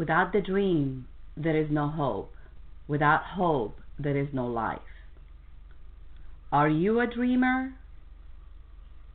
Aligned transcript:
Without 0.00 0.32
the 0.32 0.40
dream, 0.40 1.06
there 1.36 1.54
is 1.54 1.70
no 1.70 1.86
hope. 1.86 2.32
Without 2.88 3.20
hope, 3.36 3.80
there 3.98 4.16
is 4.16 4.28
no 4.32 4.46
life. 4.46 4.78
Are 6.50 6.70
you 6.70 7.00
a 7.00 7.06
dreamer? 7.06 7.74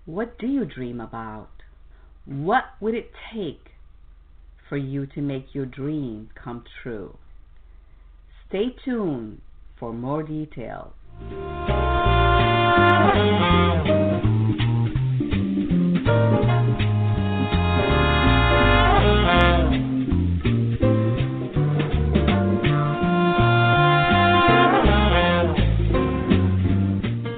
What 0.06 0.38
do 0.38 0.46
you 0.46 0.64
dream 0.64 1.02
about? 1.02 1.50
What 2.28 2.66
would 2.80 2.94
it 2.94 3.10
take 3.34 3.72
for 4.70 4.78
you 4.78 5.08
to 5.08 5.22
make 5.22 5.56
your 5.56 5.66
dream 5.66 6.30
come 6.36 6.64
true? 6.84 7.18
Stay 8.48 8.76
tuned 8.86 9.42
for 9.80 9.92
more 9.92 10.22
details. 10.22 10.94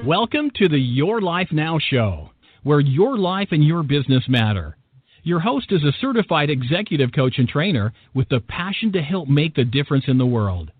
Welcome 0.07 0.51
to 0.55 0.69
the 0.69 0.79
Your 0.79 1.19
Life 1.19 1.49
Now 1.51 1.79
show, 1.79 2.29
where 2.63 2.79
your 2.79 3.17
life 3.17 3.49
and 3.51 3.61
your 3.61 3.83
business 3.83 4.23
matter. 4.29 4.77
Your 5.23 5.41
host 5.41 5.73
is 5.73 5.83
a 5.83 5.91
certified 5.99 6.49
executive 6.49 7.11
coach 7.11 7.37
and 7.39 7.49
trainer 7.49 7.91
with 8.13 8.29
the 8.29 8.39
passion 8.39 8.93
to 8.93 9.01
help 9.01 9.27
make 9.27 9.53
the 9.53 9.65
difference 9.65 10.05
in 10.07 10.17
the 10.17 10.25
world. 10.25 10.71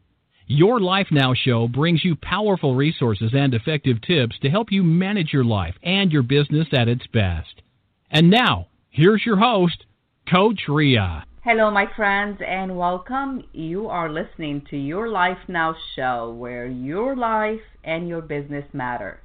Your 0.45 0.79
Life 0.79 1.07
Now 1.11 1.33
show 1.33 1.67
brings 1.67 2.05
you 2.05 2.15
powerful 2.15 2.73
resources 2.73 3.31
and 3.33 3.53
effective 3.53 3.99
tips 3.99 4.39
to 4.43 4.49
help 4.49 4.71
you 4.71 4.81
manage 4.81 5.33
your 5.33 5.43
life 5.43 5.75
and 5.83 6.09
your 6.09 6.23
business 6.23 6.69
at 6.71 6.87
its 6.87 7.05
best. 7.07 7.61
And 8.09 8.29
now, 8.29 8.67
here's 8.91 9.25
your 9.25 9.39
host, 9.39 9.83
Coach 10.31 10.61
Rea. 10.69 11.23
Hello, 11.49 11.71
my 11.71 11.85
friends, 11.95 12.41
and 12.45 12.77
welcome. 12.77 13.41
You 13.53 13.87
are 13.87 14.11
listening 14.11 14.63
to 14.69 14.75
Your 14.75 15.07
Life 15.07 15.37
Now 15.47 15.73
show, 15.95 16.35
where 16.37 16.67
your 16.67 17.15
life 17.15 17.61
and 17.85 18.05
your 18.05 18.21
business 18.21 18.65
matter. 18.73 19.21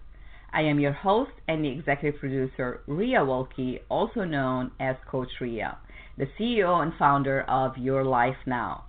I 0.52 0.60
am 0.60 0.78
your 0.78 0.92
host 0.92 1.32
and 1.48 1.64
the 1.64 1.70
executive 1.70 2.20
producer, 2.20 2.82
Rea 2.86 3.16
Wolke, 3.16 3.80
also 3.88 4.22
known 4.22 4.70
as 4.78 4.94
Coach 5.10 5.30
Rea, 5.41 5.70
the 6.16 6.28
CEO 6.38 6.80
and 6.80 6.92
founder 6.97 7.41
of 7.48 7.77
Your 7.77 8.05
Life 8.05 8.47
Now. 8.47 8.84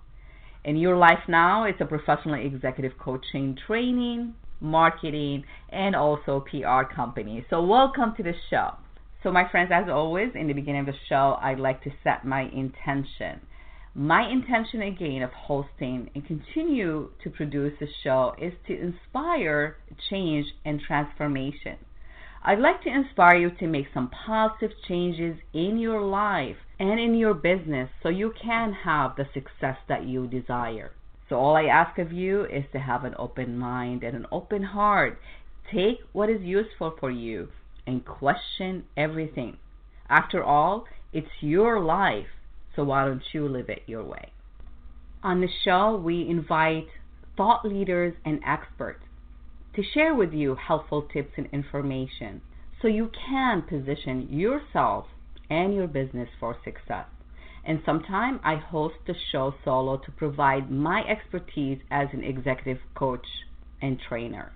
In 0.64 0.76
Your 0.76 0.96
Life 0.96 1.26
Now, 1.26 1.64
it's 1.64 1.80
a 1.80 1.86
professional 1.86 2.36
executive 2.36 2.96
coaching, 2.98 3.58
training, 3.66 4.34
marketing, 4.60 5.42
and 5.70 5.96
also 5.96 6.44
PR 6.48 6.84
company. 6.94 7.44
So, 7.50 7.64
welcome 7.64 8.14
to 8.16 8.22
the 8.22 8.34
show. 8.48 8.74
So, 9.24 9.32
my 9.32 9.48
friends, 9.48 9.70
as 9.72 9.88
always, 9.88 10.32
in 10.34 10.48
the 10.48 10.52
beginning 10.52 10.80
of 10.80 10.86
the 10.86 11.00
show, 11.08 11.38
I'd 11.40 11.58
like 11.58 11.82
to 11.84 11.90
set 12.04 12.26
my 12.26 12.42
intention. 12.42 13.40
My 13.94 14.28
intention, 14.30 14.82
again, 14.82 15.22
of 15.22 15.30
hosting 15.30 16.10
and 16.14 16.26
continue 16.26 17.08
to 17.22 17.30
produce 17.30 17.72
the 17.80 17.88
show 18.02 18.34
is 18.38 18.52
to 18.66 18.78
inspire 18.78 19.78
change 20.10 20.44
and 20.66 20.78
transformation. 20.78 21.78
I'd 22.42 22.58
like 22.58 22.82
to 22.82 22.90
inspire 22.90 23.36
you 23.36 23.50
to 23.60 23.66
make 23.66 23.86
some 23.94 24.10
positive 24.10 24.72
changes 24.86 25.38
in 25.54 25.78
your 25.78 26.02
life 26.02 26.58
and 26.78 27.00
in 27.00 27.14
your 27.14 27.32
business 27.32 27.88
so 28.02 28.10
you 28.10 28.34
can 28.38 28.74
have 28.84 29.16
the 29.16 29.24
success 29.32 29.78
that 29.88 30.04
you 30.04 30.26
desire. 30.26 30.92
So, 31.30 31.36
all 31.36 31.56
I 31.56 31.64
ask 31.64 31.98
of 31.98 32.12
you 32.12 32.44
is 32.44 32.64
to 32.72 32.78
have 32.78 33.04
an 33.04 33.14
open 33.18 33.56
mind 33.56 34.02
and 34.02 34.14
an 34.14 34.26
open 34.30 34.64
heart. 34.64 35.18
Take 35.72 36.00
what 36.12 36.28
is 36.28 36.42
useful 36.42 36.94
for 37.00 37.10
you 37.10 37.48
and 37.86 38.04
question 38.04 38.84
everything. 38.96 39.56
After 40.08 40.42
all, 40.42 40.84
it's 41.12 41.26
your 41.40 41.80
life, 41.80 42.26
so 42.74 42.84
why 42.84 43.04
don't 43.04 43.22
you 43.32 43.48
live 43.48 43.68
it 43.68 43.82
your 43.86 44.04
way? 44.04 44.32
On 45.22 45.40
the 45.40 45.48
show, 45.64 45.96
we 45.96 46.28
invite 46.28 46.88
thought 47.36 47.64
leaders 47.64 48.14
and 48.24 48.40
experts 48.46 49.04
to 49.74 49.82
share 49.82 50.14
with 50.14 50.32
you 50.32 50.54
helpful 50.54 51.02
tips 51.02 51.32
and 51.36 51.48
information 51.52 52.40
so 52.80 52.88
you 52.88 53.10
can 53.28 53.62
position 53.62 54.28
yourself 54.30 55.06
and 55.50 55.74
your 55.74 55.86
business 55.86 56.28
for 56.38 56.56
success. 56.64 57.06
And 57.64 57.80
sometimes 57.86 58.40
I 58.44 58.56
host 58.56 58.96
the 59.06 59.14
show 59.32 59.54
solo 59.64 59.96
to 59.96 60.10
provide 60.12 60.70
my 60.70 61.02
expertise 61.08 61.78
as 61.90 62.08
an 62.12 62.22
executive 62.22 62.82
coach 62.94 63.26
and 63.80 63.98
trainer. 63.98 64.52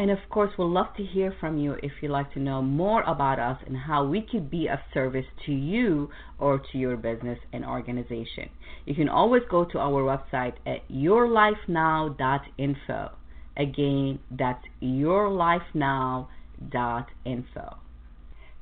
And 0.00 0.10
of 0.10 0.18
course, 0.30 0.50
we'd 0.56 0.64
love 0.64 0.96
to 0.96 1.04
hear 1.04 1.30
from 1.40 1.58
you 1.58 1.76
if 1.82 1.92
you'd 2.00 2.10
like 2.10 2.32
to 2.32 2.38
know 2.38 2.62
more 2.62 3.02
about 3.02 3.38
us 3.38 3.58
and 3.66 3.76
how 3.76 4.02
we 4.02 4.22
could 4.22 4.50
be 4.50 4.66
of 4.66 4.78
service 4.94 5.26
to 5.44 5.52
you 5.52 6.08
or 6.38 6.58
to 6.72 6.78
your 6.78 6.96
business 6.96 7.38
and 7.52 7.66
organization. 7.66 8.48
You 8.86 8.94
can 8.94 9.10
always 9.10 9.42
go 9.50 9.66
to 9.66 9.78
our 9.78 10.02
website 10.02 10.54
at 10.64 10.88
yourlifenow.info. 10.88 13.10
Again, 13.58 14.20
that's 14.30 14.64
yourlifenow.info. 14.82 17.76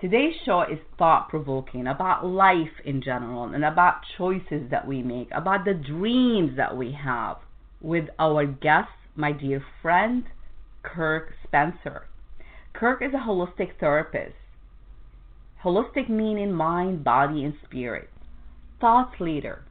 Today's 0.00 0.34
show 0.44 0.62
is 0.62 0.81
thought 0.99 1.28
provoking 1.28 1.87
about 1.87 2.26
life 2.26 2.81
in 2.84 3.00
general 3.00 3.44
and 3.44 3.65
about 3.65 4.00
choices 4.16 4.69
that 4.72 4.88
we 4.88 5.05
make, 5.05 5.28
about 5.32 5.65
the 5.65 5.75
dreams 5.75 6.56
that 6.56 6.76
we 6.76 6.91
have 7.00 7.37
with 7.81 8.09
our 8.19 8.44
guest, 8.44 8.88
my 9.15 9.31
dear 9.31 9.62
friend, 9.81 10.25
Kirk 10.94 11.34
Spencer. 11.44 12.06
Kirk 12.72 13.03
is 13.03 13.12
a 13.12 13.28
holistic 13.28 13.78
therapist. 13.78 14.34
Holistic 15.62 16.09
meaning 16.09 16.53
mind, 16.53 17.04
body, 17.04 17.44
and 17.44 17.54
spirit. 17.65 18.09
Thought 18.81 19.21
leader. 19.21 19.65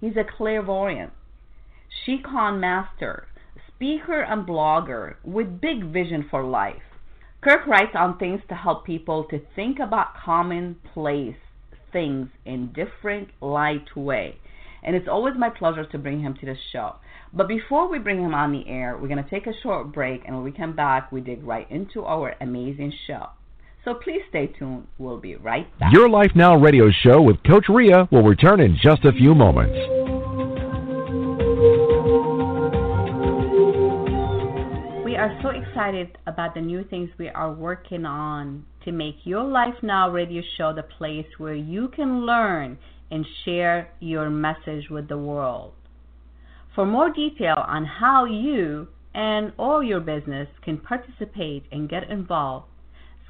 He's 0.00 0.16
a 0.16 0.24
clairvoyant. 0.24 1.12
Qigong 2.04 2.58
master, 2.58 3.28
speaker, 3.68 4.22
and 4.22 4.46
blogger 4.46 5.14
with 5.22 5.60
big 5.60 5.92
vision 5.92 6.26
for 6.28 6.42
life. 6.42 6.82
Kirk 7.40 7.66
writes 7.66 7.94
on 7.94 8.18
things 8.18 8.40
to 8.48 8.54
help 8.54 8.84
people 8.84 9.24
to 9.30 9.40
think 9.54 9.78
about 9.78 10.16
commonplace 10.24 11.36
things 11.92 12.28
in 12.44 12.72
different 12.72 13.28
light 13.40 13.96
way. 13.96 14.38
And 14.82 14.96
it's 14.96 15.08
always 15.08 15.34
my 15.38 15.50
pleasure 15.50 15.84
to 15.84 15.98
bring 15.98 16.20
him 16.20 16.34
to 16.40 16.46
the 16.46 16.56
show. 16.72 16.96
But 17.36 17.48
before 17.48 17.90
we 17.90 17.98
bring 17.98 18.22
him 18.22 18.32
on 18.32 18.52
the 18.52 18.62
air, 18.68 18.96
we're 18.96 19.08
going 19.08 19.22
to 19.22 19.28
take 19.28 19.48
a 19.48 19.60
short 19.60 19.92
break, 19.92 20.22
and 20.24 20.36
when 20.36 20.44
we 20.44 20.52
come 20.52 20.76
back, 20.76 21.10
we 21.10 21.20
dig 21.20 21.42
right 21.42 21.68
into 21.68 22.04
our 22.04 22.36
amazing 22.40 22.92
show. 23.08 23.26
So 23.84 23.94
please 23.94 24.20
stay 24.28 24.46
tuned. 24.56 24.86
We'll 24.98 25.18
be 25.18 25.34
right 25.34 25.66
back. 25.80 25.92
Your 25.92 26.08
Life 26.08 26.30
Now 26.36 26.56
radio 26.56 26.90
show 27.02 27.20
with 27.20 27.42
Coach 27.42 27.66
Rea 27.68 28.06
will 28.12 28.22
return 28.22 28.60
in 28.60 28.78
just 28.80 29.04
a 29.04 29.10
few 29.10 29.34
moments. 29.34 29.74
We 35.04 35.16
are 35.16 35.36
so 35.42 35.48
excited 35.48 36.16
about 36.28 36.54
the 36.54 36.60
new 36.60 36.84
things 36.84 37.10
we 37.18 37.30
are 37.30 37.52
working 37.52 38.06
on 38.06 38.64
to 38.84 38.92
make 38.92 39.16
Your 39.24 39.42
Life 39.42 39.74
Now 39.82 40.08
radio 40.08 40.40
show 40.56 40.72
the 40.72 40.84
place 40.84 41.26
where 41.38 41.56
you 41.56 41.88
can 41.88 42.24
learn 42.24 42.78
and 43.10 43.26
share 43.44 43.90
your 43.98 44.30
message 44.30 44.88
with 44.88 45.08
the 45.08 45.18
world. 45.18 45.72
For 46.74 46.84
more 46.84 47.08
detail 47.08 47.54
on 47.68 47.84
how 47.84 48.24
you 48.24 48.88
and 49.14 49.52
or 49.56 49.84
your 49.84 50.00
business 50.00 50.48
can 50.64 50.78
participate 50.78 51.66
and 51.70 51.88
get 51.88 52.10
involved, 52.10 52.66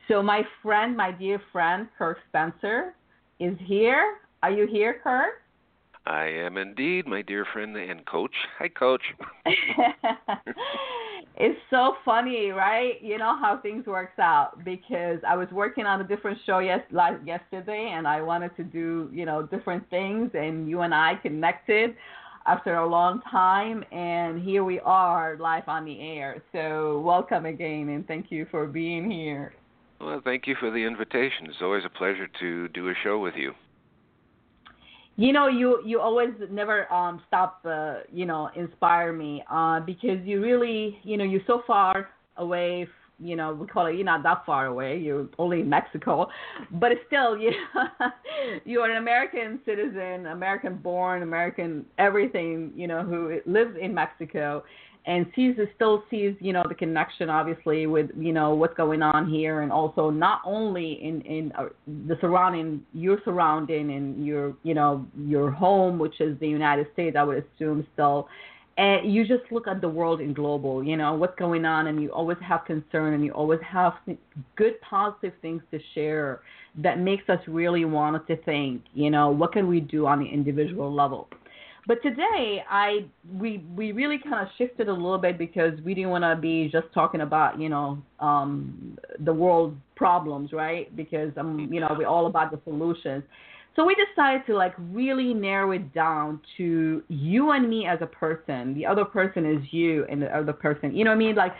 So, 0.07 0.23
my 0.23 0.41
friend, 0.63 0.97
my 0.97 1.11
dear 1.11 1.41
friend, 1.51 1.87
Kirk 1.97 2.17
Spencer, 2.29 2.95
is 3.39 3.55
here. 3.65 4.17
Are 4.41 4.51
you 4.51 4.65
here, 4.65 4.99
Kirk? 5.03 5.41
I 6.05 6.25
am 6.25 6.57
indeed, 6.57 7.05
my 7.07 7.21
dear 7.21 7.45
friend 7.51 7.75
and 7.75 8.05
coach. 8.05 8.33
Hi, 8.57 8.67
coach. 8.67 9.01
it's 11.35 11.59
so 11.69 11.95
funny, 12.03 12.49
right? 12.49 13.01
You 13.01 13.17
know 13.17 13.37
how 13.39 13.59
things 13.61 13.85
works 13.85 14.17
out 14.17 14.63
because 14.63 15.19
I 15.27 15.35
was 15.35 15.47
working 15.51 15.85
on 15.85 16.01
a 16.01 16.07
different 16.07 16.39
show 16.45 16.59
yes 16.59 16.81
yesterday, 16.91 17.91
and 17.93 18.07
I 18.07 18.21
wanted 18.21 18.55
to 18.57 18.63
do 18.63 19.09
you 19.13 19.25
know 19.25 19.43
different 19.43 19.87
things, 19.89 20.31
and 20.33 20.69
you 20.69 20.81
and 20.81 20.95
I 20.95 21.15
connected 21.21 21.95
after 22.45 22.75
a 22.75 22.87
long 22.87 23.21
time, 23.29 23.83
and 23.91 24.41
here 24.41 24.63
we 24.63 24.79
are 24.79 25.37
live 25.39 25.67
on 25.67 25.85
the 25.85 25.99
air. 26.01 26.41
So 26.51 27.01
welcome 27.01 27.45
again, 27.45 27.89
and 27.89 28.07
thank 28.07 28.31
you 28.31 28.47
for 28.49 28.65
being 28.65 29.11
here. 29.11 29.53
Well, 30.01 30.21
thank 30.23 30.47
you 30.47 30.55
for 30.59 30.71
the 30.71 30.85
invitation. 30.85 31.45
It's 31.45 31.61
always 31.61 31.83
a 31.85 31.89
pleasure 31.89 32.27
to 32.39 32.67
do 32.69 32.89
a 32.89 32.93
show 33.03 33.19
with 33.19 33.35
you. 33.35 33.53
You 35.19 35.33
know, 35.33 35.47
you 35.49 35.81
you 35.85 35.99
always 35.99 36.29
never 36.49 36.91
um 36.93 37.21
stop 37.27 37.59
uh, 37.65 37.95
you 38.09 38.25
know 38.25 38.49
inspire 38.55 39.11
me 39.11 39.43
uh 39.51 39.81
because 39.81 40.19
you 40.23 40.41
really 40.41 40.97
you 41.03 41.17
know 41.17 41.25
you're 41.25 41.41
so 41.45 41.61
far 41.67 42.07
away 42.37 42.87
you 43.21 43.35
know, 43.35 43.53
we 43.53 43.67
call 43.67 43.87
it 43.87 43.95
you're 43.95 44.05
not 44.05 44.23
that 44.23 44.45
far 44.45 44.67
away. 44.67 44.97
You're 44.97 45.27
only 45.37 45.59
in 45.59 45.69
Mexico, 45.69 46.27
but 46.71 46.93
still, 47.07 47.37
you 47.43 47.51
know, 47.51 47.87
you 48.63 48.79
are 48.79 48.89
an 48.89 48.95
American 48.95 49.59
citizen, 49.65 50.27
American 50.27 50.77
born, 50.77 51.21
American 51.21 51.85
everything. 51.97 52.71
You 52.75 52.87
know, 52.87 53.03
who 53.03 53.41
lives 53.45 53.75
in 53.81 53.93
Mexico, 53.93 54.63
and 55.09 55.25
sees 55.35 55.55
still 55.75 56.03
sees 56.11 56.35
you 56.39 56.53
know 56.53 56.63
the 56.69 56.75
connection 56.75 57.29
obviously 57.29 57.87
with 57.87 58.11
you 58.15 58.31
know 58.31 58.53
what's 58.53 58.75
going 58.75 59.01
on 59.01 59.27
here 59.27 59.61
and 59.61 59.71
also 59.71 60.11
not 60.11 60.39
only 60.45 61.03
in 61.03 61.21
in 61.21 61.51
uh, 61.57 61.65
the 62.07 62.15
surrounding 62.21 62.81
your 62.93 63.19
surrounding 63.25 63.91
and 63.91 64.25
your 64.25 64.55
you 64.61 64.75
know 64.75 65.05
your 65.25 65.49
home 65.49 65.97
which 65.97 66.21
is 66.21 66.39
the 66.39 66.47
United 66.47 66.87
States 66.93 67.17
I 67.19 67.23
would 67.23 67.43
assume 67.43 67.85
still. 67.93 68.29
And 68.77 69.13
you 69.13 69.27
just 69.27 69.43
look 69.51 69.67
at 69.67 69.81
the 69.81 69.89
world 69.89 70.21
in 70.21 70.31
global 70.31 70.83
you 70.83 70.95
know 70.95 71.13
what's 71.15 71.37
going 71.37 71.65
on 71.65 71.87
and 71.87 72.01
you 72.01 72.09
always 72.09 72.37
have 72.47 72.63
concern 72.65 73.13
and 73.15 73.25
you 73.25 73.31
always 73.31 73.59
have 73.67 73.93
good 74.55 74.79
positive 74.81 75.33
things 75.41 75.63
to 75.71 75.79
share 75.95 76.41
that 76.77 76.99
makes 76.99 77.27
us 77.29 77.39
really 77.47 77.83
want 77.83 78.25
to 78.27 78.35
think 78.37 78.83
you 78.93 79.09
know 79.09 79.31
what 79.31 79.51
can 79.53 79.67
we 79.67 79.79
do 79.79 80.05
on 80.05 80.19
the 80.19 80.29
individual 80.29 80.93
level 80.93 81.27
but 81.87 82.01
today, 82.03 82.63
I 82.69 83.05
we 83.37 83.63
we 83.75 83.91
really 83.91 84.19
kind 84.19 84.45
of 84.45 84.47
shifted 84.57 84.89
a 84.89 84.93
little 84.93 85.17
bit 85.17 85.37
because 85.37 85.79
we 85.83 85.93
didn't 85.93 86.09
want 86.09 86.23
to 86.23 86.35
be 86.39 86.69
just 86.71 86.87
talking 86.93 87.21
about 87.21 87.59
you 87.59 87.69
know 87.69 88.01
um, 88.19 88.97
the 89.19 89.33
world 89.33 89.77
problems, 89.95 90.51
right? 90.53 90.93
Because 90.95 91.31
um 91.37 91.69
you 91.71 91.79
know 91.79 91.95
we're 91.97 92.07
all 92.07 92.27
about 92.27 92.51
the 92.51 92.59
solutions. 92.63 93.23
So 93.75 93.85
we 93.85 93.95
decided 93.95 94.45
to 94.47 94.55
like 94.55 94.73
really 94.77 95.33
narrow 95.33 95.71
it 95.71 95.93
down 95.93 96.41
to 96.57 97.01
you 97.07 97.51
and 97.51 97.69
me 97.69 97.85
as 97.87 97.99
a 98.01 98.07
person. 98.07 98.73
The 98.73 98.85
other 98.85 99.05
person 99.05 99.45
is 99.45 99.61
you, 99.71 100.05
and 100.09 100.21
the 100.21 100.35
other 100.35 100.53
person, 100.53 100.95
you 100.95 101.05
know 101.05 101.11
what 101.11 101.15
I 101.15 101.19
mean? 101.19 101.35
Like 101.35 101.53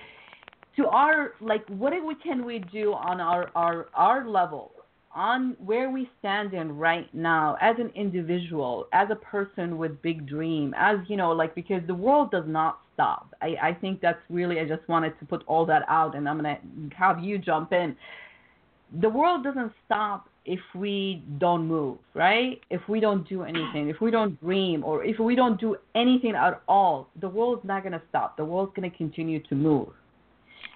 to 0.76 0.88
our 0.88 1.34
like 1.40 1.66
what 1.68 1.94
we 2.06 2.16
can 2.16 2.46
we 2.46 2.60
do 2.60 2.94
on 2.94 3.22
our 3.22 3.52
our 3.56 3.88
our 3.94 4.28
level 4.28 4.72
on 5.16 5.56
where 5.64 5.90
we 5.90 6.10
stand 6.20 6.54
in 6.54 6.78
right 6.78 7.14
now 7.14 7.58
as 7.62 7.76
an 7.80 7.92
individual, 7.96 8.88
as 8.94 9.08
a 9.12 9.16
person 9.16 9.78
with 9.78 10.02
big 10.02 10.28
dream, 10.28 10.74
as 10.78 10.98
you 11.08 11.18
know, 11.18 11.32
like 11.32 11.56
because 11.56 11.82
the 11.88 11.96
world 11.96 12.32
does 12.32 12.46
not 12.48 12.80
stop. 12.94 13.34
I, 13.42 13.56
I 13.62 13.74
think 13.74 14.02
that's 14.02 14.20
really 14.30 14.60
I 14.60 14.66
just 14.66 14.88
wanted 14.88 15.18
to 15.20 15.26
put 15.26 15.44
all 15.48 15.66
that 15.66 15.84
out 15.88 16.16
and 16.16 16.28
I'm 16.28 16.38
gonna 16.38 16.60
have 16.96 17.20
you 17.20 17.38
jump 17.38 17.74
in. 17.74 17.96
The 19.02 19.10
world 19.10 19.44
doesn't 19.44 19.72
stop 19.86 20.30
if 20.46 20.60
we 20.74 21.24
don't 21.38 21.68
move, 21.68 22.00
right? 22.16 22.60
If 22.70 22.82
we 22.90 23.00
don't 23.00 23.28
do 23.30 23.44
anything, 23.44 23.90
if 23.90 24.02
we 24.02 24.10
don't 24.10 24.40
dream, 24.42 24.84
or 24.84 25.04
if 25.04 25.20
we 25.20 25.36
don't 25.36 25.60
do 25.60 25.76
anything 25.96 26.34
at 26.34 26.62
all, 26.68 27.10
the 27.22 27.30
world's 27.30 27.64
not 27.66 27.84
gonna 27.84 28.02
stop. 28.10 28.36
The 28.36 28.46
world's 28.46 28.74
gonna 28.76 28.90
continue 28.90 29.42
to 29.44 29.56
move. 29.56 29.90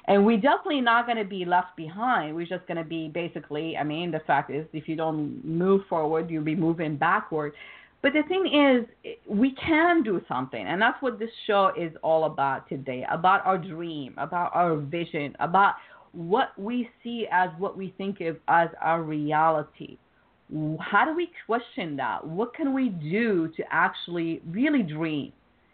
And 0.05 0.25
we're 0.25 0.37
definitely 0.37 0.81
not 0.81 1.05
going 1.05 1.17
to 1.17 1.23
be 1.23 1.45
left 1.45 1.77
behind. 1.77 2.35
We're 2.35 2.45
just 2.45 2.67
going 2.67 2.77
to 2.77 2.83
be 2.83 3.07
basically, 3.07 3.77
I 3.77 3.83
mean, 3.83 4.11
the 4.11 4.19
fact 4.27 4.51
is, 4.51 4.65
if 4.73 4.87
you 4.87 4.95
don't 4.95 5.43
move 5.45 5.81
forward, 5.89 6.29
you'll 6.29 6.43
be 6.43 6.55
moving 6.55 6.97
backward. 6.97 7.53
But 8.01 8.11
the 8.11 8.23
thing 8.27 8.47
is, 8.47 9.15
we 9.29 9.55
can 9.55 10.03
do 10.03 10.21
something. 10.27 10.67
And 10.67 10.81
that's 10.81 11.01
what 11.01 11.19
this 11.19 11.29
show 11.47 11.71
is 11.79 11.93
all 12.03 12.25
about 12.25 12.67
today 12.67 13.05
about 13.09 13.45
our 13.45 13.57
dream, 13.57 14.13
about 14.17 14.51
our 14.53 14.75
vision, 14.75 15.35
about 15.39 15.75
what 16.11 16.49
we 16.57 16.89
see 17.01 17.27
as 17.31 17.49
what 17.57 17.77
we 17.77 17.93
think 17.97 18.19
of 18.19 18.37
as 18.49 18.67
our 18.81 19.01
reality. 19.01 19.97
How 20.81 21.05
do 21.05 21.15
we 21.15 21.29
question 21.45 21.95
that? 21.95 22.27
What 22.27 22.53
can 22.53 22.73
we 22.73 22.89
do 22.89 23.47
to 23.55 23.63
actually 23.71 24.41
really 24.47 24.83
dream 24.83 25.31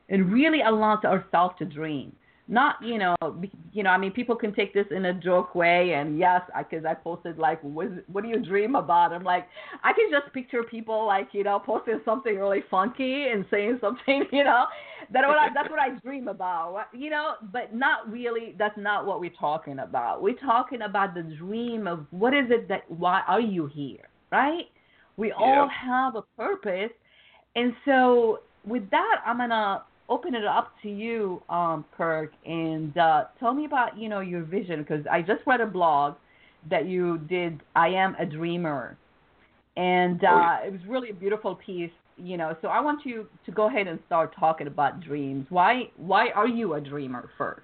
and 0.07 0.31
really 0.31 0.61
allow 0.61 1.01
ourselves 1.03 1.55
to 1.59 1.65
dream? 1.65 2.15
Not 2.49 2.75
you 2.81 2.97
know 2.97 3.15
you 3.71 3.83
know 3.83 3.91
i 3.91 3.97
mean 3.97 4.11
people 4.11 4.35
can 4.35 4.53
take 4.53 4.73
this 4.73 4.87
in 4.89 5.05
a 5.05 5.13
joke 5.13 5.53
way 5.53 5.93
and 5.93 6.17
yes 6.17 6.41
because 6.57 6.83
I, 6.83 6.91
I 6.91 6.93
posted 6.95 7.37
like 7.37 7.61
what, 7.63 7.87
what 8.07 8.23
do 8.23 8.29
you 8.29 8.43
dream 8.43 8.75
about? 8.75 9.13
I'm 9.13 9.23
like 9.23 9.47
i 9.83 9.93
can 9.93 10.09
just 10.11 10.33
picture 10.33 10.63
people 10.63 11.05
like 11.05 11.29
you 11.31 11.43
know 11.43 11.59
posting 11.59 12.01
something 12.03 12.35
really 12.35 12.63
funky 12.69 13.27
and 13.27 13.45
saying 13.51 13.77
something 13.81 14.25
you 14.31 14.43
know? 14.43 14.65
That 15.11 15.27
what 15.27 15.37
I, 15.37 15.47
that's 15.53 15.69
what 15.69 15.79
i 15.79 15.97
dream 15.99 16.27
about 16.27 16.87
you 16.93 17.09
know? 17.09 17.35
But 17.53 17.75
not 17.75 18.11
really 18.11 18.55
that's 18.57 18.77
not 18.77 19.05
what 19.05 19.19
we're 19.19 19.29
talking 19.39 19.79
about. 19.79 20.21
We're 20.21 20.35
talking 20.35 20.81
about 20.81 21.13
the 21.13 21.23
dream 21.23 21.87
of 21.87 22.05
what 22.09 22.33
is 22.33 22.45
it 22.49 22.67
that 22.69 22.89
why 22.89 23.21
are 23.27 23.41
you 23.41 23.67
here 23.67 24.09
right? 24.31 24.65
We 25.17 25.31
all 25.31 25.67
have 25.67 26.15
a 26.15 26.21
purpose. 26.37 26.91
And 27.55 27.73
so 27.83 28.39
with 28.65 28.89
that 28.91 29.21
i'm 29.25 29.37
gonna 29.37 29.83
open 30.09 30.35
it 30.35 30.45
up 30.45 30.73
to 30.83 30.89
you, 30.89 31.41
um, 31.49 31.85
Kirk, 31.95 32.31
and 32.45 32.97
uh, 32.97 33.25
tell 33.39 33.53
me 33.53 33.65
about 33.65 33.97
you 33.97 34.09
know 34.09 34.19
your 34.19 34.43
vision 34.43 34.79
because 34.79 35.05
I 35.09 35.21
just 35.21 35.41
read 35.45 35.61
a 35.61 35.65
blog 35.65 36.15
that 36.69 36.87
you 36.87 37.19
did. 37.29 37.61
I 37.75 37.89
am 37.89 38.15
a 38.19 38.25
dreamer, 38.25 38.97
and 39.77 40.23
uh, 40.23 40.57
oh, 40.61 40.67
it 40.67 40.71
was 40.71 40.81
really 40.87 41.11
a 41.11 41.13
beautiful 41.13 41.55
piece. 41.55 41.91
You 42.17 42.37
know, 42.37 42.55
so 42.61 42.67
I 42.67 42.81
want 42.81 43.05
you 43.05 43.27
to 43.45 43.51
go 43.51 43.67
ahead 43.67 43.87
and 43.87 43.99
start 44.05 44.35
talking 44.37 44.67
about 44.67 44.99
dreams. 45.01 45.45
Why 45.49 45.89
why 45.95 46.29
are 46.35 46.47
you 46.47 46.73
a 46.73 46.81
dreamer 46.81 47.29
first? 47.37 47.61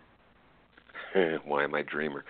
why 1.45 1.63
am 1.63 1.75
I 1.75 1.79
a 1.79 1.83
dreamer? 1.83 2.23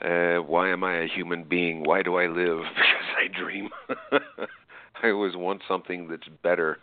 Uh, 0.00 0.42
why 0.42 0.70
am 0.70 0.82
I 0.82 1.02
a 1.02 1.08
human 1.08 1.44
being? 1.44 1.84
Why 1.84 2.02
do 2.02 2.16
I 2.16 2.26
live? 2.26 2.60
Because 2.74 3.08
I 3.18 3.38
dream. 3.38 3.68
I 5.02 5.10
always 5.10 5.36
want 5.36 5.62
something 5.68 6.08
that's 6.08 6.28
better 6.42 6.78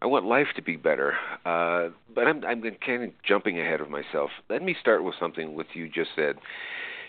I 0.00 0.06
want 0.06 0.24
life 0.26 0.48
to 0.56 0.62
be 0.62 0.76
better. 0.76 1.14
Uh, 1.44 1.88
but 2.14 2.26
I'm, 2.26 2.44
I'm 2.44 2.62
kind 2.84 3.04
of 3.04 3.10
jumping 3.26 3.60
ahead 3.60 3.80
of 3.80 3.90
myself. 3.90 4.30
Let 4.48 4.62
me 4.62 4.76
start 4.80 5.02
with 5.02 5.14
something 5.18 5.56
what 5.56 5.66
you 5.74 5.88
just 5.88 6.10
said. 6.14 6.36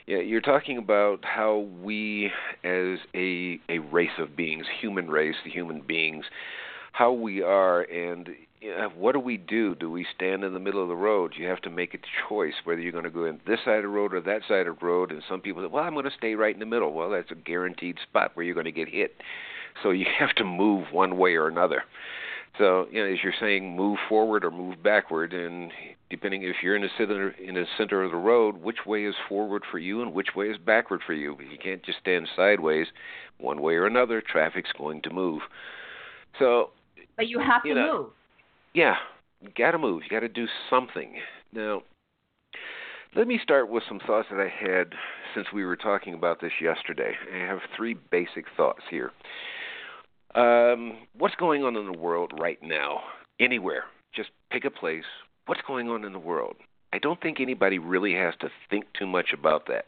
Yeah, 0.08 0.20
you're 0.20 0.42
talking 0.42 0.78
about 0.78 1.24
how 1.24 1.68
we, 1.84 2.32
as 2.64 2.98
a 3.14 3.60
a 3.70 3.78
race 3.78 4.18
of 4.18 4.36
beings, 4.36 4.66
human 4.82 5.08
race, 5.10 5.36
the 5.44 5.52
human 5.52 5.82
beings, 5.82 6.26
how 6.94 7.12
we 7.12 7.44
are, 7.44 7.82
and 7.82 8.30
what 8.96 9.12
do 9.12 9.20
we 9.20 9.38
do? 9.38 9.76
Do 9.76 9.92
we 9.92 10.08
stand 10.16 10.44
in 10.44 10.54
the 10.54 10.60
middle 10.60 10.82
of 10.82 10.90
the 10.90 10.96
road? 10.96 11.34
You 11.38 11.48
have 11.48 11.62
to 11.62 11.70
make 11.70 11.94
a 11.94 12.00
choice 12.28 12.56
whether 12.64 12.82
you're 12.82 12.92
going 12.92 13.04
to 13.04 13.12
go 13.12 13.26
in 13.26 13.40
this 13.46 13.60
side 13.64 13.78
of 13.78 13.84
the 13.84 13.90
road 13.90 14.16
or 14.16 14.22
that 14.22 14.42
side 14.48 14.66
of 14.66 14.80
the 14.80 14.86
road. 14.86 15.12
And 15.12 15.22
some 15.30 15.42
people 15.42 15.62
say, 15.62 15.70
"Well, 15.72 15.84
I'm 15.84 15.94
going 15.94 16.06
to 16.06 16.18
stay 16.18 16.34
right 16.34 16.56
in 16.56 16.60
the 16.60 16.66
middle." 16.66 16.92
Well, 16.92 17.12
that's 17.12 17.30
a 17.30 17.36
guaranteed 17.36 17.98
spot 18.02 18.32
where 18.34 18.44
you're 18.44 18.56
going 18.56 18.66
to 18.66 18.72
get 18.72 18.90
hit. 18.90 19.16
So 19.84 19.92
you 19.92 20.08
have 20.20 20.34
to 20.36 20.44
move 20.44 20.88
one 20.92 21.18
way 21.18 21.36
or 21.36 21.48
another. 21.48 21.84
So, 22.58 22.88
you 22.92 23.02
know, 23.02 23.12
as 23.12 23.20
you're 23.24 23.34
saying, 23.40 23.76
move 23.76 23.98
forward 24.10 24.44
or 24.44 24.52
move 24.52 24.84
backward, 24.84 25.34
and 25.34 25.72
depending 26.10 26.44
if 26.44 26.58
you're 26.62 26.76
in 26.76 26.82
the 26.82 26.90
center 26.98 27.30
in 27.32 27.56
the 27.56 27.66
center 27.78 28.04
of 28.04 28.12
the 28.12 28.18
road, 28.18 28.58
which 28.58 28.86
way 28.86 29.06
is 29.06 29.16
forward 29.28 29.64
for 29.72 29.80
you 29.80 30.02
and 30.02 30.14
which 30.14 30.30
way 30.36 30.48
is 30.48 30.58
backward 30.58 31.02
for 31.06 31.14
you? 31.14 31.38
You 31.40 31.58
can't 31.62 31.84
just 31.84 32.00
stand 32.00 32.28
sideways. 32.36 32.88
One 33.38 33.62
way 33.62 33.76
or 33.76 33.86
another, 33.86 34.22
traffic's 34.22 34.72
going 34.78 35.02
to 35.04 35.10
move. 35.10 35.42
So, 36.38 36.72
but 37.16 37.28
you 37.28 37.40
have 37.40 37.62
you 37.64 37.76
to 37.76 37.80
know, 37.80 37.98
move. 37.98 38.10
Yeah, 38.74 38.96
you 39.42 39.50
got 39.58 39.72
to 39.72 39.78
move. 39.78 40.04
You 40.04 40.10
got 40.10 40.22
to 40.22 40.28
do 40.28 40.48
something. 40.70 41.16
Now, 41.54 41.84
let 43.16 43.28
me 43.28 43.40
start 43.42 43.70
with 43.70 43.84
some 43.88 44.00
thoughts 44.06 44.28
that 44.32 44.40
I 44.40 44.50
had 44.50 44.94
since 45.34 45.48
we 45.54 45.66
were 45.66 45.76
talking 45.76 46.14
about 46.14 46.42
this 46.42 46.52
yesterday. 46.62 47.14
I 47.34 47.38
have 47.38 47.60
three 47.76 47.96
basic 48.12 48.46
thoughts 48.58 48.84
here. 48.90 49.12
Um, 50.36 50.98
what's 51.18 51.36
going 51.36 51.64
on 51.64 51.76
in 51.76 51.92
the 51.92 51.98
world 51.98 52.34
right 52.40 52.60
now? 52.62 53.02
Anywhere. 53.40 53.86
Just 54.16 54.30
pick 54.52 54.66
a 54.66 54.70
place. 54.70 55.04
What's 55.46 55.62
going 55.66 55.90
on 55.90 56.04
in 56.04 56.14
the 56.14 56.20
world? 56.20 56.56
I 56.94 57.00
don't 57.00 57.22
think 57.22 57.40
anybody 57.40 57.80
really 57.80 58.14
has 58.14 58.34
to 58.42 58.50
think 58.70 58.86
too 58.98 59.08
much 59.08 59.34
about 59.34 59.68
that. 59.68 59.86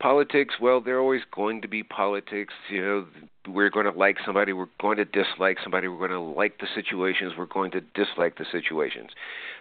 Politics, 0.00 0.56
well, 0.60 0.80
they're 0.80 1.00
always 1.00 1.22
going 1.34 1.62
to 1.62 1.68
be 1.68 1.82
politics. 1.82 2.52
You 2.70 2.82
know, 2.82 3.06
we're 3.48 3.70
going 3.70 3.86
to 3.86 3.98
like 3.98 4.16
somebody, 4.24 4.52
we're 4.52 4.66
going 4.80 4.98
to 4.98 5.04
dislike 5.04 5.58
somebody, 5.62 5.88
we're 5.88 5.98
going 5.98 6.10
to 6.10 6.20
like 6.20 6.58
the 6.58 6.66
situations, 6.74 7.32
we're 7.38 7.46
going 7.46 7.70
to 7.72 7.80
dislike 7.80 8.36
the 8.36 8.44
situations. 8.50 9.10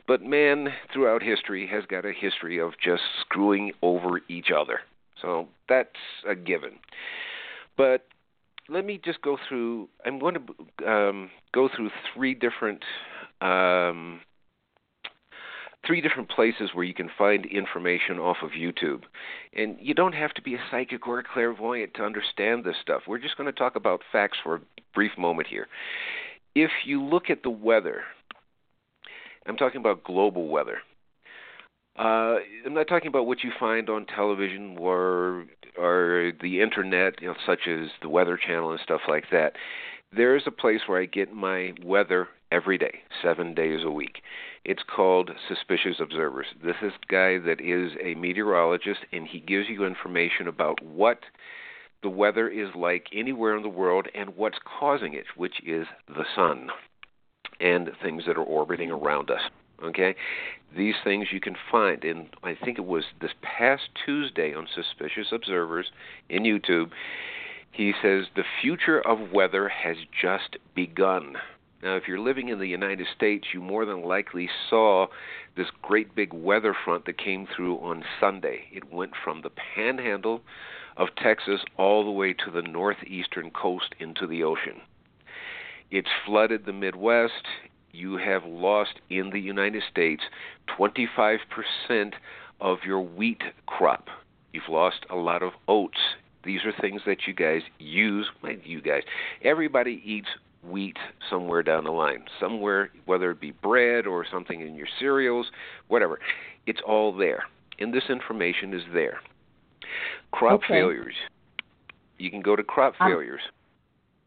But 0.07 0.21
man, 0.21 0.69
throughout 0.91 1.23
history, 1.23 1.67
has 1.67 1.85
got 1.85 2.05
a 2.05 2.11
history 2.11 2.59
of 2.59 2.73
just 2.83 3.03
screwing 3.21 3.71
over 3.81 4.21
each 4.27 4.47
other. 4.55 4.79
So 5.21 5.47
that's 5.69 5.89
a 6.27 6.35
given. 6.35 6.79
But 7.77 8.05
let 8.70 8.86
me 8.86 9.00
just 9.03 9.22
go 9.22 9.38
through. 9.48 9.89
I'm 10.05 10.20
going 10.20 10.36
to 10.36 10.89
um, 10.89 11.29
go 11.53 11.70
through 11.75 11.89
three 12.13 12.34
different 12.34 12.84
um, 13.41 14.22
three 15.86 16.01
different 16.01 16.29
places 16.29 16.70
where 16.74 16.86
you 16.86 16.93
can 16.93 17.10
find 17.17 17.46
information 17.46 18.17
off 18.17 18.38
of 18.41 18.51
YouTube. 18.51 19.01
And 19.53 19.77
you 19.82 19.93
don't 19.93 20.13
have 20.13 20.34
to 20.36 20.41
be 20.41 20.55
a 20.55 20.60
psychic 20.72 21.08
or 21.08 21.20
a 21.20 21.24
clairvoyant 21.24 21.93
to 21.96 22.03
understand 22.03 22.63
this 22.63 22.75
stuff. 22.82 23.01
We're 23.08 23.20
just 23.20 23.38
going 23.38 23.51
to 23.51 23.58
talk 23.58 23.75
about 23.75 24.01
facts 24.12 24.38
for 24.41 24.55
a 24.55 24.62
brief 24.93 25.12
moment 25.17 25.48
here. 25.48 25.67
If 26.55 26.72
you 26.86 27.03
look 27.03 27.29
at 27.29 27.43
the 27.43 27.50
weather, 27.50 28.03
I'm 29.46 29.58
talking 29.58 29.82
about 29.82 30.03
global 30.03 30.48
weather. 30.48 30.77
Uh, 31.97 32.38
I'm 32.65 32.73
not 32.73 32.88
talking 32.88 33.07
about 33.07 33.27
what 33.27 33.43
you 33.43 33.51
find 33.59 33.89
on 33.89 34.05
television 34.05 34.77
or 34.79 35.45
or 35.77 36.31
the 36.41 36.62
internet, 36.62 37.21
you 37.21 37.27
know, 37.27 37.35
such 37.45 37.67
as 37.67 37.89
the 38.01 38.09
Weather 38.09 38.38
Channel 38.38 38.71
and 38.71 38.79
stuff 38.83 39.01
like 39.07 39.25
that. 39.31 39.53
There 40.15 40.35
is 40.35 40.43
a 40.45 40.51
place 40.51 40.81
where 40.85 41.01
I 41.01 41.05
get 41.05 41.33
my 41.33 41.73
weather 41.83 42.27
every 42.51 42.77
day, 42.77 43.00
seven 43.23 43.55
days 43.55 43.79
a 43.83 43.89
week. 43.89 44.21
It's 44.63 44.83
called 44.83 45.31
Suspicious 45.47 46.00
Observers. 46.00 46.45
This 46.63 46.75
is 46.83 46.93
a 46.93 47.12
guy 47.12 47.39
that 47.39 47.59
is 47.59 47.93
a 48.03 48.13
meteorologist, 48.15 49.01
and 49.12 49.27
he 49.27 49.39
gives 49.39 49.69
you 49.69 49.85
information 49.85 50.47
about 50.47 50.83
what 50.83 51.19
the 52.03 52.09
weather 52.09 52.47
is 52.47 52.69
like 52.75 53.07
anywhere 53.12 53.55
in 53.55 53.63
the 53.63 53.69
world 53.69 54.07
and 54.13 54.35
what's 54.35 54.59
causing 54.79 55.13
it, 55.13 55.25
which 55.35 55.55
is 55.65 55.88
the 56.07 56.25
sun 56.35 56.69
and 57.59 57.89
things 58.01 58.23
that 58.27 58.38
are 58.38 58.43
orbiting 58.43 58.91
around 58.91 59.31
us. 59.31 59.41
Okay? 59.83 60.15
These 60.75 60.95
things 61.03 61.27
you 61.31 61.39
can 61.39 61.55
find 61.71 62.03
in, 62.03 62.29
I 62.43 62.55
think 62.55 62.77
it 62.77 62.85
was 62.85 63.03
this 63.21 63.33
past 63.41 63.83
Tuesday 64.05 64.53
on 64.53 64.67
Suspicious 64.73 65.27
Observers 65.31 65.91
in 66.29 66.43
YouTube. 66.43 66.91
He 67.71 67.93
says, 68.01 68.25
The 68.35 68.43
future 68.61 68.99
of 68.99 69.31
weather 69.31 69.69
has 69.69 69.97
just 70.19 70.57
begun. 70.75 71.35
Now, 71.83 71.97
if 71.97 72.07
you're 72.07 72.19
living 72.19 72.47
in 72.47 72.59
the 72.59 72.67
United 72.67 73.07
States, 73.13 73.47
you 73.53 73.61
more 73.61 73.85
than 73.85 74.03
likely 74.03 74.49
saw 74.69 75.07
this 75.57 75.67
great 75.81 76.15
big 76.15 76.33
weather 76.33 76.73
front 76.73 77.05
that 77.05 77.17
came 77.17 77.45
through 77.45 77.77
on 77.79 78.05
Sunday. 78.21 78.67
It 78.71 78.91
went 78.91 79.11
from 79.21 79.41
the 79.41 79.49
panhandle 79.49 80.41
of 80.95 81.09
Texas 81.17 81.61
all 81.77 82.05
the 82.05 82.11
way 82.11 82.33
to 82.33 82.51
the 82.51 82.61
northeastern 82.61 83.51
coast 83.51 83.95
into 83.99 84.25
the 84.25 84.43
ocean. 84.43 84.81
It's 85.91 86.09
flooded 86.25 86.65
the 86.65 86.73
Midwest. 86.73 87.45
You 87.93 88.17
have 88.17 88.43
lost 88.43 88.95
in 89.12 89.29
the 89.29 89.39
United 89.39 89.83
States 89.89 90.23
25% 90.79 91.38
of 92.59 92.79
your 92.83 93.00
wheat 93.00 93.41
crop. 93.67 94.07
You've 94.51 94.67
lost 94.67 95.05
a 95.12 95.15
lot 95.15 95.43
of 95.43 95.53
oats. 95.67 96.00
These 96.43 96.62
are 96.65 96.73
things 96.81 97.01
that 97.05 97.27
you 97.27 97.33
guys 97.33 97.62
use. 97.77 98.27
You 98.65 98.81
guys, 98.81 99.03
everybody 99.43 100.01
eats 100.03 100.27
wheat 100.67 100.97
somewhere 101.29 101.62
down 101.62 101.83
the 101.83 101.91
line, 101.91 102.25
somewhere, 102.39 102.89
whether 103.05 103.29
it 103.31 103.39
be 103.39 103.51
bread 103.51 104.07
or 104.07 104.25
something 104.29 104.62
in 104.62 104.75
your 104.75 104.88
cereals, 105.00 105.47
whatever. 105.88 106.19
It's 106.65 106.81
all 106.85 107.15
there. 107.15 107.43
And 107.79 107.93
this 107.93 108.05
information 108.09 108.73
is 108.73 108.83
there. 108.91 109.19
Crop 110.31 110.62
Okay. 110.63 110.73
failures. 110.73 111.15
You 112.17 112.31
can 112.31 112.41
go 112.41 112.55
to 112.55 112.63
crop 112.63 112.95
Um, 113.00 113.12
failures. 113.12 113.41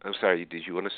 I'm 0.02 0.14
sorry, 0.14 0.44
did 0.44 0.66
you 0.66 0.74
want 0.74 0.86
to? 0.86 0.92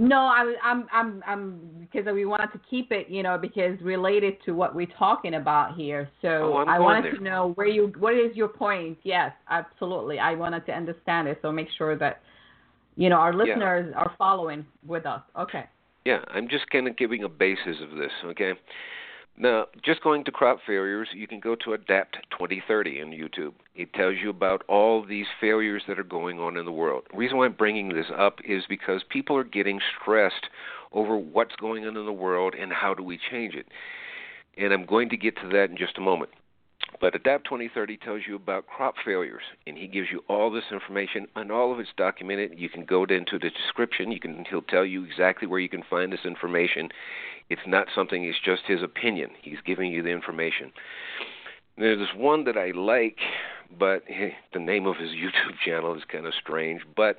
No, 0.00 0.18
I 0.18 0.54
I'm 0.62 0.86
I'm 0.92 1.22
I'm 1.26 1.60
because 1.80 2.06
we 2.14 2.24
wanted 2.24 2.52
to 2.52 2.60
keep 2.70 2.92
it, 2.92 3.10
you 3.10 3.24
know, 3.24 3.36
because 3.36 3.80
related 3.82 4.36
to 4.44 4.52
what 4.52 4.72
we're 4.72 4.86
talking 4.96 5.34
about 5.34 5.74
here. 5.76 6.08
So 6.22 6.28
Oh, 6.28 6.64
I 6.68 6.78
wanted 6.78 7.04
there. 7.06 7.16
to 7.16 7.20
know 7.20 7.50
where 7.56 7.66
you 7.66 7.92
what 7.98 8.14
is 8.14 8.34
your 8.36 8.46
point? 8.46 8.96
Yes, 9.02 9.32
absolutely. 9.50 10.20
I 10.20 10.36
wanted 10.36 10.64
to 10.66 10.72
understand 10.72 11.26
it, 11.26 11.40
so 11.42 11.50
make 11.50 11.66
sure 11.76 11.98
that 11.98 12.20
you 12.94 13.08
know 13.08 13.16
our 13.16 13.34
listeners 13.34 13.92
are 13.96 14.12
following 14.16 14.64
with 14.86 15.04
us. 15.04 15.22
Okay. 15.36 15.64
Yeah, 16.04 16.20
I'm 16.28 16.48
just 16.48 16.70
kind 16.70 16.86
of 16.86 16.96
giving 16.96 17.24
a 17.24 17.28
basis 17.28 17.76
of 17.82 17.98
this, 17.98 18.12
okay? 18.24 18.52
Now, 19.40 19.66
just 19.84 20.02
going 20.02 20.24
to 20.24 20.32
crop 20.32 20.58
failures, 20.66 21.08
you 21.14 21.28
can 21.28 21.38
go 21.38 21.54
to 21.64 21.72
Adapt 21.72 22.16
2030 22.32 22.98
in 22.98 23.10
YouTube. 23.10 23.52
It 23.76 23.92
tells 23.92 24.16
you 24.20 24.30
about 24.30 24.64
all 24.66 25.04
these 25.06 25.26
failures 25.40 25.84
that 25.86 25.96
are 25.96 26.02
going 26.04 26.40
on 26.40 26.56
in 26.56 26.64
the 26.64 26.72
world. 26.72 27.04
The 27.12 27.16
reason 27.16 27.36
why 27.36 27.44
I'm 27.44 27.52
bringing 27.52 27.90
this 27.90 28.10
up 28.16 28.40
is 28.44 28.64
because 28.68 29.02
people 29.08 29.36
are 29.36 29.44
getting 29.44 29.78
stressed 30.00 30.48
over 30.90 31.16
what's 31.16 31.54
going 31.54 31.86
on 31.86 31.96
in 31.96 32.04
the 32.04 32.12
world 32.12 32.54
and 32.60 32.72
how 32.72 32.94
do 32.94 33.04
we 33.04 33.16
change 33.30 33.54
it. 33.54 33.66
And 34.56 34.72
I'm 34.72 34.84
going 34.84 35.08
to 35.10 35.16
get 35.16 35.36
to 35.36 35.48
that 35.50 35.70
in 35.70 35.76
just 35.76 35.98
a 35.98 36.00
moment. 36.00 36.32
But 37.00 37.14
Adapt 37.14 37.44
2030 37.44 37.96
tells 37.98 38.22
you 38.26 38.34
about 38.34 38.66
crop 38.66 38.94
failures, 39.04 39.42
and 39.66 39.76
he 39.76 39.86
gives 39.86 40.08
you 40.10 40.24
all 40.28 40.50
this 40.50 40.64
information, 40.72 41.28
and 41.36 41.52
all 41.52 41.72
of 41.72 41.78
it's 41.78 41.90
documented. 41.96 42.58
You 42.58 42.68
can 42.68 42.84
go 42.84 43.04
into 43.04 43.38
the 43.38 43.50
description. 43.50 44.10
You 44.10 44.18
can 44.18 44.44
he'll 44.48 44.62
tell 44.62 44.84
you 44.84 45.04
exactly 45.04 45.46
where 45.46 45.60
you 45.60 45.68
can 45.68 45.84
find 45.88 46.12
this 46.12 46.24
information. 46.24 46.88
It's 47.50 47.62
not 47.66 47.88
something. 47.94 48.24
It's 48.24 48.38
just 48.44 48.62
his 48.66 48.82
opinion. 48.82 49.30
He's 49.42 49.58
giving 49.64 49.90
you 49.92 50.02
the 50.02 50.10
information. 50.10 50.72
There's 51.76 52.08
one 52.16 52.44
that 52.44 52.56
I 52.56 52.72
like, 52.72 53.18
but 53.78 54.02
the 54.52 54.60
name 54.60 54.86
of 54.86 54.96
his 54.96 55.10
YouTube 55.10 55.58
channel 55.64 55.94
is 55.94 56.02
kind 56.10 56.26
of 56.26 56.34
strange. 56.34 56.82
But 56.96 57.16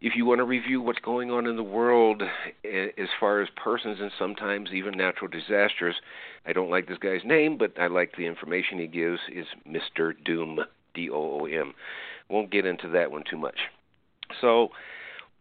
if 0.00 0.14
you 0.16 0.26
want 0.26 0.40
to 0.40 0.44
review 0.44 0.82
what's 0.82 0.98
going 0.98 1.30
on 1.30 1.46
in 1.46 1.56
the 1.56 1.62
world 1.62 2.22
as 2.64 3.08
far 3.18 3.40
as 3.40 3.48
persons 3.56 3.98
and 4.00 4.10
sometimes 4.18 4.70
even 4.72 4.96
natural 4.96 5.30
disasters, 5.30 5.94
I 6.44 6.52
don't 6.52 6.70
like 6.70 6.88
this 6.88 6.98
guy's 6.98 7.24
name, 7.24 7.56
but 7.56 7.78
I 7.78 7.86
like 7.86 8.16
the 8.16 8.26
information 8.26 8.78
he 8.78 8.86
gives. 8.86 9.20
Is 9.32 9.46
Mr. 9.66 10.12
Doom, 10.24 10.60
D 10.92 11.08
O 11.10 11.40
O 11.40 11.46
M. 11.46 11.74
Won't 12.28 12.50
get 12.50 12.66
into 12.66 12.88
that 12.88 13.10
one 13.10 13.24
too 13.28 13.38
much. 13.38 13.58
So, 14.40 14.68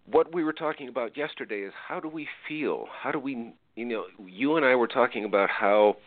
what 0.06 0.34
we 0.34 0.44
were 0.44 0.54
talking 0.54 0.88
about 0.88 1.18
yesterday 1.18 1.62
is 1.62 1.74
how 1.88 2.00
do 2.00 2.08
we 2.08 2.28
feel? 2.48 2.88
How 3.02 3.12
do 3.12 3.20
we, 3.20 3.54
you 3.76 3.86
know, 3.86 4.06
you 4.26 4.56
and 4.56 4.66
I 4.66 4.76
were 4.76 4.88
talking 4.88 5.26
about 5.26 5.50
how 5.50 5.98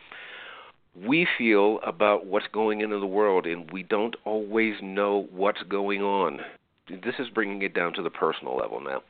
we 1.05 1.27
feel 1.37 1.79
about 1.85 2.25
what's 2.25 2.47
going 2.51 2.83
on 2.83 2.91
in 2.91 2.99
the 2.99 3.05
world, 3.05 3.45
and 3.45 3.69
we 3.71 3.83
don't 3.83 4.15
always 4.25 4.75
know 4.81 5.27
what's 5.31 5.61
going 5.63 6.01
on. 6.01 6.39
This 6.89 7.15
is 7.19 7.27
bringing 7.33 7.61
it 7.61 7.73
down 7.73 7.93
to 7.93 8.01
the 8.01 8.09
personal 8.09 8.55
level 8.55 8.79
now. 8.79 9.03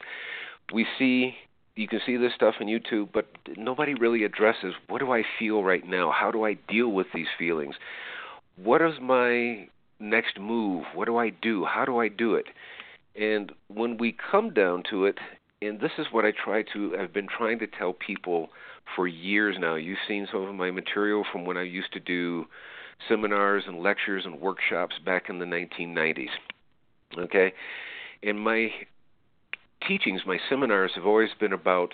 We 0.74 0.86
see, 0.98 1.36
you 1.76 1.88
can 1.88 2.00
see 2.06 2.18
this 2.18 2.34
stuff 2.36 2.56
on 2.60 2.68
YouTube, 2.68 3.10
but 3.14 3.28
nobody 3.56 3.94
really 3.94 4.24
addresses 4.24 4.74
what 4.88 5.00
do 5.00 5.12
I 5.12 5.24
feel 5.38 5.64
right 5.64 5.88
now? 5.88 6.12
How 6.12 6.32
do 6.32 6.44
I 6.44 6.56
deal 6.68 6.90
with 6.90 7.08
these 7.14 7.28
feelings? 7.38 7.76
What 8.62 8.82
is 8.82 8.94
my 9.00 9.68
next 10.00 10.40
move? 10.40 10.84
What 10.96 11.06
do 11.06 11.18
I 11.18 11.30
do? 11.30 11.66
How 11.66 11.86
do 11.86 12.00
I 12.00 12.08
do 12.08 12.36
it? 12.36 12.46
And 13.16 13.52
when 13.68 13.98
we 13.98 14.16
come 14.32 14.54
down 14.54 14.84
to 14.90 15.06
it, 15.06 15.20
and 15.62 15.80
this 15.80 15.92
is 15.98 16.08
what 16.12 16.26
I 16.26 16.32
try 16.32 16.64
to, 16.74 16.96
I've 17.00 17.14
been 17.14 17.28
trying 17.28 17.60
to 17.60 17.68
tell 17.68 17.94
people 17.94 18.50
for 18.96 19.08
years 19.08 19.56
now. 19.60 19.76
You've 19.76 19.98
seen 20.08 20.28
some 20.32 20.44
of 20.44 20.56
my 20.56 20.72
material 20.72 21.26
from 21.32 21.46
when 21.46 21.58
I 21.58 21.64
used 21.64 21.94
to 21.94 22.00
do 22.00 22.46
seminars 23.08 23.64
and 23.68 23.82
lectures 23.82 24.24
and 24.26 24.40
workshops 24.40 24.96
back 25.04 25.30
in 25.30 25.40
the 25.40 25.46
1990s. 25.46 26.30
Okay? 27.18 27.54
And 28.24 28.40
my 28.40 28.70
teachings, 29.88 30.22
my 30.26 30.38
seminars 30.50 30.92
have 30.96 31.06
always 31.06 31.30
been 31.40 31.54
about 31.54 31.94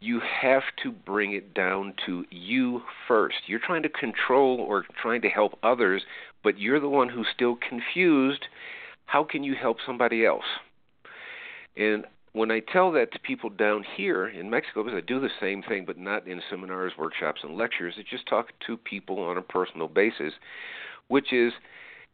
you 0.00 0.20
have 0.42 0.62
to 0.82 0.92
bring 0.92 1.32
it 1.32 1.54
down 1.54 1.94
to 2.06 2.24
you 2.30 2.82
first. 3.08 3.36
You're 3.46 3.58
trying 3.58 3.82
to 3.82 3.88
control 3.88 4.60
or 4.60 4.84
trying 5.02 5.22
to 5.22 5.28
help 5.28 5.58
others, 5.62 6.02
but 6.44 6.58
you're 6.58 6.78
the 6.78 6.88
one 6.88 7.08
who's 7.08 7.26
still 7.34 7.56
confused. 7.56 8.44
How 9.06 9.24
can 9.24 9.42
you 9.42 9.54
help 9.60 9.78
somebody 9.84 10.24
else? 10.24 10.44
And 11.76 12.04
when 12.32 12.50
I 12.50 12.60
tell 12.60 12.92
that 12.92 13.12
to 13.12 13.18
people 13.18 13.50
down 13.50 13.84
here 13.96 14.26
in 14.28 14.50
Mexico, 14.50 14.82
because 14.82 14.98
I 14.98 15.06
do 15.06 15.20
the 15.20 15.30
same 15.40 15.62
thing, 15.62 15.84
but 15.86 15.98
not 15.98 16.26
in 16.26 16.40
seminars, 16.50 16.92
workshops, 16.98 17.40
and 17.42 17.56
lectures, 17.56 17.94
it's 17.96 18.10
just 18.10 18.26
talk 18.26 18.48
to 18.66 18.76
people 18.76 19.20
on 19.20 19.38
a 19.38 19.42
personal 19.42 19.88
basis, 19.88 20.34
which 21.08 21.32
is 21.32 21.52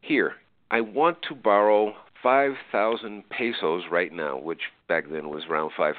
here, 0.00 0.35
I 0.71 0.80
want 0.80 1.18
to 1.28 1.35
borrow 1.35 1.94
5,000 2.23 3.28
pesos 3.28 3.85
right 3.90 4.12
now, 4.12 4.38
which 4.38 4.61
back 4.88 5.04
then 5.11 5.28
was 5.28 5.44
around 5.49 5.73
$500. 5.78 5.94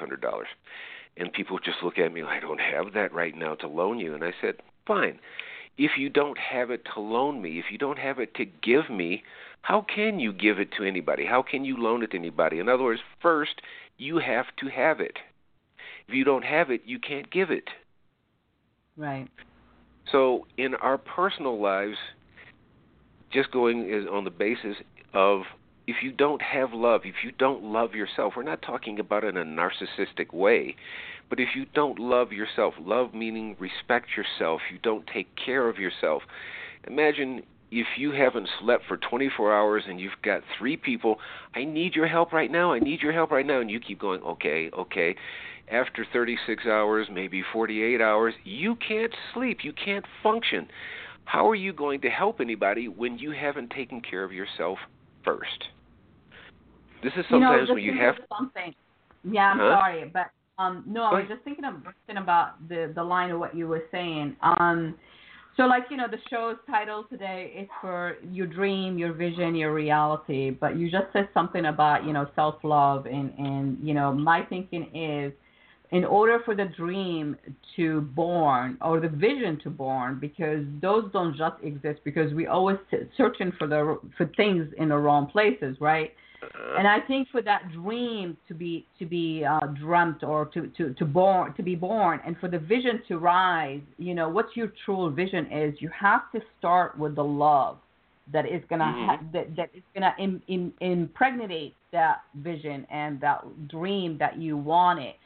And 1.16 1.32
people 1.32 1.58
just 1.58 1.78
look 1.82 1.98
at 1.98 2.12
me, 2.12 2.22
like, 2.22 2.38
I 2.38 2.40
don't 2.40 2.60
have 2.60 2.92
that 2.94 3.12
right 3.12 3.34
now 3.36 3.54
to 3.56 3.68
loan 3.68 3.98
you. 3.98 4.14
And 4.14 4.24
I 4.24 4.32
said, 4.40 4.56
fine. 4.86 5.18
If 5.78 5.92
you 5.98 6.08
don't 6.08 6.38
have 6.38 6.70
it 6.70 6.86
to 6.94 7.00
loan 7.00 7.42
me, 7.42 7.58
if 7.58 7.66
you 7.70 7.78
don't 7.78 7.98
have 7.98 8.18
it 8.18 8.34
to 8.34 8.44
give 8.44 8.90
me, 8.90 9.22
how 9.62 9.84
can 9.94 10.20
you 10.20 10.32
give 10.32 10.58
it 10.58 10.70
to 10.78 10.84
anybody? 10.84 11.26
How 11.26 11.42
can 11.42 11.64
you 11.64 11.76
loan 11.76 12.02
it 12.02 12.10
to 12.12 12.16
anybody? 12.16 12.58
In 12.58 12.68
other 12.68 12.82
words, 12.82 13.00
first, 13.20 13.60
you 13.98 14.18
have 14.18 14.46
to 14.58 14.68
have 14.68 15.00
it. 15.00 15.18
If 16.08 16.14
you 16.14 16.24
don't 16.24 16.44
have 16.44 16.70
it, 16.70 16.82
you 16.84 16.98
can't 16.98 17.30
give 17.30 17.50
it. 17.50 17.68
Right. 18.96 19.28
So 20.10 20.46
in 20.56 20.74
our 20.76 20.98
personal 20.98 21.60
lives, 21.60 21.96
just 23.32 23.50
going 23.50 23.90
is 23.90 24.06
on 24.10 24.24
the 24.24 24.30
basis 24.30 24.76
of 25.12 25.42
if 25.86 25.96
you 26.02 26.12
don't 26.12 26.42
have 26.42 26.72
love, 26.72 27.02
if 27.04 27.16
you 27.24 27.32
don't 27.32 27.62
love 27.62 27.94
yourself, 27.94 28.34
we're 28.36 28.42
not 28.42 28.62
talking 28.62 28.98
about 28.98 29.24
it 29.24 29.28
in 29.28 29.36
a 29.36 29.44
narcissistic 29.44 30.32
way, 30.32 30.74
but 31.28 31.40
if 31.40 31.50
you 31.54 31.66
don't 31.74 31.98
love 31.98 32.32
yourself, 32.32 32.74
love 32.80 33.14
meaning 33.14 33.56
respect 33.58 34.08
yourself, 34.16 34.60
you 34.72 34.78
don't 34.82 35.06
take 35.06 35.28
care 35.36 35.68
of 35.68 35.78
yourself. 35.78 36.22
Imagine 36.86 37.42
if 37.70 37.86
you 37.98 38.12
haven't 38.12 38.48
slept 38.60 38.84
for 38.86 38.96
24 38.96 39.54
hours 39.54 39.82
and 39.88 40.00
you've 40.00 40.12
got 40.22 40.42
three 40.58 40.76
people, 40.76 41.18
I 41.54 41.64
need 41.64 41.94
your 41.94 42.06
help 42.06 42.32
right 42.32 42.50
now, 42.50 42.72
I 42.72 42.78
need 42.78 43.00
your 43.00 43.12
help 43.12 43.30
right 43.30 43.46
now, 43.46 43.60
and 43.60 43.70
you 43.70 43.80
keep 43.80 44.00
going, 44.00 44.22
okay, 44.22 44.70
okay. 44.76 45.16
After 45.70 46.06
36 46.12 46.64
hours, 46.66 47.08
maybe 47.12 47.42
48 47.52 48.00
hours, 48.00 48.34
you 48.44 48.76
can't 48.76 49.12
sleep, 49.34 49.58
you 49.62 49.72
can't 49.72 50.04
function. 50.22 50.68
How 51.24 51.48
are 51.50 51.56
you 51.56 51.72
going 51.72 52.00
to 52.02 52.08
help 52.08 52.40
anybody 52.40 52.86
when 52.86 53.18
you 53.18 53.32
haven't 53.32 53.70
taken 53.70 54.00
care 54.00 54.22
of 54.22 54.32
yourself 54.32 54.78
first? 55.24 55.64
This 57.02 57.12
is 57.16 57.24
sometimes 57.28 57.62
you 57.62 57.66
know, 57.66 57.74
when 57.74 57.82
you 57.82 57.94
have 57.98 58.14
something. 58.38 58.74
Yeah, 59.24 59.50
I'm 59.50 59.58
huh? 59.58 59.80
sorry, 59.80 60.10
but 60.12 60.30
um, 60.58 60.84
no, 60.86 61.02
I 61.02 61.20
was 61.20 61.28
just 61.28 61.42
thinking 61.42 61.64
of 61.64 61.74
thinking 62.06 62.22
about 62.22 62.68
the 62.68 62.92
the 62.94 63.02
line 63.02 63.30
of 63.30 63.38
what 63.38 63.56
you 63.56 63.66
were 63.66 63.84
saying. 63.90 64.36
Um, 64.40 64.94
so 65.56 65.64
like 65.64 65.84
you 65.90 65.96
know, 65.96 66.06
the 66.10 66.18
show's 66.28 66.56
title 66.68 67.04
today 67.08 67.52
is 67.56 67.68
for 67.80 68.16
your 68.30 68.46
dream, 68.46 68.98
your 68.98 69.12
vision, 69.12 69.54
your 69.54 69.72
reality. 69.72 70.50
But 70.50 70.76
you 70.76 70.90
just 70.90 71.06
said 71.12 71.28
something 71.32 71.66
about 71.66 72.04
you 72.04 72.12
know 72.12 72.28
self 72.34 72.56
love, 72.62 73.06
and 73.06 73.32
and 73.38 73.78
you 73.82 73.94
know 73.94 74.12
my 74.12 74.42
thinking 74.42 74.94
is 74.94 75.32
in 75.92 76.04
order 76.04 76.40
for 76.44 76.54
the 76.54 76.64
dream 76.76 77.36
to 77.76 78.00
born 78.00 78.76
or 78.82 79.00
the 79.00 79.08
vision 79.08 79.58
to 79.62 79.70
born 79.70 80.18
because 80.20 80.64
those 80.82 81.10
don't 81.12 81.36
just 81.36 81.54
exist 81.62 82.00
because 82.04 82.32
we 82.34 82.46
always 82.46 82.76
searching 83.16 83.52
for 83.58 83.66
the 83.66 83.98
for 84.16 84.26
things 84.36 84.72
in 84.78 84.88
the 84.88 84.96
wrong 84.96 85.26
places 85.26 85.76
right. 85.80 86.12
And 86.78 86.86
i 86.86 86.98
think 87.00 87.28
for 87.30 87.42
that 87.42 87.70
dream 87.72 88.36
to 88.48 88.54
be 88.54 88.86
to 88.98 89.06
be 89.06 89.44
uh, 89.44 89.60
dreamt 89.78 90.22
or 90.22 90.46
to 90.46 90.68
to 90.76 90.94
to 90.94 91.04
born 91.04 91.54
to 91.54 91.62
be 91.62 91.74
born 91.74 92.20
and 92.26 92.36
for 92.38 92.48
the 92.48 92.58
vision 92.58 93.02
to 93.08 93.18
rise 93.18 93.80
you 93.98 94.14
know 94.14 94.28
what 94.28 94.46
your 94.54 94.72
true 94.84 95.10
vision 95.14 95.46
is 95.52 95.74
you 95.80 95.90
have 95.98 96.30
to 96.32 96.40
start 96.58 96.98
with 96.98 97.14
the 97.14 97.24
love 97.24 97.78
that 98.32 98.46
is 98.46 98.62
gonna 98.68 98.84
mm-hmm. 98.84 99.06
ha- 99.06 99.20
that 99.32 99.56
that 99.56 99.70
is 99.74 99.82
gonna 99.94 100.14
Im- 100.18 100.42
Im- 100.48 100.74
impregnate 100.80 101.74
that 101.92 102.22
vision 102.36 102.86
and 102.90 103.20
that 103.20 103.42
dream 103.68 104.18
that 104.18 104.38
you 104.38 104.56
want 104.56 104.98
it 104.98 105.16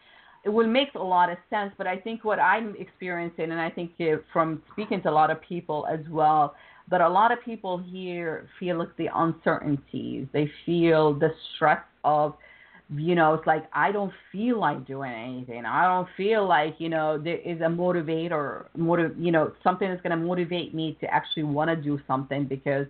it 0.44 0.48
will 0.48 0.66
make 0.66 0.88
a 0.94 1.02
lot 1.02 1.30
of 1.30 1.38
sense. 1.50 1.72
But 1.76 1.86
I 1.86 1.98
think 1.98 2.24
what 2.24 2.38
I'm 2.38 2.74
experiencing, 2.78 3.50
and 3.50 3.60
I 3.60 3.70
think 3.70 3.92
from 4.32 4.62
speaking 4.72 5.02
to 5.02 5.10
a 5.10 5.12
lot 5.12 5.30
of 5.30 5.40
people 5.42 5.86
as 5.90 6.00
well, 6.10 6.54
that 6.90 7.00
a 7.00 7.09
lot 7.09 7.32
of 7.32 7.42
people 7.44 7.78
here 7.78 8.49
feel 8.58 8.78
like 8.78 8.97
the 8.97 9.08
uncertainties. 9.14 10.26
They 10.32 10.50
feel 10.67 11.14
the 11.14 11.30
stress 11.54 11.82
of, 12.04 12.34
you 12.95 13.14
know, 13.14 13.34
it's 13.34 13.47
like 13.47 13.64
I 13.73 13.93
don't 13.93 14.12
feel 14.32 14.58
like 14.58 14.86
doing 14.86 15.12
anything. 15.12 15.64
I 15.64 15.84
don't 15.84 16.08
feel 16.17 16.47
like, 16.47 16.75
you 16.78 16.88
know, 16.88 17.17
there 17.17 17.38
is 17.38 17.60
a 17.60 17.64
motivator, 17.64 18.67
motive, 18.76 19.14
you 19.19 19.30
know, 19.30 19.52
something 19.62 19.88
that's 19.88 20.02
going 20.02 20.19
to 20.19 20.25
motivate 20.25 20.75
me 20.75 20.97
to 21.00 21.06
actually 21.06 21.45
want 21.45 21.71
to 21.71 21.76
do 21.76 22.00
something 22.08 22.47
because 22.47 22.86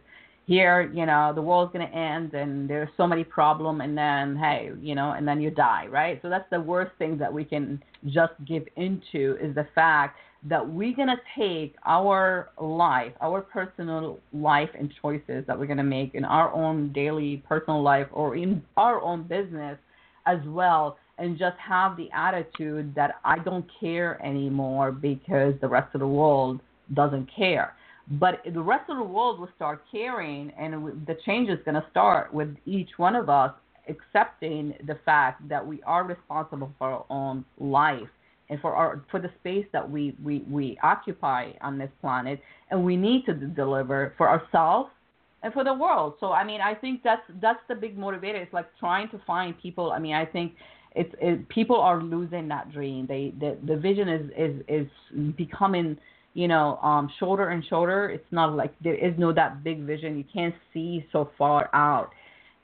here, 0.46 0.90
you 0.94 1.04
know, 1.04 1.32
the 1.34 1.42
world's 1.42 1.72
going 1.72 1.86
to 1.86 1.94
end 1.94 2.32
and 2.34 2.68
there's 2.68 2.88
so 2.96 3.06
many 3.06 3.22
problems 3.22 3.82
and 3.84 3.96
then, 3.96 4.34
hey, 4.34 4.72
you 4.80 4.94
know, 4.94 5.12
and 5.12 5.28
then 5.28 5.40
you 5.40 5.50
die, 5.50 5.86
right? 5.88 6.18
So 6.22 6.30
that's 6.30 6.48
the 6.50 6.60
worst 6.60 6.92
thing 6.98 7.18
that 7.18 7.32
we 7.32 7.44
can 7.44 7.82
just 8.06 8.32
give 8.46 8.64
into 8.76 9.36
is 9.40 9.54
the 9.54 9.68
fact 9.74 10.16
that 10.48 10.66
we're 10.66 10.94
going 10.94 11.08
to 11.08 11.20
take 11.38 11.74
our 11.84 12.50
life, 12.60 13.12
our 13.20 13.42
personal 13.42 14.18
life 14.32 14.70
and 14.78 14.92
choices 15.02 15.44
that 15.46 15.58
we're 15.58 15.66
going 15.66 15.76
to 15.76 15.82
make 15.82 16.14
in 16.14 16.24
our 16.24 16.52
own 16.52 16.92
daily 16.92 17.42
personal 17.48 17.82
life 17.82 18.06
or 18.12 18.36
in 18.36 18.62
our 18.76 19.00
own 19.02 19.22
business 19.24 19.78
as 20.26 20.38
well 20.46 20.96
and 21.18 21.38
just 21.38 21.56
have 21.58 21.96
the 21.96 22.08
attitude 22.14 22.94
that 22.94 23.16
I 23.24 23.38
don't 23.38 23.66
care 23.78 24.20
anymore 24.24 24.90
because 24.90 25.54
the 25.60 25.68
rest 25.68 25.94
of 25.94 26.00
the 26.00 26.06
world 26.06 26.60
doesn't 26.94 27.28
care. 27.36 27.74
But 28.12 28.42
the 28.50 28.62
rest 28.62 28.88
of 28.88 28.96
the 28.96 29.04
world 29.04 29.38
will 29.38 29.50
start 29.54 29.84
caring, 29.92 30.50
and 30.58 31.06
the 31.06 31.16
change 31.24 31.48
is 31.48 31.58
going 31.64 31.76
to 31.76 31.84
start 31.90 32.34
with 32.34 32.56
each 32.66 32.88
one 32.96 33.14
of 33.14 33.28
us 33.28 33.52
accepting 33.88 34.74
the 34.86 34.98
fact 35.04 35.46
that 35.48 35.64
we 35.64 35.82
are 35.82 36.04
responsible 36.04 36.72
for 36.78 36.90
our 36.90 37.04
own 37.10 37.44
life 37.58 38.08
and 38.50 38.60
for 38.60 38.74
our 38.74 39.02
for 39.10 39.20
the 39.20 39.30
space 39.40 39.66
that 39.72 39.88
we 39.88 40.14
we, 40.22 40.44
we 40.50 40.78
occupy 40.82 41.52
on 41.62 41.78
this 41.78 41.90
planet, 42.00 42.40
and 42.70 42.84
we 42.84 42.96
need 42.96 43.24
to 43.26 43.32
deliver 43.34 44.12
for 44.18 44.28
ourselves 44.28 44.90
and 45.42 45.52
for 45.52 45.64
the 45.64 45.72
world. 45.72 46.14
So 46.20 46.32
I 46.32 46.44
mean, 46.44 46.60
I 46.60 46.74
think 46.74 47.02
that's 47.02 47.22
that's 47.40 47.60
the 47.68 47.74
big 47.74 47.96
motivator. 47.96 48.42
It's 48.42 48.52
like 48.52 48.66
trying 48.78 49.08
to 49.10 49.20
find 49.26 49.58
people. 49.60 49.92
I 49.92 49.98
mean, 49.98 50.14
I 50.14 50.26
think 50.26 50.52
it's 50.94 51.14
it, 51.20 51.48
people 51.48 51.76
are 51.76 52.02
losing 52.02 52.48
that 52.48 52.72
dream. 52.72 53.06
They 53.06 53.32
the 53.38 53.56
the 53.66 53.76
vision 53.76 54.08
is 54.08 54.30
is 54.36 54.62
is 54.68 55.34
becoming 55.36 55.96
you 56.34 56.46
know, 56.46 56.78
um, 56.82 57.10
shorter 57.18 57.48
and 57.48 57.64
shorter. 57.66 58.08
It's 58.10 58.30
not 58.30 58.54
like 58.54 58.72
there 58.82 58.94
is 58.94 59.12
no 59.18 59.32
that 59.32 59.64
big 59.64 59.84
vision. 59.84 60.16
You 60.16 60.24
can't 60.32 60.54
see 60.72 61.04
so 61.12 61.30
far 61.36 61.68
out. 61.72 62.10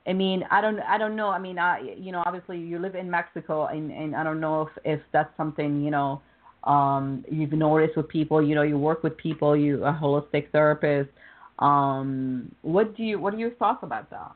I 0.07 0.13
mean, 0.13 0.45
I 0.51 0.61
don't, 0.61 0.79
I 0.81 0.99
don't 0.99 1.17
know. 1.17 1.29
I 1.29 1.39
mean, 1.39 1.59
I, 1.59 1.95
you 1.99 2.13
know, 2.13 2.23
obviously 2.25 2.59
you 2.59 2.79
live 2.79 2.95
in 2.95 3.11
Mexico, 3.11 3.67
and 3.67 3.91
and 3.91 4.15
I 4.15 4.23
don't 4.23 4.41
know 4.41 4.63
if 4.63 4.69
if 4.85 5.01
that's 5.13 5.35
something 5.37 5.83
you 5.83 5.91
know, 5.91 6.23
um, 6.65 7.25
you've 7.31 7.53
noticed 7.53 7.97
with 7.97 8.09
people. 8.09 8.43
You 8.43 8.55
know, 8.55 8.63
you 8.63 8.79
work 8.79 9.03
with 9.03 9.17
people. 9.17 9.57
You 9.57 9.85
a 9.85 9.93
holistic 9.93 10.51
therapist. 10.53 11.11
Um, 11.59 12.55
what 12.63 12.97
do 12.97 13.03
you, 13.03 13.19
what 13.19 13.33
are 13.35 13.39
your 13.39 13.53
thoughts 13.53 13.81
about 13.83 14.11
that? 14.11 14.33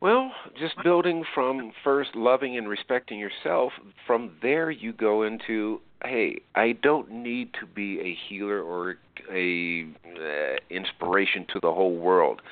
Well, 0.00 0.30
just 0.60 0.74
building 0.84 1.24
from 1.34 1.72
first 1.82 2.10
loving 2.14 2.58
and 2.58 2.68
respecting 2.68 3.18
yourself. 3.18 3.72
From 4.06 4.32
there, 4.42 4.70
you 4.70 4.92
go 4.92 5.22
into 5.22 5.80
hey, 6.04 6.40
I 6.54 6.72
don't 6.82 7.10
need 7.10 7.54
to 7.60 7.66
be 7.66 7.98
a 8.00 8.16
healer 8.28 8.60
or 8.62 8.96
a 9.32 9.86
uh, 10.04 10.56
inspiration 10.70 11.46
to 11.52 11.60
the 11.60 11.72
whole 11.72 11.96
world. 11.96 12.42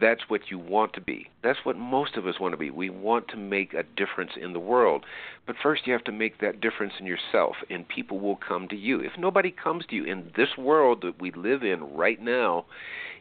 That's 0.00 0.22
what 0.28 0.50
you 0.50 0.58
want 0.58 0.92
to 0.92 1.00
be. 1.00 1.28
That's 1.42 1.64
what 1.64 1.76
most 1.76 2.16
of 2.16 2.26
us 2.26 2.38
want 2.38 2.52
to 2.52 2.58
be. 2.58 2.70
We 2.70 2.88
want 2.88 3.28
to 3.28 3.36
make 3.36 3.74
a 3.74 3.82
difference 3.82 4.32
in 4.40 4.52
the 4.52 4.60
world. 4.60 5.04
But 5.46 5.56
first, 5.60 5.86
you 5.86 5.92
have 5.92 6.04
to 6.04 6.12
make 6.12 6.40
that 6.40 6.60
difference 6.60 6.94
in 7.00 7.06
yourself, 7.06 7.56
and 7.68 7.88
people 7.88 8.20
will 8.20 8.36
come 8.36 8.68
to 8.68 8.76
you. 8.76 9.00
If 9.00 9.12
nobody 9.18 9.50
comes 9.50 9.86
to 9.86 9.96
you 9.96 10.04
in 10.04 10.30
this 10.36 10.56
world 10.56 11.02
that 11.02 11.20
we 11.20 11.32
live 11.32 11.64
in 11.64 11.96
right 11.96 12.20
now, 12.20 12.66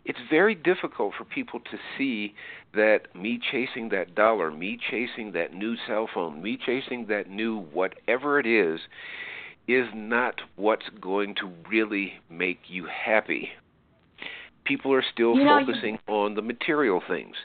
it's 0.05 0.19
very 0.29 0.55
difficult 0.55 1.13
for 1.17 1.25
people 1.25 1.59
to 1.59 1.77
see 1.97 2.33
that 2.73 3.13
me 3.15 3.39
chasing 3.51 3.89
that 3.89 4.13
dollar, 4.13 4.51
me 4.51 4.77
chasing 4.89 5.31
that 5.33 5.53
new 5.53 5.75
cell 5.87 6.07
phone, 6.13 6.41
me 6.41 6.57
chasing 6.63 7.07
that 7.07 7.29
new 7.29 7.59
whatever 7.59 8.39
it 8.39 8.45
is, 8.45 8.81
is 9.67 9.87
not 9.93 10.35
what's 10.55 10.89
going 11.01 11.35
to 11.35 11.51
really 11.69 12.13
make 12.29 12.59
you 12.67 12.85
happy. 12.85 13.49
People 14.67 14.93
are 14.93 15.03
still 15.13 15.35
you 15.35 15.43
know, 15.45 15.59
focusing 15.65 15.97
you... 16.07 16.13
on 16.13 16.35
the 16.35 16.41
material 16.41 17.01
things. 17.07 17.35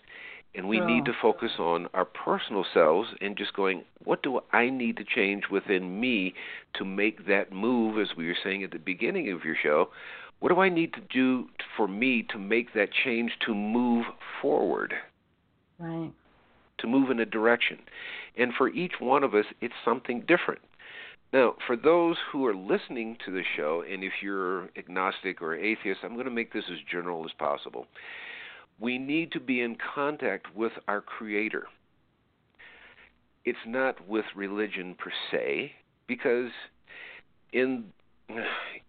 And 0.54 0.68
we 0.68 0.80
need 0.80 1.06
to 1.06 1.12
focus 1.22 1.52
on 1.58 1.88
our 1.94 2.04
personal 2.04 2.66
selves 2.74 3.08
and 3.22 3.38
just 3.38 3.54
going, 3.54 3.85
what 4.04 4.22
do 4.22 4.40
I 4.52 4.68
need 4.68 4.98
to 4.98 5.04
change 5.04 5.44
within 5.50 5.98
me 5.98 6.35
to 6.74 6.85
make 6.85 7.26
that 7.26 7.52
move, 7.52 7.98
as 7.98 8.14
we 8.18 8.26
were 8.26 8.37
saying 8.44 8.62
at 8.62 8.70
the 8.70 8.78
beginning 8.78 9.32
of 9.32 9.44
your 9.44 9.56
show? 9.61 9.88
What 10.40 10.50
do 10.50 10.61
I 10.61 10.68
need 10.68 10.92
to 10.92 11.00
do 11.00 11.46
for 11.74 11.88
me 11.88 12.26
to 12.30 12.38
make 12.38 12.74
that 12.74 12.90
change 12.92 13.32
to 13.46 13.54
move 13.54 14.04
forward? 14.42 14.92
Right. 15.78 16.12
To 16.80 16.87
move 16.87 17.11
in 17.11 17.20
a 17.20 17.24
direction. 17.24 17.78
And 18.37 18.52
for 18.52 18.68
each 18.68 18.94
one 19.00 19.24
of 19.24 19.35
us, 19.35 19.46
it's 19.62 19.72
something 19.85 20.20
different. 20.28 20.61
Now, 21.33 21.55
for 21.66 21.77
those 21.77 22.16
who 22.31 22.45
are 22.47 22.55
listening 22.55 23.16
to 23.25 23.33
the 23.33 23.42
show, 23.57 23.83
and 23.90 24.05
if 24.05 24.12
you're 24.23 24.68
agnostic 24.77 25.40
or 25.40 25.55
atheist, 25.55 26.01
I'm 26.03 26.12
going 26.14 26.27
to 26.27 26.31
make 26.31 26.53
this 26.53 26.64
as 26.71 26.79
general 26.90 27.25
as 27.25 27.33
possible. 27.38 27.87
We 28.79 28.99
need 28.99 29.33
to 29.33 29.40
be 29.40 29.61
in 29.61 29.77
contact 29.95 30.55
with 30.55 30.73
our 30.88 31.01
Creator. 31.01 31.66
it's 33.45 33.59
not 33.66 34.07
with 34.09 34.25
religion 34.37 34.95
per 34.99 35.11
se, 35.31 35.73
because 36.07 36.51
in 37.53 37.85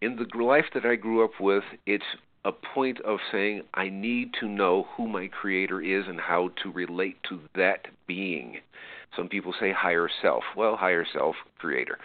in 0.02 0.16
the 0.16 0.28
life 0.42 0.66
that 0.74 0.86
I 0.86 0.96
grew 0.96 1.24
up 1.24 1.40
with, 1.40 1.64
it's 1.86 2.04
a 2.46 2.52
point 2.52 3.02
of 3.02 3.20
saying 3.32 3.64
I 3.74 3.90
need 3.90 4.32
to 4.40 4.48
know 4.48 4.88
who 4.96 5.08
my 5.08 5.28
creator 5.28 5.82
is 5.82 6.06
and 6.08 6.20
how 6.20 6.52
to 6.62 6.72
relate 6.72 7.18
to 7.30 7.40
that 7.56 7.88
being. 8.08 8.58
Some 9.16 9.28
people 9.28 9.54
say 9.60 9.72
higher 9.72 10.10
self. 10.22 10.44
Well, 10.56 10.76
higher 10.76 11.06
self, 11.12 11.36
creator. 11.58 11.98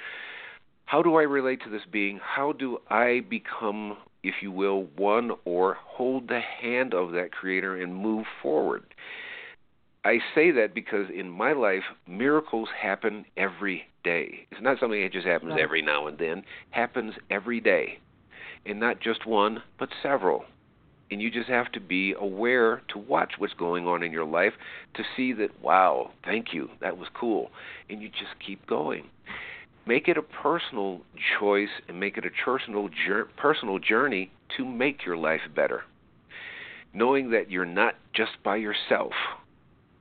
How 0.88 1.02
do 1.02 1.16
I 1.16 1.22
relate 1.24 1.60
to 1.64 1.68
this 1.68 1.82
being? 1.92 2.18
How 2.22 2.52
do 2.52 2.78
I 2.88 3.20
become, 3.28 3.98
if 4.22 4.36
you 4.40 4.50
will, 4.50 4.84
one 4.96 5.32
or 5.44 5.74
hold 5.74 6.28
the 6.28 6.40
hand 6.40 6.94
of 6.94 7.12
that 7.12 7.30
creator 7.30 7.76
and 7.76 7.94
move 7.94 8.24
forward? 8.40 8.84
I 10.02 10.20
say 10.34 10.50
that 10.52 10.72
because 10.74 11.08
in 11.14 11.28
my 11.28 11.52
life, 11.52 11.82
miracles 12.06 12.70
happen 12.80 13.26
every 13.36 13.82
day. 14.02 14.46
It's 14.50 14.62
not 14.62 14.80
something 14.80 15.02
that 15.02 15.12
just 15.12 15.26
happens 15.26 15.50
right. 15.50 15.60
every 15.60 15.82
now 15.82 16.06
and 16.06 16.16
then. 16.16 16.42
Happens 16.70 17.12
every 17.30 17.60
day, 17.60 17.98
and 18.64 18.80
not 18.80 18.98
just 18.98 19.26
one, 19.26 19.62
but 19.78 19.90
several. 20.02 20.46
And 21.10 21.20
you 21.20 21.30
just 21.30 21.50
have 21.50 21.70
to 21.72 21.80
be 21.80 22.14
aware 22.18 22.80
to 22.94 22.98
watch 22.98 23.32
what's 23.36 23.52
going 23.52 23.86
on 23.86 24.02
in 24.02 24.10
your 24.10 24.24
life 24.24 24.54
to 24.94 25.02
see 25.14 25.34
that, 25.34 25.60
wow, 25.62 26.12
thank 26.24 26.54
you, 26.54 26.70
that 26.80 26.96
was 26.96 27.08
cool, 27.12 27.50
and 27.90 28.00
you 28.00 28.08
just 28.08 28.40
keep 28.44 28.66
going. 28.66 29.04
Make 29.88 30.06
it 30.06 30.16
a 30.16 30.22
personal 30.22 31.00
choice 31.40 31.68
and 31.88 31.98
make 31.98 32.16
it 32.16 32.24
a 32.24 32.30
personal 32.44 32.88
personal 33.36 33.78
journey 33.78 34.30
to 34.56 34.64
make 34.64 35.04
your 35.04 35.16
life 35.16 35.40
better. 35.56 35.82
Knowing 36.92 37.30
that 37.30 37.50
you're 37.50 37.64
not 37.64 37.94
just 38.14 38.32
by 38.44 38.56
yourself 38.56 39.12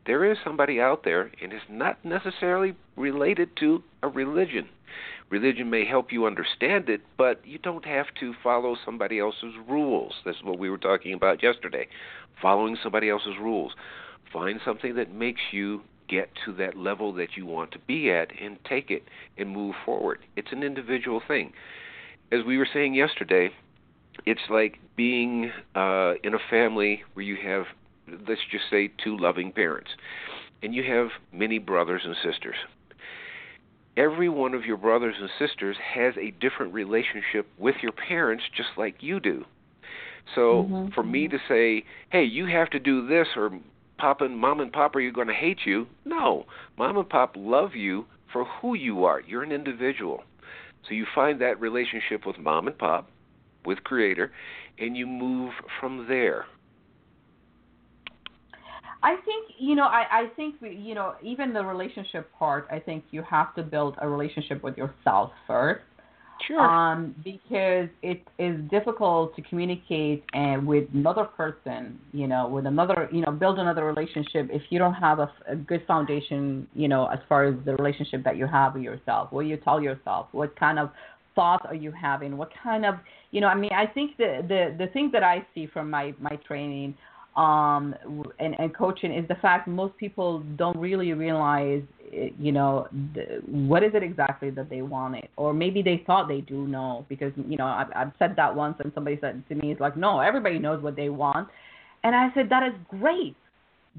there 0.08 0.24
is 0.24 0.38
somebody 0.44 0.80
out 0.80 1.04
there, 1.04 1.30
and 1.44 1.52
it's 1.52 1.66
not 1.70 2.04
necessarily 2.04 2.74
related 2.96 3.50
to 3.58 3.84
a 4.02 4.08
religion. 4.08 4.70
Religion 5.30 5.70
may 5.70 5.86
help 5.86 6.14
you 6.14 6.26
understand 6.26 6.88
it, 6.88 7.02
but 7.18 7.42
you 7.46 7.58
don't 7.60 7.84
have 7.84 8.06
to 8.22 8.34
follow 8.42 8.78
somebody 8.86 9.20
else's 9.20 9.54
rules. 9.70 10.14
That's 10.26 10.42
what 10.42 10.58
we 10.58 10.70
were 10.70 10.78
talking 10.78 11.14
about 11.14 11.44
yesterday. 11.44 11.88
Following 12.42 12.78
somebody 12.82 13.10
else's 13.10 13.36
rules. 13.40 13.74
Find 14.32 14.62
something 14.64 14.96
that 14.96 15.14
makes 15.14 15.42
you 15.52 15.82
get 16.08 16.30
to 16.46 16.54
that 16.54 16.78
level 16.78 17.14
that 17.14 17.36
you 17.36 17.46
want 17.46 17.72
to 17.72 17.80
be 17.80 18.12
at 18.12 18.30
and 18.42 18.58
take 18.68 18.90
it 18.90 19.04
and 19.38 19.50
move 19.50 19.76
forward. 19.86 20.20
It's 20.36 20.52
an 20.52 20.64
individual 20.64 21.22
thing. 21.28 21.54
As 22.32 22.40
we 22.46 22.58
were 22.58 22.68
saying 22.72 22.94
yesterday, 22.94 23.50
it's 24.26 24.42
like 24.50 24.80
being 24.96 25.52
uh, 25.76 26.14
in 26.24 26.34
a 26.34 26.40
family 26.50 27.04
where 27.14 27.26
you 27.26 27.38
have 27.44 27.66
let's 28.28 28.42
just 28.52 28.66
say 28.70 28.90
two 29.04 29.18
loving 29.18 29.52
parents, 29.52 29.92
and 30.64 30.74
you 30.74 30.84
have 30.84 31.10
many 31.32 31.60
brothers 31.60 32.02
and 32.06 32.16
sisters. 32.24 32.56
Every 33.96 34.30
one 34.30 34.54
of 34.54 34.66
your 34.66 34.78
brothers 34.78 35.16
and 35.20 35.30
sisters 35.40 35.76
has 35.96 36.14
a 36.18 36.32
different 36.40 36.74
relationship 36.74 37.48
with 37.58 37.76
your 37.82 37.92
parents, 37.92 38.44
just 38.56 38.70
like 38.78 38.96
you 39.00 39.20
do. 39.20 39.44
So 40.36 40.64
mm-hmm. 40.64 40.94
for 40.94 41.04
me 41.04 41.28
to 41.28 41.38
say, 41.48 41.84
"Hey, 42.10 42.24
you 42.24 42.46
have 42.46 42.70
to 42.72 42.80
do 42.80 43.08
this," 43.08 43.28
or 43.36 43.52
"Papa 43.98 44.26
and 44.26 44.38
Mom 44.38 44.60
and 44.60 44.72
Pop 44.72 44.96
are 44.96 45.00
you 45.00 45.12
going 45.12 45.28
to 45.28 45.34
hate 45.34 45.66
you?" 45.66 45.88
No, 46.06 46.46
Mom 46.78 46.98
and 46.98 47.10
Pop 47.10 47.36
love 47.36 47.76
you 47.76 48.06
for 48.32 48.46
who 48.46 48.76
you 48.76 49.06
are. 49.06 49.22
You're 49.22 49.44
an 49.44 49.52
individual. 49.52 50.24
So 50.88 50.94
you 50.94 51.06
find 51.14 51.42
that 51.42 51.60
relationship 51.60 52.26
with 52.26 52.38
Mom 52.38 52.68
and 52.68 52.78
Pop, 52.78 53.10
with 53.66 53.84
Creator, 53.84 54.32
and 54.80 54.96
you 54.96 55.06
move 55.06 55.54
from 55.80 56.08
there. 56.08 56.46
I 59.04 59.16
think 59.26 59.52
you 59.60 59.76
know 59.76 59.86
I 59.86 60.06
I 60.12 60.28
think 60.36 60.56
you 60.62 60.96
know 60.96 61.16
even 61.22 61.54
the 61.54 61.64
relationship 61.64 62.32
part 62.38 62.68
I 62.72 62.80
think 62.80 63.04
you 63.12 63.22
have 63.24 63.54
to 63.56 63.64
build 63.64 63.96
a 64.02 64.10
relationship 64.10 64.64
with 64.64 64.78
yourself 64.78 65.32
first. 65.46 65.84
Sure. 66.46 66.60
Um, 66.60 67.16
because 67.24 67.90
it 68.02 68.22
is 68.38 68.60
difficult 68.70 69.36
to 69.36 69.42
communicate 69.44 70.24
and 70.34 70.66
with 70.68 70.88
another 70.94 71.26
person, 71.26 72.00
you 72.14 72.28
know, 72.28 72.48
with 72.48 72.66
another, 72.66 73.10
you 73.12 73.22
know, 73.22 73.32
build 73.32 73.60
another 73.60 73.86
relationship 73.86 74.50
if 74.52 74.62
you 74.70 74.80
don't 74.80 74.94
have 74.94 75.20
a, 75.20 75.32
a 75.48 75.56
good 75.56 75.84
foundation, 75.88 76.68
you 76.74 76.88
know, 76.88 77.08
as 77.08 77.20
far 77.28 77.46
as 77.46 77.56
the 77.66 77.76
relationship 77.76 78.24
that 78.24 78.38
you 78.38 78.46
have 78.46 78.74
with 78.76 78.84
yourself. 78.84 79.32
What 79.32 79.46
you 79.46 79.58
tell 79.58 79.82
yourself, 79.82 80.28
what 80.32 80.58
kind 80.60 80.80
of 80.80 80.92
thoughts 81.36 81.66
are 81.68 81.76
you 81.76 81.92
having, 81.92 82.38
what 82.38 82.50
kind 82.64 82.86
of, 82.86 82.96
you 83.32 83.42
know, 83.42 83.48
I 83.48 83.56
mean, 83.56 83.72
I 83.74 83.86
think 83.86 84.18
the 84.18 84.44
the 84.48 84.76
the 84.78 84.92
thing 84.92 85.10
that 85.14 85.24
I 85.24 85.46
see 85.54 85.68
from 85.68 85.90
my 85.90 86.14
my 86.20 86.38
training 86.48 86.96
um, 87.38 87.94
and, 88.40 88.60
and 88.60 88.76
coaching 88.76 89.14
is 89.14 89.28
the 89.28 89.36
fact 89.36 89.68
most 89.68 89.96
people 89.98 90.40
don't 90.58 90.78
really 90.78 91.14
realize, 91.14 91.84
you 92.12 92.52
know, 92.52 92.88
the, 93.14 93.42
what 93.46 93.84
is 93.84 93.92
it 93.94 94.02
exactly 94.02 94.50
that 94.50 94.72
they 94.72 94.82
wanted, 94.82 95.30
or 95.38 95.54
maybe 95.54 95.84
they 95.84 96.04
thought 96.08 96.28
they 96.28 96.42
do 96.42 96.68
know 96.68 97.06
because 97.10 97.32
you 97.48 97.56
know 97.56 97.66
I've, 97.66 97.90
I've 97.96 98.12
said 98.18 98.34
that 98.38 98.56
once 98.56 98.78
and 98.84 98.92
somebody 98.96 99.20
said 99.22 99.44
to 99.50 99.56
me, 99.56 99.72
it's 99.72 99.80
like 99.80 99.96
no, 99.96 100.20
everybody 100.20 100.58
knows 100.58 100.82
what 100.82 100.96
they 100.96 101.10
want, 101.10 101.48
and 102.04 102.16
I 102.16 102.30
said 102.34 102.50
that 102.50 102.64
is 102.64 102.74
great 102.90 103.36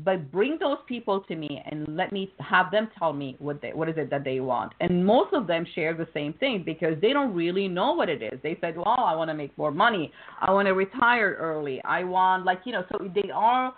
but 0.04 0.30
bring 0.30 0.58
those 0.60 0.78
people 0.86 1.20
to 1.22 1.34
me 1.34 1.62
and 1.70 1.96
let 1.96 2.12
me 2.12 2.32
have 2.38 2.70
them 2.70 2.88
tell 2.98 3.12
me 3.12 3.36
what 3.38 3.60
they 3.60 3.72
what 3.72 3.88
is 3.88 3.96
it 3.96 4.10
that 4.10 4.24
they 4.24 4.40
want. 4.40 4.72
And 4.80 5.04
most 5.04 5.32
of 5.32 5.46
them 5.46 5.66
share 5.74 5.94
the 5.94 6.06
same 6.14 6.34
thing 6.34 6.62
because 6.64 6.94
they 7.00 7.12
don't 7.12 7.34
really 7.34 7.66
know 7.66 7.92
what 7.92 8.08
it 8.08 8.22
is. 8.22 8.38
They 8.42 8.56
said 8.60 8.76
well 8.76 8.94
i 8.98 9.14
want 9.14 9.28
to 9.30 9.34
make 9.34 9.56
more 9.58 9.72
money. 9.72 10.12
I 10.40 10.52
want 10.52 10.66
to 10.66 10.74
retire 10.74 11.36
early. 11.38 11.80
I 11.84 12.04
want 12.04 12.44
like 12.44 12.60
you 12.64 12.72
know 12.72 12.84
so 12.92 13.10
they 13.14 13.30
are 13.30 13.74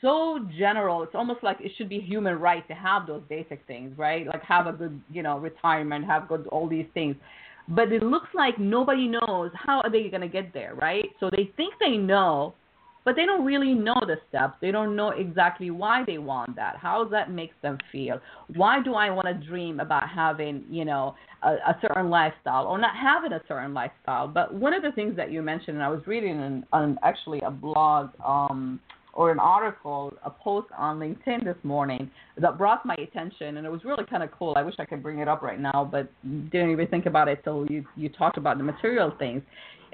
so 0.00 0.40
general. 0.58 1.04
It's 1.04 1.14
almost 1.14 1.44
like 1.44 1.58
it 1.60 1.70
should 1.76 1.88
be 1.88 2.00
human 2.00 2.40
right 2.40 2.66
to 2.66 2.74
have 2.74 3.06
those 3.06 3.22
basic 3.28 3.64
things 3.66 3.96
right? 3.96 4.26
Like 4.26 4.42
have 4.42 4.66
a 4.66 4.72
good 4.72 5.00
you 5.10 5.22
know 5.22 5.38
retirement 5.38 6.04
have 6.06 6.28
good 6.28 6.46
all 6.48 6.68
these 6.68 6.86
things. 6.92 7.14
But 7.68 7.92
it 7.92 8.02
looks 8.02 8.28
like 8.34 8.58
nobody 8.58 9.06
knows 9.06 9.52
how 9.54 9.80
are 9.82 9.90
they 9.90 10.08
going 10.08 10.22
to 10.22 10.28
get 10.28 10.52
there 10.52 10.74
right? 10.74 11.08
So 11.20 11.30
they 11.30 11.52
think 11.56 11.74
they 11.78 11.96
know 11.96 12.54
but 13.04 13.16
they 13.16 13.26
don't 13.26 13.44
really 13.44 13.74
know 13.74 13.96
the 14.00 14.16
steps. 14.28 14.54
They 14.60 14.70
don't 14.70 14.94
know 14.94 15.10
exactly 15.10 15.70
why 15.70 16.04
they 16.06 16.18
want 16.18 16.56
that. 16.56 16.76
How 16.76 17.02
does 17.02 17.10
that 17.12 17.30
makes 17.30 17.54
them 17.62 17.78
feel. 17.90 18.20
Why 18.54 18.82
do 18.82 18.94
I 18.94 19.10
want 19.10 19.26
to 19.26 19.34
dream 19.46 19.80
about 19.80 20.08
having, 20.08 20.64
you 20.70 20.84
know, 20.84 21.14
a, 21.42 21.52
a 21.52 21.78
certain 21.80 22.10
lifestyle 22.10 22.66
or 22.66 22.78
not 22.78 22.94
having 22.96 23.32
a 23.32 23.40
certain 23.48 23.74
lifestyle? 23.74 24.28
But 24.28 24.54
one 24.54 24.74
of 24.74 24.82
the 24.82 24.92
things 24.92 25.16
that 25.16 25.32
you 25.32 25.42
mentioned, 25.42 25.76
and 25.76 25.82
I 25.82 25.88
was 25.88 26.02
reading 26.06 26.38
on, 26.38 26.66
on 26.72 26.98
actually 27.02 27.40
a 27.40 27.50
blog 27.50 28.10
um, 28.24 28.80
or 29.14 29.30
an 29.30 29.38
article, 29.38 30.12
a 30.24 30.30
post 30.30 30.68
on 30.76 30.98
LinkedIn 30.98 31.44
this 31.44 31.56
morning 31.64 32.10
that 32.38 32.56
brought 32.56 32.86
my 32.86 32.94
attention, 32.94 33.58
and 33.58 33.66
it 33.66 33.70
was 33.70 33.84
really 33.84 34.04
kind 34.04 34.22
of 34.22 34.30
cool. 34.30 34.54
I 34.56 34.62
wish 34.62 34.74
I 34.78 34.86
could 34.86 35.02
bring 35.02 35.18
it 35.18 35.28
up 35.28 35.42
right 35.42 35.60
now, 35.60 35.86
but 35.90 36.10
didn't 36.50 36.70
even 36.70 36.86
think 36.86 37.06
about 37.06 37.28
it 37.28 37.42
till 37.44 37.66
you 37.66 37.84
you 37.94 38.08
talked 38.08 38.38
about 38.38 38.56
the 38.56 38.64
material 38.64 39.12
things 39.18 39.42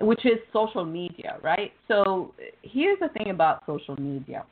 which 0.00 0.24
is 0.24 0.38
social 0.52 0.84
media, 0.84 1.38
right? 1.42 1.72
So 1.88 2.34
here's 2.62 2.98
the 3.00 3.08
thing 3.08 3.30
about 3.30 3.62
social 3.66 3.96
media. 4.00 4.44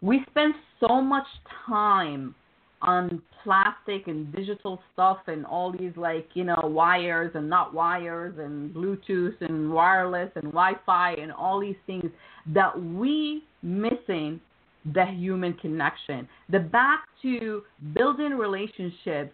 We 0.00 0.24
spend 0.30 0.54
so 0.80 1.00
much 1.00 1.26
time 1.66 2.34
on 2.80 3.22
plastic 3.44 4.08
and 4.08 4.32
digital 4.34 4.80
stuff 4.92 5.18
and 5.28 5.46
all 5.46 5.72
these 5.72 5.92
like, 5.96 6.28
you 6.34 6.44
know, 6.44 6.60
wires 6.64 7.30
and 7.34 7.48
not 7.48 7.72
wires 7.72 8.34
and 8.38 8.74
Bluetooth 8.74 9.40
and 9.40 9.72
wireless 9.72 10.30
and 10.34 10.44
Wi-Fi 10.44 11.12
and 11.12 11.32
all 11.32 11.60
these 11.60 11.76
things 11.86 12.10
that 12.52 12.80
we 12.82 13.44
missing 13.62 14.40
the 14.94 15.06
human 15.06 15.54
connection. 15.54 16.28
The 16.50 16.58
back 16.58 17.04
to 17.22 17.62
building 17.94 18.32
relationships, 18.32 19.32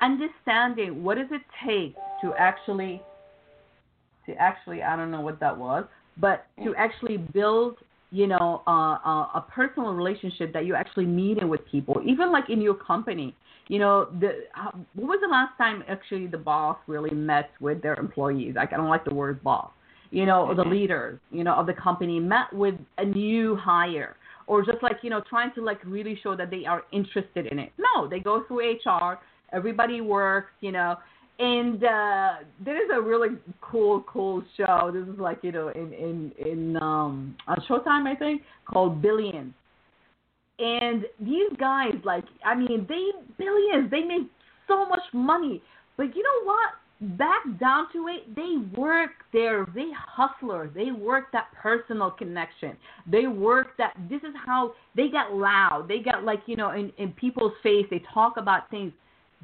understanding 0.00 1.02
what 1.02 1.18
does 1.18 1.26
it 1.30 1.42
take 1.66 1.94
to 2.22 2.32
actually 2.38 3.02
to 4.28 4.34
actually 4.34 4.82
I 4.82 4.94
don't 4.96 5.10
know 5.10 5.20
what 5.20 5.40
that 5.40 5.56
was, 5.56 5.84
but 6.16 6.46
to 6.62 6.74
actually 6.76 7.16
build 7.16 7.76
you 8.10 8.26
know 8.26 8.62
uh, 8.66 8.98
uh, 9.04 9.28
a 9.34 9.44
personal 9.52 9.92
relationship 9.92 10.52
that 10.52 10.64
you 10.64 10.74
actually 10.74 11.06
meet 11.06 11.38
in 11.38 11.48
with 11.48 11.60
people, 11.70 12.00
even 12.06 12.30
like 12.30 12.48
in 12.48 12.60
your 12.60 12.74
company. 12.74 13.34
You 13.66 13.80
know, 13.80 14.08
the 14.20 14.44
uh, 14.58 14.70
what 14.94 15.08
was 15.08 15.18
the 15.20 15.28
last 15.28 15.56
time 15.58 15.82
actually 15.88 16.26
the 16.26 16.38
boss 16.38 16.78
really 16.86 17.10
met 17.10 17.50
with 17.60 17.82
their 17.82 17.94
employees? 17.96 18.54
Like 18.56 18.72
I 18.72 18.76
don't 18.76 18.88
like 18.88 19.04
the 19.04 19.14
word 19.14 19.42
boss. 19.42 19.70
You 20.10 20.24
know, 20.24 20.46
mm-hmm. 20.46 20.56
the 20.56 20.64
leaders, 20.64 21.18
you 21.30 21.44
know, 21.44 21.54
of 21.54 21.66
the 21.66 21.74
company 21.74 22.18
met 22.18 22.50
with 22.52 22.76
a 22.96 23.04
new 23.04 23.56
hire 23.56 24.16
or 24.46 24.64
just 24.64 24.82
like 24.82 24.96
you 25.02 25.10
know 25.10 25.22
trying 25.28 25.52
to 25.54 25.62
like 25.62 25.78
really 25.84 26.18
show 26.22 26.34
that 26.34 26.50
they 26.50 26.64
are 26.64 26.82
interested 26.92 27.46
in 27.46 27.58
it. 27.58 27.72
No, 27.78 28.08
they 28.08 28.20
go 28.20 28.44
through 28.48 28.72
HR. 28.72 29.18
Everybody 29.52 30.00
works, 30.00 30.50
you 30.60 30.72
know, 30.72 30.96
and 31.38 31.84
uh 31.84 32.34
there 32.64 32.82
is 32.82 32.90
a 32.92 33.00
really 33.00 33.36
cool 33.60 34.04
cool 34.08 34.42
show 34.56 34.90
this 34.92 35.02
is 35.02 35.18
like 35.20 35.38
you 35.42 35.52
know 35.52 35.68
in 35.68 35.92
in 35.92 36.32
in 36.44 36.76
um 36.78 37.36
on 37.46 37.56
showtime 37.68 38.06
i 38.06 38.14
think 38.14 38.42
called 38.66 39.00
billions 39.00 39.52
and 40.58 41.04
these 41.20 41.50
guys 41.58 41.94
like 42.04 42.24
i 42.44 42.54
mean 42.54 42.86
they 42.88 43.10
billions 43.38 43.90
they 43.90 44.02
make 44.02 44.28
so 44.66 44.86
much 44.86 45.02
money 45.12 45.62
but 45.96 46.14
you 46.16 46.22
know 46.22 46.44
what 46.46 46.70
back 47.00 47.42
down 47.60 47.86
to 47.92 48.08
it, 48.08 48.34
they 48.34 48.78
work 48.78 49.10
there. 49.32 49.66
They 49.74 49.88
hustler. 49.94 50.70
They 50.74 50.90
work 50.90 51.30
that 51.32 51.46
personal 51.60 52.10
connection. 52.10 52.76
They 53.10 53.26
work 53.26 53.76
that. 53.78 53.94
This 54.08 54.22
is 54.22 54.34
how 54.44 54.72
they 54.96 55.08
get 55.08 55.32
loud. 55.32 55.86
They 55.88 56.00
get 56.00 56.24
like 56.24 56.40
you 56.46 56.56
know 56.56 56.70
in 56.70 56.92
in 56.98 57.12
people's 57.12 57.52
face. 57.62 57.86
They 57.90 58.02
talk 58.12 58.36
about 58.36 58.70
things, 58.70 58.92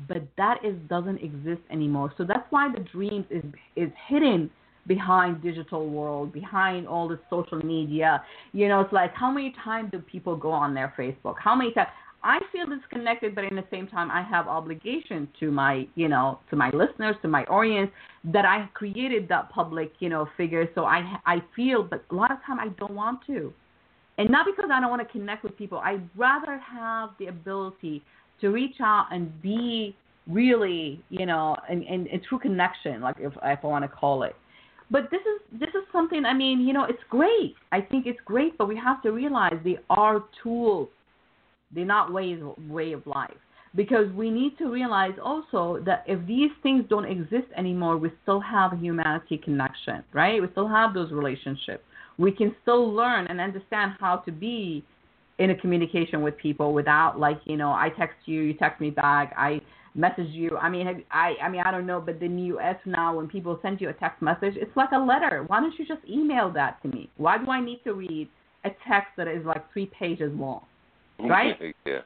but 0.08 0.22
that 0.36 0.64
is 0.64 0.74
doesn't 0.88 1.18
exist 1.18 1.62
anymore. 1.70 2.12
So 2.18 2.24
that's 2.24 2.46
why 2.50 2.70
the 2.72 2.80
dreams 2.80 3.26
is 3.30 3.44
is 3.76 3.90
hidden 4.08 4.50
behind 4.86 5.42
digital 5.42 5.88
world, 5.88 6.32
behind 6.32 6.86
all 6.86 7.08
the 7.08 7.18
social 7.30 7.64
media. 7.64 8.22
You 8.52 8.68
know, 8.68 8.80
it's 8.80 8.92
like 8.92 9.14
how 9.14 9.30
many 9.30 9.54
times 9.64 9.90
do 9.92 9.98
people 9.98 10.36
go 10.36 10.50
on 10.50 10.74
their 10.74 10.92
Facebook? 10.98 11.36
How 11.38 11.54
many 11.54 11.72
times? 11.72 11.88
I 12.26 12.40
feel 12.52 12.64
disconnected, 12.66 13.34
but 13.34 13.44
in 13.44 13.54
the 13.54 13.64
same 13.70 13.86
time, 13.86 14.10
I 14.10 14.22
have 14.22 14.48
obligation 14.48 15.28
to 15.40 15.50
my, 15.50 15.86
you 15.94 16.08
know, 16.08 16.38
to 16.48 16.56
my 16.56 16.70
listeners, 16.70 17.16
to 17.20 17.28
my 17.28 17.44
audience, 17.44 17.90
that 18.32 18.46
I 18.46 18.66
created 18.72 19.28
that 19.28 19.50
public, 19.50 19.92
you 19.98 20.08
know, 20.08 20.26
figure. 20.38 20.66
So 20.74 20.86
I, 20.86 21.18
I 21.26 21.42
feel, 21.54 21.82
but 21.82 22.02
a 22.10 22.14
lot 22.14 22.30
of 22.30 22.38
time 22.46 22.58
I 22.58 22.68
don't 22.78 22.94
want 22.94 23.20
to, 23.26 23.52
and 24.16 24.30
not 24.30 24.46
because 24.46 24.70
I 24.72 24.80
don't 24.80 24.88
want 24.88 25.06
to 25.06 25.12
connect 25.12 25.44
with 25.44 25.54
people. 25.58 25.76
I'd 25.78 26.08
rather 26.16 26.58
have 26.58 27.10
the 27.18 27.26
ability 27.26 28.02
to 28.44 28.50
reach 28.50 28.76
out 28.80 29.08
and 29.10 29.30
be 29.42 29.96
really, 30.28 31.02
you 31.10 31.26
know, 31.26 31.56
in, 31.70 31.82
in, 31.82 32.06
in 32.06 32.20
true 32.28 32.38
connection, 32.38 33.00
like 33.00 33.16
if, 33.18 33.32
if 33.42 33.58
I 33.62 33.66
want 33.66 33.84
to 33.84 33.88
call 33.88 34.22
it. 34.22 34.34
But 34.90 35.10
this 35.10 35.20
is 35.20 35.60
this 35.60 35.70
is 35.70 35.84
something. 35.90 36.24
I 36.24 36.34
mean, 36.34 36.60
you 36.60 36.72
know, 36.72 36.84
it's 36.84 37.02
great. 37.08 37.54
I 37.72 37.80
think 37.80 38.06
it's 38.06 38.20
great, 38.24 38.56
but 38.58 38.68
we 38.68 38.76
have 38.76 39.02
to 39.02 39.12
realize 39.12 39.54
they 39.64 39.78
are 39.88 40.24
tools 40.42 40.88
they're 41.74 41.84
not 41.84 42.12
ways 42.12 42.40
way 42.68 42.92
of 42.92 43.06
life. 43.06 43.30
Because 43.74 44.06
we 44.12 44.30
need 44.30 44.56
to 44.58 44.70
realize 44.70 45.14
also 45.22 45.82
that 45.84 46.04
if 46.06 46.24
these 46.28 46.50
things 46.62 46.84
don't 46.88 47.06
exist 47.06 47.48
anymore, 47.56 47.96
we 47.96 48.12
still 48.22 48.40
have 48.40 48.72
a 48.72 48.76
humanity 48.76 49.36
connection, 49.36 50.04
right? 50.12 50.40
We 50.40 50.46
still 50.52 50.68
have 50.68 50.94
those 50.94 51.10
relationships. 51.10 51.82
We 52.16 52.30
can 52.30 52.54
still 52.62 52.94
learn 52.94 53.26
and 53.26 53.40
understand 53.40 53.94
how 53.98 54.18
to 54.18 54.30
be 54.30 54.84
in 55.38 55.50
a 55.50 55.56
communication 55.56 56.22
with 56.22 56.36
people 56.36 56.72
without 56.72 57.18
like 57.18 57.40
you 57.44 57.56
know 57.56 57.70
I 57.70 57.90
text 57.98 58.16
you, 58.26 58.42
you 58.42 58.54
text 58.54 58.80
me 58.80 58.90
back, 58.90 59.34
I 59.36 59.60
message 59.94 60.30
you. 60.30 60.56
I 60.56 60.68
mean, 60.68 61.04
I 61.10 61.34
I 61.42 61.48
mean 61.48 61.62
I 61.64 61.70
don't 61.70 61.86
know, 61.86 62.00
but 62.00 62.22
in 62.22 62.36
the 62.36 62.42
U.S. 62.42 62.76
now, 62.84 63.16
when 63.16 63.28
people 63.28 63.58
send 63.62 63.80
you 63.80 63.88
a 63.88 63.92
text 63.94 64.22
message, 64.22 64.54
it's 64.56 64.76
like 64.76 64.90
a 64.92 64.98
letter. 64.98 65.44
Why 65.46 65.60
don't 65.60 65.74
you 65.78 65.86
just 65.86 66.00
email 66.08 66.50
that 66.52 66.82
to 66.82 66.88
me? 66.88 67.10
Why 67.16 67.38
do 67.38 67.50
I 67.50 67.60
need 67.60 67.80
to 67.84 67.94
read 67.94 68.28
a 68.64 68.70
text 68.88 69.10
that 69.16 69.28
is 69.28 69.44
like 69.44 69.70
three 69.72 69.90
pages 69.98 70.32
long? 70.34 70.62
right? 71.20 71.56
yeah. 71.86 72.00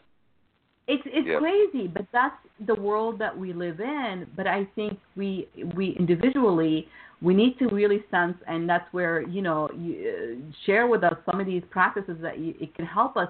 It's 0.86 1.02
it's 1.04 1.28
yeah. 1.28 1.38
crazy, 1.38 1.86
but 1.86 2.06
that's 2.12 2.36
the 2.66 2.74
world 2.74 3.18
that 3.18 3.36
we 3.36 3.52
live 3.52 3.80
in. 3.80 4.26
But 4.34 4.46
I 4.46 4.66
think 4.74 4.98
we 5.16 5.46
we 5.76 5.94
individually 5.98 6.88
we 7.20 7.34
need 7.34 7.58
to 7.58 7.66
really 7.68 8.04
sense, 8.10 8.36
and 8.46 8.68
that's 8.68 8.90
where 8.92 9.22
you 9.22 9.42
know 9.42 9.68
you, 9.76 10.38
uh, 10.40 10.52
share 10.66 10.86
with 10.86 11.02
us 11.02 11.14
some 11.30 11.40
of 11.40 11.46
these 11.46 11.62
practices 11.70 12.16
that 12.22 12.38
you, 12.38 12.54
it 12.60 12.74
can 12.74 12.86
help 12.86 13.16
us 13.16 13.28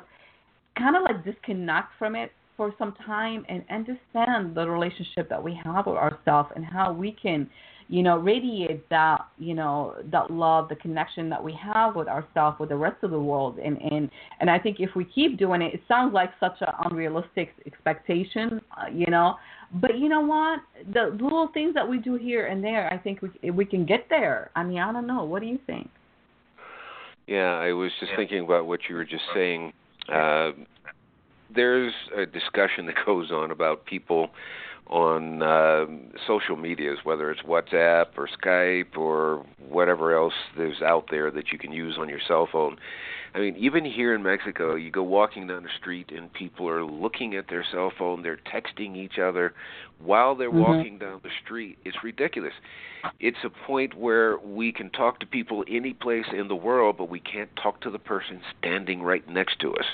kind 0.76 0.96
of 0.96 1.02
like 1.02 1.24
disconnect 1.24 1.88
from 1.98 2.14
it 2.14 2.32
for 2.56 2.74
some 2.78 2.94
time 3.06 3.46
and 3.48 3.64
understand 3.70 4.54
the 4.54 4.68
relationship 4.68 5.28
that 5.28 5.42
we 5.42 5.58
have 5.64 5.86
with 5.86 5.96
ourselves 5.96 6.50
and 6.54 6.64
how 6.64 6.92
we 6.92 7.12
can 7.12 7.48
you 7.88 8.02
know, 8.02 8.18
radiate 8.18 8.86
that, 8.90 9.22
you 9.38 9.54
know, 9.54 9.94
that 10.12 10.30
love, 10.30 10.68
the 10.68 10.76
connection 10.76 11.30
that 11.30 11.42
we 11.42 11.54
have 11.54 11.96
with 11.96 12.06
ourselves, 12.06 12.58
with 12.60 12.68
the 12.68 12.76
rest 12.76 13.02
of 13.02 13.10
the 13.10 13.18
world. 13.18 13.58
And 13.58 13.80
and 13.80 14.10
and 14.40 14.50
I 14.50 14.58
think 14.58 14.76
if 14.78 14.90
we 14.94 15.04
keep 15.04 15.38
doing 15.38 15.62
it, 15.62 15.74
it 15.74 15.80
sounds 15.88 16.12
like 16.12 16.30
such 16.38 16.56
an 16.60 16.68
unrealistic 16.84 17.54
expectation, 17.66 18.60
uh, 18.76 18.90
you 18.92 19.06
know. 19.06 19.36
But 19.72 19.98
you 19.98 20.08
know 20.08 20.20
what? 20.20 20.60
The 20.92 21.16
little 21.22 21.48
things 21.52 21.74
that 21.74 21.88
we 21.88 21.98
do 21.98 22.16
here 22.16 22.46
and 22.46 22.62
there, 22.62 22.92
I 22.92 22.98
think 22.98 23.20
we 23.22 23.50
we 23.50 23.64
can 23.64 23.86
get 23.86 24.06
there. 24.10 24.50
I 24.54 24.64
mean, 24.64 24.78
I 24.78 24.92
don't 24.92 25.06
know. 25.06 25.24
What 25.24 25.40
do 25.40 25.48
you 25.48 25.58
think? 25.66 25.88
Yeah, 27.26 27.54
I 27.54 27.72
was 27.72 27.90
just 28.00 28.12
thinking 28.16 28.44
about 28.44 28.66
what 28.66 28.80
you 28.88 28.96
were 28.96 29.04
just 29.04 29.24
saying. 29.34 29.72
Uh, 30.12 30.52
there's 31.54 31.92
a 32.16 32.26
discussion 32.26 32.86
that 32.86 32.96
goes 33.06 33.30
on 33.30 33.50
about 33.50 33.86
people 33.86 34.28
on 34.88 35.42
uh, 35.42 35.86
social 36.26 36.56
medias, 36.56 36.98
whether 37.04 37.30
it's 37.30 37.42
WhatsApp 37.42 38.06
or 38.16 38.28
Skype 38.42 38.96
or 38.96 39.44
whatever 39.68 40.16
else 40.16 40.34
there's 40.56 40.80
out 40.82 41.06
there 41.10 41.30
that 41.30 41.52
you 41.52 41.58
can 41.58 41.72
use 41.72 41.96
on 41.98 42.08
your 42.08 42.20
cell 42.26 42.48
phone. 42.50 42.76
I 43.34 43.40
mean, 43.40 43.56
even 43.56 43.84
here 43.84 44.14
in 44.14 44.22
Mexico, 44.22 44.74
you 44.74 44.90
go 44.90 45.02
walking 45.02 45.46
down 45.46 45.62
the 45.62 45.68
street 45.78 46.10
and 46.10 46.32
people 46.32 46.68
are 46.68 46.84
looking 46.84 47.34
at 47.34 47.48
their 47.48 47.64
cell 47.70 47.92
phone, 47.96 48.22
they're 48.22 48.40
texting 48.52 48.96
each 48.96 49.18
other 49.18 49.52
while 49.98 50.34
they're 50.34 50.48
mm-hmm. 50.48 50.60
walking 50.60 50.98
down 50.98 51.20
the 51.22 51.30
street. 51.44 51.78
It's 51.84 51.98
ridiculous. 52.02 52.54
It's 53.20 53.38
a 53.44 53.50
point 53.50 53.94
where 53.94 54.38
we 54.38 54.72
can 54.72 54.90
talk 54.90 55.20
to 55.20 55.26
people 55.26 55.64
any 55.68 55.92
place 55.92 56.24
in 56.32 56.48
the 56.48 56.56
world, 56.56 56.96
but 56.96 57.10
we 57.10 57.20
can't 57.20 57.50
talk 57.62 57.80
to 57.82 57.90
the 57.90 57.98
person 57.98 58.40
standing 58.58 59.02
right 59.02 59.28
next 59.28 59.60
to 59.60 59.74
us. 59.74 59.84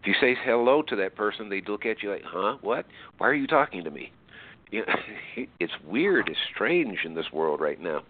If 0.00 0.06
you 0.06 0.14
say 0.18 0.34
hello 0.42 0.80
to 0.82 0.96
that 0.96 1.14
person, 1.14 1.50
they 1.50 1.60
look 1.60 1.84
at 1.84 2.02
you 2.02 2.10
like, 2.10 2.24
"Huh? 2.24 2.56
What? 2.62 2.86
Why 3.18 3.28
are 3.28 3.34
you 3.34 3.46
talking 3.46 3.84
to 3.84 3.90
me?" 3.90 4.12
You 4.70 4.84
know, 4.86 4.94
it's 5.60 5.72
weird, 5.86 6.28
it's 6.28 6.38
strange 6.54 6.98
in 7.04 7.14
this 7.14 7.26
world 7.32 7.60
right 7.60 7.80
now. 7.80 8.02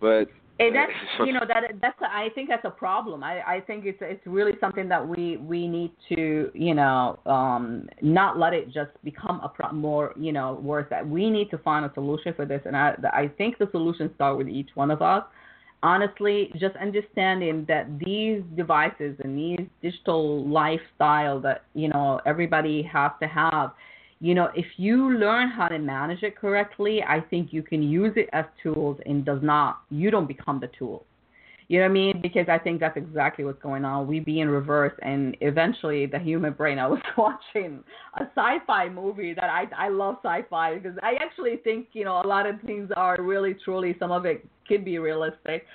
But 0.00 0.28
and 0.58 0.74
that's 0.74 0.92
you 1.26 1.32
know 1.34 1.42
that 1.46 1.64
that's 1.82 1.98
I 2.00 2.28
think 2.34 2.48
that's 2.48 2.64
a 2.64 2.70
problem. 2.70 3.22
I 3.22 3.42
I 3.42 3.60
think 3.60 3.84
it's 3.84 3.98
it's 4.00 4.26
really 4.26 4.52
something 4.58 4.88
that 4.88 5.06
we 5.06 5.36
we 5.36 5.68
need 5.68 5.92
to 6.08 6.50
you 6.54 6.74
know 6.74 7.18
um 7.26 7.88
not 8.00 8.38
let 8.38 8.54
it 8.54 8.72
just 8.72 8.90
become 9.04 9.40
a 9.42 9.48
pro- 9.48 9.72
more 9.72 10.14
you 10.16 10.32
know 10.32 10.54
worse. 10.62 10.86
That 10.88 11.06
we 11.06 11.28
need 11.28 11.50
to 11.50 11.58
find 11.58 11.84
a 11.84 11.92
solution 11.92 12.32
for 12.32 12.46
this, 12.46 12.62
and 12.64 12.74
I 12.74 12.94
I 13.12 13.30
think 13.36 13.58
the 13.58 13.68
solution 13.70 14.10
starts 14.14 14.38
with 14.38 14.48
each 14.48 14.70
one 14.74 14.90
of 14.90 15.02
us. 15.02 15.24
Honestly, 15.82 16.50
just 16.56 16.74
understanding 16.76 17.66
that 17.68 17.86
these 17.98 18.42
devices 18.56 19.14
and 19.22 19.38
these 19.38 19.66
digital 19.82 20.48
lifestyle 20.48 21.38
that 21.40 21.64
you 21.74 21.88
know 21.88 22.18
everybody 22.24 22.82
has 22.82 23.12
to 23.20 23.28
have 23.28 23.72
you 24.20 24.34
know, 24.34 24.48
if 24.54 24.66
you 24.76 25.18
learn 25.18 25.50
how 25.50 25.68
to 25.68 25.78
manage 25.78 26.22
it 26.22 26.36
correctly, 26.36 27.02
I 27.02 27.20
think 27.20 27.52
you 27.52 27.62
can 27.62 27.82
use 27.82 28.12
it 28.16 28.28
as 28.32 28.44
tools 28.62 28.98
and 29.04 29.24
does 29.24 29.40
not, 29.42 29.82
you 29.90 30.10
don't 30.10 30.26
become 30.26 30.58
the 30.58 30.68
tool. 30.78 31.04
You 31.68 31.80
know 31.80 31.86
what 31.86 31.90
I 31.90 31.94
mean? 31.94 32.20
Because 32.22 32.48
I 32.48 32.58
think 32.58 32.78
that's 32.78 32.96
exactly 32.96 33.44
what's 33.44 33.60
going 33.60 33.84
on. 33.84 34.06
We 34.06 34.20
be 34.20 34.40
in 34.40 34.48
reverse, 34.48 34.92
and 35.02 35.36
eventually 35.40 36.06
the 36.06 36.18
human 36.18 36.52
brain. 36.52 36.78
I 36.78 36.86
was 36.86 37.00
watching 37.18 37.82
a 38.14 38.22
sci-fi 38.36 38.88
movie 38.88 39.34
that 39.34 39.50
I 39.50 39.64
I 39.76 39.88
love 39.88 40.18
sci-fi 40.22 40.76
because 40.76 40.96
I 41.02 41.14
actually 41.14 41.56
think 41.64 41.88
you 41.92 42.04
know 42.04 42.22
a 42.24 42.26
lot 42.26 42.46
of 42.46 42.60
things 42.60 42.90
are 42.96 43.16
really 43.20 43.56
truly 43.64 43.96
some 43.98 44.12
of 44.12 44.26
it 44.26 44.46
could 44.68 44.84
be 44.84 44.98
realistic. 44.98 45.66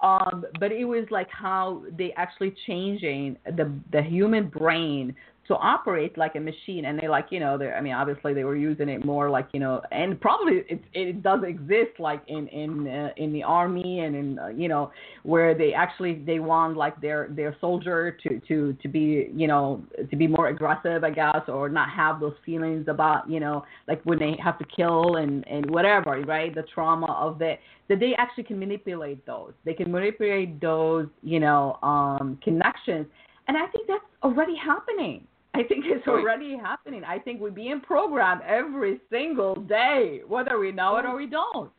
Um, 0.00 0.44
but 0.60 0.70
it 0.70 0.84
was 0.84 1.06
like 1.10 1.28
how 1.30 1.82
they 1.96 2.12
actually 2.18 2.54
changing 2.66 3.38
the 3.46 3.72
the 3.90 4.02
human 4.02 4.48
brain 4.48 5.14
to 5.48 5.54
operate 5.54 6.16
like 6.16 6.36
a 6.36 6.40
machine. 6.40 6.84
And 6.84 6.98
they 6.98 7.08
like 7.08 7.26
you 7.30 7.40
know 7.40 7.58
they 7.58 7.70
i 7.70 7.80
mean 7.80 7.94
obviously 7.94 8.34
they 8.34 8.44
were 8.44 8.56
using 8.56 8.88
it 8.88 9.04
more 9.04 9.30
like 9.30 9.48
you 9.52 9.60
know 9.60 9.80
and 9.90 10.20
probably 10.20 10.64
it 10.68 10.82
it 10.92 11.22
does 11.22 11.40
exist 11.46 11.98
like 11.98 12.22
in 12.28 12.46
in 12.48 12.86
uh, 12.86 13.10
in 13.16 13.32
the 13.32 13.42
army 13.42 14.00
and 14.00 14.14
in 14.14 14.38
uh, 14.38 14.48
you 14.48 14.68
know 14.68 14.92
where 15.22 15.56
they 15.56 15.72
actually 15.72 16.22
they 16.26 16.38
want 16.38 16.76
like 16.76 17.00
their 17.00 17.28
their 17.30 17.56
soldier 17.60 18.16
to 18.22 18.40
to 18.46 18.74
to 18.82 18.88
be 18.88 19.28
you 19.34 19.46
know 19.46 19.82
to 20.10 20.16
be 20.16 20.26
more 20.26 20.48
aggressive 20.48 21.02
i 21.04 21.10
guess 21.10 21.42
or 21.48 21.68
not 21.68 21.88
have 21.90 22.20
those 22.20 22.34
feelings 22.44 22.86
about 22.88 23.28
you 23.28 23.40
know 23.40 23.64
like 23.86 24.00
when 24.04 24.18
they 24.18 24.36
have 24.42 24.58
to 24.58 24.64
kill 24.76 25.16
and 25.16 25.46
and 25.48 25.68
whatever 25.70 26.18
right? 26.28 26.54
The 26.54 26.62
trauma 26.74 27.12
of 27.12 27.42
it. 27.42 27.60
That 27.88 28.00
they 28.00 28.14
actually 28.18 28.44
can 28.44 28.58
manipulate 28.58 29.24
those. 29.24 29.52
They 29.64 29.72
can 29.72 29.90
manipulate 29.90 30.60
those 30.60 31.06
you 31.22 31.40
know 31.40 31.78
um 31.82 32.38
connections. 32.42 33.06
And 33.48 33.56
I 33.56 33.66
think 33.68 33.88
that's 33.88 34.04
already 34.22 34.54
happening. 34.56 35.26
I 35.58 35.64
think 35.64 35.86
it's 35.88 36.06
already 36.06 36.56
happening. 36.56 37.02
I 37.02 37.18
think 37.18 37.40
we're 37.40 37.50
being 37.50 37.80
programmed 37.80 38.42
every 38.46 39.00
single 39.10 39.56
day, 39.56 40.20
whether 40.28 40.56
we 40.56 40.70
know 40.70 40.98
it 40.98 41.04
or 41.04 41.16
we 41.16 41.26
don't. 41.26 41.72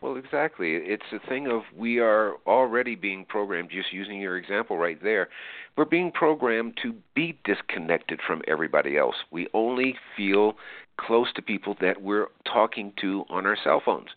Well, 0.00 0.16
exactly. 0.16 0.72
It's 0.74 1.04
a 1.12 1.28
thing 1.28 1.46
of 1.46 1.62
we 1.76 1.98
are 1.98 2.36
already 2.46 2.94
being 2.94 3.26
programmed, 3.26 3.70
just 3.70 3.92
using 3.92 4.20
your 4.20 4.38
example 4.38 4.78
right 4.78 5.02
there. 5.02 5.28
We're 5.76 5.84
being 5.84 6.12
programmed 6.12 6.78
to 6.82 6.94
be 7.14 7.38
disconnected 7.44 8.20
from 8.26 8.40
everybody 8.48 8.96
else. 8.96 9.16
We 9.30 9.48
only 9.52 9.96
feel 10.16 10.54
close 10.98 11.28
to 11.34 11.42
people 11.42 11.76
that 11.82 12.00
we're 12.00 12.28
talking 12.50 12.94
to 13.02 13.24
on 13.28 13.44
our 13.44 13.56
cell 13.62 13.82
phones. 13.84 14.08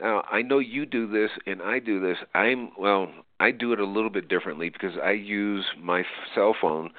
Now, 0.00 0.24
I 0.28 0.42
know 0.42 0.58
you 0.58 0.84
do 0.84 1.06
this 1.06 1.30
and 1.46 1.62
I 1.62 1.78
do 1.78 2.00
this. 2.00 2.16
I'm, 2.34 2.72
well, 2.76 3.08
I 3.38 3.52
do 3.52 3.72
it 3.72 3.78
a 3.78 3.86
little 3.86 4.10
bit 4.10 4.28
differently 4.28 4.68
because 4.68 4.96
I 5.00 5.12
use 5.12 5.64
my 5.80 6.02
cell 6.34 6.56
phone 6.60 6.90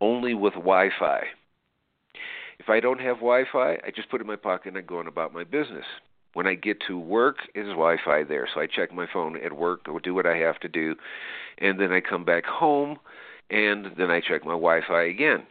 only 0.00 0.34
with 0.34 0.54
Wi 0.54 0.90
Fi. 0.98 1.24
If 2.58 2.68
I 2.68 2.80
don't 2.80 3.00
have 3.00 3.16
Wi 3.16 3.44
Fi, 3.52 3.72
I 3.74 3.90
just 3.94 4.10
put 4.10 4.20
it 4.20 4.24
in 4.24 4.28
my 4.28 4.36
pocket 4.36 4.68
and 4.68 4.78
I 4.78 4.80
go 4.80 4.98
on 4.98 5.06
about 5.06 5.34
my 5.34 5.44
business. 5.44 5.84
When 6.32 6.46
I 6.46 6.54
get 6.54 6.78
to 6.88 6.98
work, 6.98 7.36
there's 7.54 7.68
Wi 7.68 7.96
Fi 8.04 8.24
there. 8.24 8.48
So 8.52 8.60
I 8.60 8.66
check 8.66 8.92
my 8.92 9.06
phone 9.12 9.36
at 9.42 9.52
work, 9.52 9.88
or 9.88 10.00
do 10.00 10.14
what 10.14 10.26
I 10.26 10.36
have 10.38 10.58
to 10.60 10.68
do, 10.68 10.96
and 11.58 11.80
then 11.80 11.92
I 11.92 12.00
come 12.00 12.24
back 12.24 12.44
home 12.44 12.98
and 13.50 13.92
then 13.96 14.10
I 14.10 14.20
check 14.20 14.44
my 14.44 14.52
Wi 14.52 14.80
Fi 14.86 15.04
again. 15.04 15.46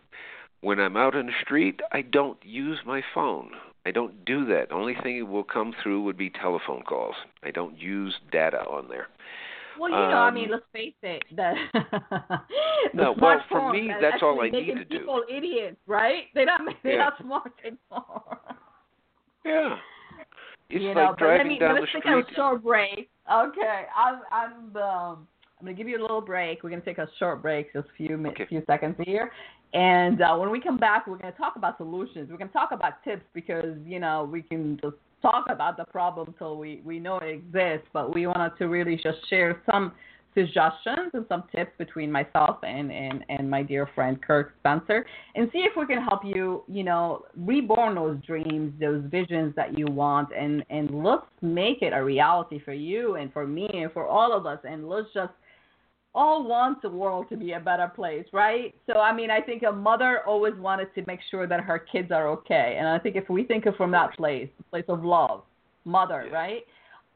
When 0.62 0.80
I'm 0.80 0.98
out 0.98 1.16
in 1.16 1.28
the 1.28 1.32
street, 1.42 1.80
I 1.92 2.02
don't 2.02 2.38
use 2.44 2.80
my 2.86 3.02
phone. 3.14 3.52
I 3.86 3.92
don't 3.92 4.26
do 4.26 4.46
that. 4.48 4.70
The 4.70 4.76
only 4.76 4.96
thing 5.02 5.20
that 5.20 5.26
will 5.28 5.44
come 5.44 5.74
through 5.82 6.04
would 6.04 6.18
be 6.18 6.30
telephone 6.30 6.82
calls. 6.82 7.16
I 7.44 7.52
don't 7.52 7.80
use 7.80 8.16
data 8.32 8.66
on 8.66 8.90
there. 8.90 9.08
Well, 9.80 9.90
you 9.90 9.96
know, 9.96 10.18
um, 10.18 10.24
I 10.24 10.32
mean, 10.32 10.50
let's 10.52 10.64
face 10.74 10.94
it. 11.02 11.24
The, 11.36 11.54
the 11.74 12.40
no, 12.94 13.16
well, 13.20 13.42
for 13.50 13.72
me, 13.72 13.90
that's 14.02 14.22
all 14.22 14.42
I 14.42 14.50
need 14.50 14.74
to 14.74 14.86
do. 14.86 15.00
People 15.00 15.24
idiots, 15.30 15.78
right? 15.88 16.24
They're 16.34 16.46
not. 16.46 16.62
They're 16.84 16.94
yeah. 16.94 16.98
not 17.00 17.14
smart 17.22 17.52
anymore. 17.64 18.40
Yeah. 19.46 19.78
It's 20.70 20.82
you 20.82 20.88
like 20.90 20.96
know, 20.96 21.16
driving 21.18 21.48
me, 21.50 21.60
down 21.60 21.76
let's 21.76 21.86
the 21.94 22.00
take 22.00 22.06
a 22.06 22.24
street. 22.24 22.36
short 22.36 22.64
break. 22.64 23.10
Okay, 23.32 23.84
I'm 23.96 24.22
I'm 24.32 24.78
um 24.78 25.28
I'm 25.60 25.66
gonna 25.66 25.74
give 25.74 25.88
you 25.88 26.00
a 26.00 26.02
little 26.02 26.22
break. 26.22 26.64
We're 26.64 26.72
gonna 26.72 26.82
take 26.82 26.98
a 26.98 27.08
short 27.20 27.42
break, 27.42 27.72
just 27.74 27.88
a 27.88 27.96
few 27.96 28.18
minutes, 28.18 28.42
Okay. 28.42 28.50
few 28.50 28.64
seconds 28.66 28.96
here. 29.06 29.32
And 29.74 30.22
uh, 30.22 30.36
when 30.38 30.50
we 30.50 30.60
come 30.60 30.78
back, 30.78 31.06
we're 31.06 31.18
gonna 31.18 31.34
talk 31.34 31.56
about 31.56 31.78
solutions. 31.78 32.30
We're 32.32 32.38
gonna 32.38 32.50
talk 32.52 32.72
about 32.72 33.04
tips 33.04 33.24
because 33.34 33.78
you 33.86 34.00
know 34.00 34.28
we 34.32 34.42
can 34.42 34.80
just 34.82 34.96
talk 35.26 35.46
about 35.50 35.78
the 35.78 35.86
problem 35.86 36.36
till 36.38 36.58
we 36.58 36.82
we 36.86 37.00
know 37.00 37.18
it 37.18 37.30
exists, 37.30 37.88
but 37.94 38.14
we 38.14 38.28
wanted 38.28 38.58
to 38.58 38.66
really 38.66 38.96
just 38.96 39.18
share 39.30 39.62
some 39.70 39.92
suggestions 40.36 41.12
and 41.14 41.26
some 41.30 41.44
tips 41.56 41.72
between 41.78 42.12
myself 42.12 42.58
and, 42.64 42.92
and, 42.92 43.24
and 43.30 43.50
my 43.50 43.64
dear 43.64 43.90
friend 43.96 44.22
Kirk 44.22 44.54
Spencer 44.60 45.06
and 45.34 45.50
see 45.54 45.60
if 45.60 45.72
we 45.78 45.86
can 45.88 46.04
help 46.04 46.26
you, 46.26 46.64
you 46.68 46.84
know, 46.84 47.24
reborn 47.38 47.96
those 47.96 48.18
dreams, 48.28 48.74
those 48.80 49.02
visions 49.06 49.56
that 49.56 49.80
you 49.80 49.86
want 49.88 50.30
and, 50.38 50.64
and 50.70 51.04
let's 51.04 51.26
make 51.42 51.82
it 51.82 51.94
a 51.94 52.04
reality 52.04 52.62
for 52.64 52.74
you 52.74 53.16
and 53.16 53.32
for 53.32 53.48
me 53.48 53.70
and 53.74 53.92
for 53.94 54.06
all 54.06 54.34
of 54.34 54.46
us 54.46 54.60
and 54.66 54.90
let's 54.90 55.08
just 55.14 55.32
all 56.16 56.48
want 56.48 56.82
the 56.82 56.90
world 56.90 57.28
to 57.30 57.38
be 57.38 57.52
a 57.52 57.60
better 57.60 57.92
place, 57.94 58.26
right? 58.34 58.74
So 58.88 59.00
I 59.00 59.14
mean 59.14 59.30
I 59.30 59.42
think 59.42 59.64
a 59.64 59.72
mother 59.72 60.22
always 60.26 60.56
wanted 60.56 60.94
to 60.96 61.04
make 61.06 61.20
sure 61.30 61.46
that 61.46 61.60
her 61.60 61.78
kids 61.78 62.12
are 62.12 62.28
okay. 62.30 62.78
And 62.80 62.88
I 62.88 62.98
think 62.98 63.16
if 63.16 63.30
we 63.30 63.44
think 63.44 63.66
of 63.68 63.76
from 63.76 63.92
that 63.92 64.16
place, 64.16 64.50
place 64.72 64.86
of 64.88 65.04
love, 65.04 65.44
mother, 65.84 66.26
Yeah. 66.28 66.36
right? 66.36 66.64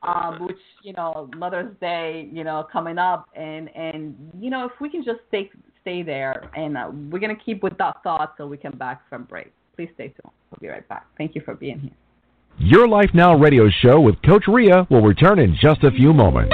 um, 0.04 0.46
which 0.46 0.58
you 0.84 0.94
know 0.94 1.30
Mother's 1.36 1.76
Day, 1.82 2.30
you 2.32 2.44
know, 2.44 2.68
coming 2.72 2.98
up, 2.98 3.28
and 3.36 3.70
and 3.76 4.16
you 4.40 4.50
know 4.50 4.66
if 4.66 4.72
we 4.80 4.90
can 4.90 5.04
just 5.04 5.20
stay 5.28 5.50
stay 5.82 6.04
there, 6.04 6.50
and 6.56 6.78
uh, 6.78 6.90
we're 7.10 7.20
gonna 7.20 7.36
keep 7.36 7.64
with 7.64 7.78
that 7.78 8.02
thought 8.04 8.38
till 8.38 8.50
we 8.50 8.58
come 8.58 8.78
back 8.78 9.08
from 9.10 9.24
break. 9.24 9.52
Please 9.76 9.90
stay 9.96 10.08
tuned. 10.08 10.34
We'll 10.52 10.60
be 10.62 10.68
right 10.68 10.88
back. 10.88 11.06
Thank 11.18 11.36
you 11.36 11.42
for 11.42 11.54
being 11.54 11.80
here. 11.80 11.92
Your 12.58 12.88
Life 12.88 13.12
Now 13.14 13.36
radio 13.36 13.70
show 13.70 14.02
with 14.02 14.22
Coach 14.22 14.46
Rea 14.48 14.86
will 14.90 15.02
return 15.02 15.40
in 15.40 15.56
just 15.62 15.84
a 15.84 15.92
few 15.92 16.14
moments. 16.14 16.54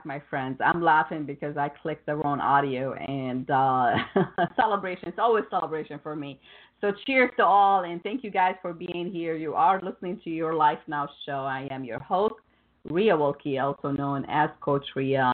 Back, 0.00 0.06
my 0.06 0.22
friends. 0.30 0.58
I'm 0.64 0.82
laughing 0.82 1.26
because 1.26 1.58
I 1.58 1.68
clicked 1.68 2.06
the 2.06 2.16
wrong 2.16 2.40
audio 2.40 2.94
and 2.94 3.50
uh, 3.50 3.96
celebration. 4.56 5.08
It's 5.08 5.18
always 5.18 5.44
celebration 5.50 6.00
for 6.02 6.16
me. 6.16 6.40
So 6.80 6.92
cheers 7.06 7.30
to 7.36 7.44
all 7.44 7.84
and 7.84 8.02
thank 8.02 8.24
you 8.24 8.30
guys 8.30 8.54
for 8.62 8.72
being 8.72 9.10
here. 9.12 9.36
You 9.36 9.54
are 9.54 9.78
listening 9.82 10.18
to 10.24 10.30
Your 10.30 10.54
Life 10.54 10.78
Now 10.86 11.06
show. 11.26 11.40
I 11.40 11.68
am 11.70 11.84
your 11.84 11.98
host, 11.98 12.36
Rea 12.84 13.12
Wilkie, 13.12 13.58
also 13.58 13.90
known 13.90 14.24
as 14.30 14.48
Coach 14.62 14.86
Rea. 14.96 15.32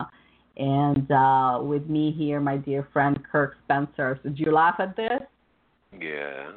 And 0.56 1.10
uh, 1.12 1.60
with 1.62 1.88
me 1.88 2.10
here, 2.10 2.40
my 2.40 2.56
dear 2.56 2.88
friend 2.92 3.18
Kirk 3.30 3.54
Spencer. 3.64 4.18
So 4.24 4.30
do 4.30 4.42
you 4.42 4.50
laugh 4.50 4.76
at 4.80 4.96
this? 4.96 5.20
Yeah. 6.00 6.52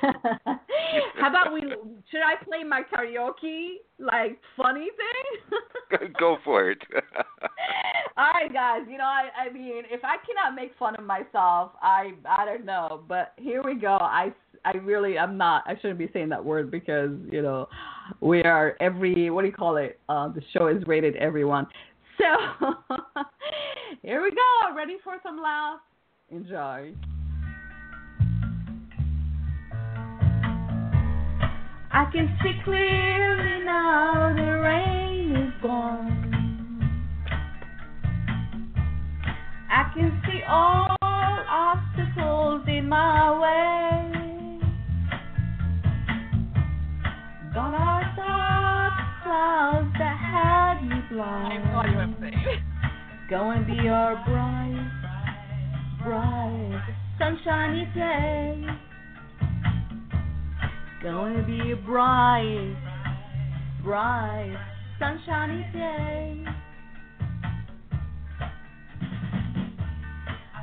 How 1.20 1.28
about 1.28 1.52
we? 1.52 1.60
Should 2.10 2.20
I 2.20 2.42
play 2.44 2.64
my 2.66 2.82
karaoke 2.82 3.76
like 3.98 4.38
funny 4.56 4.88
thing? 4.96 6.10
Go 6.18 6.38
for 6.44 6.70
it. 6.70 6.78
All 8.16 8.30
right, 8.34 8.52
guys. 8.52 8.82
You 8.90 8.98
know, 8.98 9.04
I, 9.04 9.28
I 9.48 9.52
mean, 9.52 9.84
if 9.90 10.04
I 10.04 10.16
cannot 10.26 10.54
make 10.54 10.72
fun 10.78 10.94
of 10.96 11.04
myself, 11.04 11.72
I, 11.80 12.12
I 12.28 12.44
don't 12.44 12.64
know. 12.64 13.02
But 13.08 13.32
here 13.36 13.62
we 13.62 13.74
go. 13.74 13.96
I, 14.00 14.32
I 14.64 14.76
really, 14.78 15.18
I'm 15.18 15.36
not. 15.36 15.64
I 15.66 15.74
shouldn't 15.76 15.98
be 15.98 16.10
saying 16.12 16.28
that 16.28 16.44
word 16.44 16.70
because 16.70 17.10
you 17.30 17.42
know, 17.42 17.68
we 18.20 18.42
are 18.42 18.76
every. 18.80 19.30
What 19.30 19.42
do 19.42 19.48
you 19.48 19.54
call 19.54 19.76
it? 19.76 19.98
Uh, 20.08 20.28
the 20.28 20.42
show 20.56 20.68
is 20.68 20.82
rated 20.86 21.16
everyone. 21.16 21.66
So 22.18 22.74
here 24.02 24.22
we 24.22 24.30
go. 24.30 24.76
Ready 24.76 24.96
for 25.02 25.16
some 25.22 25.40
laughs? 25.40 25.82
Enjoy. 26.30 26.92
I 31.94 32.06
can 32.10 32.38
see 32.42 32.52
clearly 32.64 33.64
now 33.66 34.32
the 34.34 34.60
rain 34.64 35.36
is 35.36 35.52
gone. 35.60 36.22
I 39.70 39.92
can 39.92 40.22
see 40.24 40.40
all 40.48 40.96
obstacles 41.02 42.62
in 42.66 42.88
my 42.88 43.38
way. 43.38 44.60
Gone 47.52 47.74
are 47.74 48.16
dark 48.16 48.94
clouds 49.22 49.92
that 49.98 50.16
had 50.16 50.80
me 50.88 50.96
blind. 51.10 51.62
Going 53.28 53.64
be 53.66 53.88
our 53.88 54.14
bright, 54.24 54.90
bright, 56.02 56.96
sunshiny 57.18 57.84
day. 57.94 58.91
To 61.02 61.42
be 61.44 61.72
a 61.72 61.76
bright, 61.76 62.76
bright, 63.82 64.56
sunshiny 65.00 65.66
day. 65.72 66.44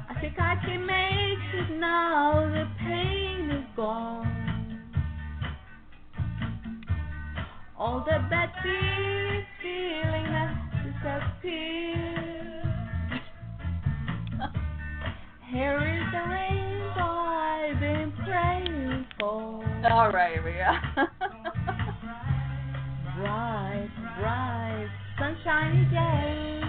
I 0.10 0.22
think 0.22 0.40
I 0.40 0.56
can 0.64 0.86
make 0.86 1.40
it 1.56 1.78
now. 1.78 2.50
The 2.54 2.66
pain 2.80 3.52
is 3.52 3.66
gone. 3.76 4.80
All 7.78 8.00
the 8.06 8.20
bad 8.30 8.50
feeling 8.64 10.26
has 10.26 10.56
disappeared. 11.44 12.64
Here 15.52 15.80
is 15.80 16.12
the 16.14 16.24
rainbow 16.30 17.12
I've 17.28 17.80
been 17.82 18.14
praying 18.24 19.06
for. 19.20 19.69
All 19.86 20.12
right, 20.12 20.34
here 20.34 20.44
we 20.44 20.52
go. 20.52 20.72
bright, 23.18 23.90
bright, 24.20 24.90
sunshiny 25.18 25.86
day. 25.86 26.62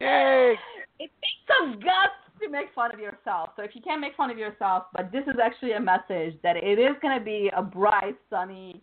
Yay! 0.00 0.54
it 1.00 1.10
takes 1.20 1.42
some 1.48 1.80
guts 1.80 2.14
to 2.40 2.48
make 2.48 2.66
fun 2.72 2.94
of 2.94 3.00
yourself. 3.00 3.50
So 3.56 3.62
if 3.62 3.74
you 3.74 3.82
can't 3.82 4.00
make 4.00 4.14
fun 4.14 4.30
of 4.30 4.38
yourself, 4.38 4.84
but 4.94 5.10
this 5.10 5.24
is 5.26 5.40
actually 5.42 5.72
a 5.72 5.80
message 5.80 6.38
that 6.44 6.56
it 6.56 6.78
is 6.78 6.94
going 7.02 7.18
to 7.18 7.24
be 7.24 7.50
a 7.56 7.62
bright, 7.62 8.16
sunny, 8.30 8.80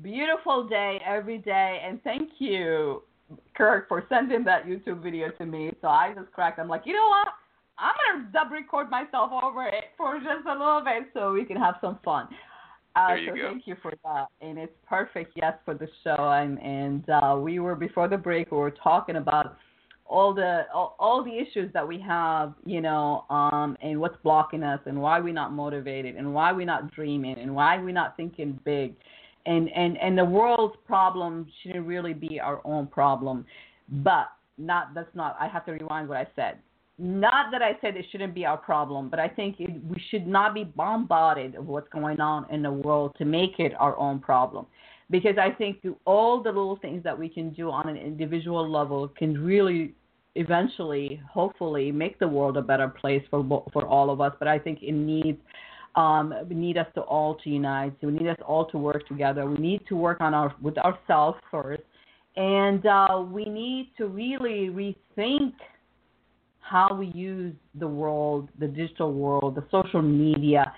beautiful 0.00 0.66
day 0.66 1.02
every 1.06 1.36
day. 1.36 1.82
And 1.84 2.02
thank 2.02 2.30
you, 2.38 3.02
Kirk, 3.56 3.88
for 3.88 4.04
sending 4.08 4.44
that 4.44 4.66
YouTube 4.66 5.02
video 5.02 5.30
to 5.38 5.46
me. 5.46 5.72
So 5.80 5.88
I 5.88 6.12
just 6.14 6.30
cracked. 6.32 6.58
I'm 6.58 6.68
like, 6.68 6.82
you 6.84 6.92
know 6.92 7.08
what? 7.08 7.28
I'm 7.78 7.94
gonna 8.12 8.28
dub 8.32 8.52
record 8.52 8.90
myself 8.90 9.30
over 9.32 9.66
it 9.66 9.84
for 9.96 10.18
just 10.18 10.46
a 10.48 10.52
little 10.52 10.82
bit 10.82 11.08
so 11.12 11.32
we 11.32 11.44
can 11.44 11.56
have 11.56 11.74
some 11.80 11.98
fun. 12.04 12.28
Uh, 12.94 13.08
There 13.08 13.18
you 13.18 13.30
so 13.30 13.36
go. 13.36 13.50
thank 13.50 13.66
you 13.66 13.76
for 13.82 13.92
that, 14.04 14.28
and 14.40 14.58
it's 14.58 14.72
perfect, 14.88 15.32
yes, 15.34 15.52
for 15.64 15.74
the 15.74 15.86
show. 16.02 16.30
And 16.30 16.58
and 16.62 17.04
uh, 17.10 17.36
we 17.38 17.58
were 17.58 17.74
before 17.74 18.08
the 18.08 18.16
break, 18.16 18.50
we 18.50 18.56
were 18.56 18.70
talking 18.70 19.16
about 19.16 19.58
all 20.06 20.32
the 20.32 20.62
all, 20.72 20.96
all 20.98 21.22
the 21.22 21.36
issues 21.36 21.70
that 21.74 21.86
we 21.86 22.00
have, 22.00 22.54
you 22.64 22.80
know, 22.80 23.26
um, 23.28 23.76
and 23.82 24.00
what's 24.00 24.16
blocking 24.22 24.62
us, 24.62 24.80
and 24.86 24.98
why 24.98 25.20
we're 25.20 25.34
not 25.34 25.52
motivated, 25.52 26.16
and 26.16 26.32
why 26.32 26.52
we're 26.52 26.64
not 26.64 26.90
dreaming, 26.92 27.38
and 27.38 27.54
why 27.54 27.76
we're 27.76 27.92
not 27.92 28.16
thinking 28.16 28.58
big, 28.64 28.94
and 29.46 29.70
and 29.70 29.96
and 29.98 30.18
the 30.18 30.24
world's 30.24 30.76
problem 30.86 31.46
shouldn't 31.62 31.86
really 31.86 32.14
be 32.14 32.40
our 32.40 32.60
own 32.64 32.86
problem, 32.86 33.46
but 33.88 34.28
not 34.58 34.94
that's 34.94 35.14
not. 35.14 35.36
I 35.40 35.48
have 35.48 35.64
to 35.66 35.72
rewind 35.72 36.08
what 36.08 36.18
I 36.18 36.26
said. 36.36 36.58
not 36.98 37.50
that 37.52 37.62
I 37.62 37.76
said 37.80 37.96
it 37.96 38.06
shouldn't 38.10 38.34
be 38.34 38.46
our 38.46 38.56
problem, 38.56 39.08
but 39.10 39.18
I 39.20 39.28
think 39.28 39.56
it, 39.60 39.70
we 39.84 40.02
should 40.10 40.26
not 40.26 40.54
be 40.54 40.64
bombarded 40.64 41.54
of 41.54 41.66
what's 41.66 41.88
going 41.90 42.20
on 42.20 42.46
in 42.50 42.62
the 42.62 42.72
world 42.72 43.14
to 43.18 43.24
make 43.24 43.58
it 43.58 43.72
our 43.78 43.96
own 43.98 44.18
problem. 44.18 44.66
Because 45.10 45.36
I 45.38 45.50
think 45.50 45.86
all 46.04 46.42
the 46.42 46.48
little 46.48 46.76
things 46.76 47.04
that 47.04 47.16
we 47.16 47.28
can 47.28 47.50
do 47.50 47.70
on 47.70 47.88
an 47.88 47.96
individual 47.96 48.68
level 48.68 49.08
can 49.08 49.38
really 49.44 49.94
eventually, 50.34 51.20
hopefully, 51.30 51.92
make 51.92 52.18
the 52.18 52.28
world 52.28 52.56
a 52.56 52.62
better 52.62 52.88
place 52.88 53.22
for 53.30 53.44
for 53.72 53.86
all 53.86 54.10
of 54.10 54.20
us. 54.20 54.32
But 54.38 54.48
I 54.48 54.58
think 54.58 54.82
it 54.82 54.92
needs 54.92 55.38
um, 55.96 56.34
we 56.48 56.54
need 56.54 56.76
us 56.76 56.86
to 56.94 57.00
all 57.00 57.36
to 57.36 57.50
unite. 57.50 57.94
We 58.02 58.12
need 58.12 58.28
us 58.28 58.36
all 58.46 58.66
to 58.66 58.78
work 58.78 59.08
together. 59.08 59.46
We 59.46 59.56
need 59.56 59.80
to 59.88 59.96
work 59.96 60.20
on 60.20 60.34
our 60.34 60.54
with 60.60 60.76
ourselves 60.78 61.38
first, 61.50 61.82
and 62.36 62.84
uh, 62.84 63.24
we 63.26 63.46
need 63.46 63.90
to 63.96 64.06
really 64.06 64.68
rethink 64.68 65.54
how 66.60 66.94
we 66.94 67.06
use 67.08 67.54
the 67.78 67.86
world, 67.86 68.48
the 68.58 68.66
digital 68.66 69.12
world, 69.12 69.54
the 69.54 69.64
social 69.70 70.02
media. 70.02 70.72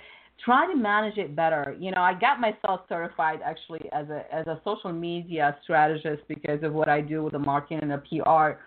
Try 0.45 0.71
to 0.71 0.77
manage 0.77 1.19
it 1.19 1.35
better. 1.35 1.77
You 1.81 1.91
know, 1.91 2.01
I 2.01 2.15
got 2.15 2.39
myself 2.39 2.83
certified 2.89 3.41
actually 3.45 3.89
as 3.93 4.09
a 4.11 4.23
as 4.33 4.47
a 4.47 4.61
social 4.65 4.93
media 4.93 5.57
strategist 5.65 6.23
because 6.29 6.63
of 6.63 6.73
what 6.73 6.89
I 6.89 7.01
do 7.01 7.25
with 7.25 7.33
the 7.33 7.41
marketing 7.41 7.81
and 7.83 7.91
the 7.91 7.99
PR. 7.99 8.61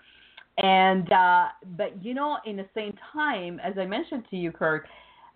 And 0.61 1.09
uh, 1.13 1.45
but 1.77 2.03
you 2.03 2.13
know, 2.13 2.39
in 2.45 2.57
the 2.57 2.67
same 2.75 2.93
time, 3.13 3.61
as 3.61 3.75
I 3.77 3.85
mentioned 3.85 4.25
to 4.31 4.35
you, 4.35 4.51
Kirk, 4.51 4.85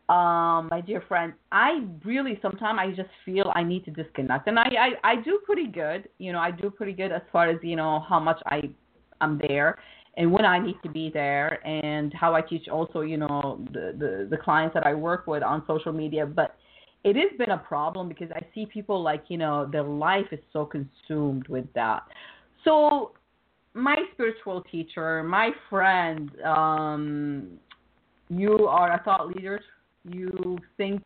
um, 0.08 0.68
my 0.70 0.82
dear 0.86 1.04
friend, 1.08 1.34
I 1.52 1.84
really 2.04 2.38
sometimes 2.42 2.80
I 2.80 2.92
just 2.92 3.10
feel 3.26 3.52
I 3.56 3.64
need 3.64 3.86
to 3.86 3.92
disconnect, 3.92 4.48
and 4.48 4.60
I, 4.60 4.70
I 5.04 5.12
I 5.12 5.16
do 5.24 5.40
pretty 5.44 5.68
good. 5.68 6.08
You 6.20 6.32
know, 6.32 6.40
I 6.40 6.52
do 6.52 6.70
pretty 6.70 6.94
good 6.94 7.12
as 7.12 7.24
far 7.32 7.50
as 7.50 7.58
you 7.64 7.76
know 7.76 8.06
how 8.08 8.20
much 8.20 8.40
I 8.46 8.70
I'm 9.20 9.40
there 9.48 9.80
and 10.18 10.32
when 10.32 10.46
I 10.46 10.60
need 10.60 10.76
to 10.84 10.90
be 10.90 11.10
there, 11.12 11.66
and 11.66 12.14
how 12.14 12.36
I 12.36 12.42
teach 12.42 12.68
also 12.68 13.02
you 13.02 13.18
know 13.18 13.66
the 13.74 13.96
the, 13.98 14.28
the 14.30 14.38
clients 14.38 14.76
that 14.76 14.86
I 14.86 14.94
work 14.94 15.26
with 15.28 15.44
on 15.44 15.64
social 15.68 15.92
media, 15.94 16.26
but. 16.26 16.56
It 17.08 17.16
has 17.18 17.38
been 17.38 17.52
a 17.52 17.60
problem 17.60 18.10
because 18.10 18.32
I 18.34 18.42
see 18.56 18.66
people 18.66 19.00
like, 19.00 19.26
you 19.28 19.38
know, 19.38 19.70
their 19.72 19.84
life 19.84 20.26
is 20.32 20.40
so 20.52 20.66
consumed 20.66 21.48
with 21.48 21.72
that. 21.76 22.02
So 22.64 23.12
my 23.76 23.96
spiritual 24.14 24.62
teacher, 24.72 25.22
my 25.22 25.52
friend, 25.70 26.32
um, 26.44 27.60
you 28.30 28.66
are 28.68 29.00
a 29.00 29.04
thought 29.04 29.28
leader 29.28 29.62
you 30.10 30.58
think 30.78 31.04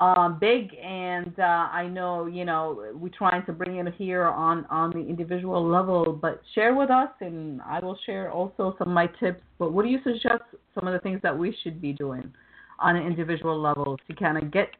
um, 0.00 0.38
big, 0.40 0.74
and 0.82 1.38
uh, 1.38 1.68
I 1.72 1.86
know 1.86 2.26
you 2.26 2.44
know 2.44 2.90
we're 2.94 3.10
trying 3.10 3.44
to 3.46 3.52
bring 3.52 3.76
it 3.76 3.94
here 3.96 4.24
on 4.24 4.64
on 4.70 4.90
the 4.90 4.98
individual 4.98 5.66
level. 5.66 6.12
But 6.12 6.40
share 6.54 6.74
with 6.74 6.90
us, 6.90 7.10
and 7.20 7.60
I 7.62 7.80
will 7.80 7.98
share 8.06 8.32
also 8.32 8.74
some 8.78 8.88
of 8.88 8.94
my 8.94 9.06
tips. 9.06 9.42
But 9.58 9.72
what 9.72 9.84
do 9.84 9.90
you 9.90 9.98
suggest? 10.02 10.42
Some 10.74 10.86
of 10.86 10.94
the 10.94 11.00
things 11.00 11.20
that 11.22 11.36
we 11.36 11.54
should 11.62 11.82
be 11.82 11.92
doing 11.92 12.32
on 12.78 12.96
an 12.96 13.06
individual 13.06 13.60
level 13.60 13.98
to 14.08 14.14
kind 14.14 14.38
of 14.38 14.50
get 14.50 14.70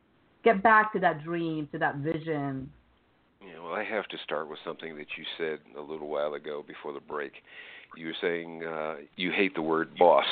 get 0.42 0.62
back 0.62 0.92
to 0.94 0.98
that 1.00 1.22
dream, 1.22 1.68
to 1.72 1.78
that 1.78 1.96
vision. 1.96 2.70
Yeah, 3.42 3.60
well, 3.62 3.74
I 3.74 3.84
have 3.84 4.06
to 4.08 4.16
start 4.24 4.48
with 4.48 4.58
something 4.64 4.96
that 4.96 5.06
you 5.16 5.24
said 5.38 5.58
a 5.76 5.80
little 5.80 6.08
while 6.08 6.34
ago 6.34 6.64
before 6.66 6.92
the 6.92 7.00
break. 7.00 7.32
You 7.96 8.06
were 8.06 8.16
saying 8.20 8.64
uh, 8.64 8.96
you 9.16 9.32
hate 9.32 9.54
the 9.54 9.62
word 9.62 9.96
boss. 9.98 10.26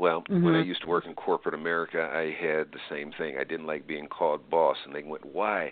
Well, 0.00 0.22
mm-hmm. 0.22 0.42
when 0.42 0.54
I 0.54 0.60
mm-hmm. 0.60 0.68
used 0.68 0.80
to 0.80 0.88
work 0.88 1.04
in 1.04 1.12
corporate 1.12 1.54
America, 1.54 2.00
I 2.10 2.34
had 2.42 2.72
the 2.72 2.78
same 2.88 3.12
thing. 3.18 3.36
I 3.38 3.44
didn't 3.44 3.66
like 3.66 3.86
being 3.86 4.08
called 4.08 4.48
boss, 4.48 4.78
and 4.86 4.94
they 4.94 5.02
went, 5.02 5.26
"Why?" 5.26 5.70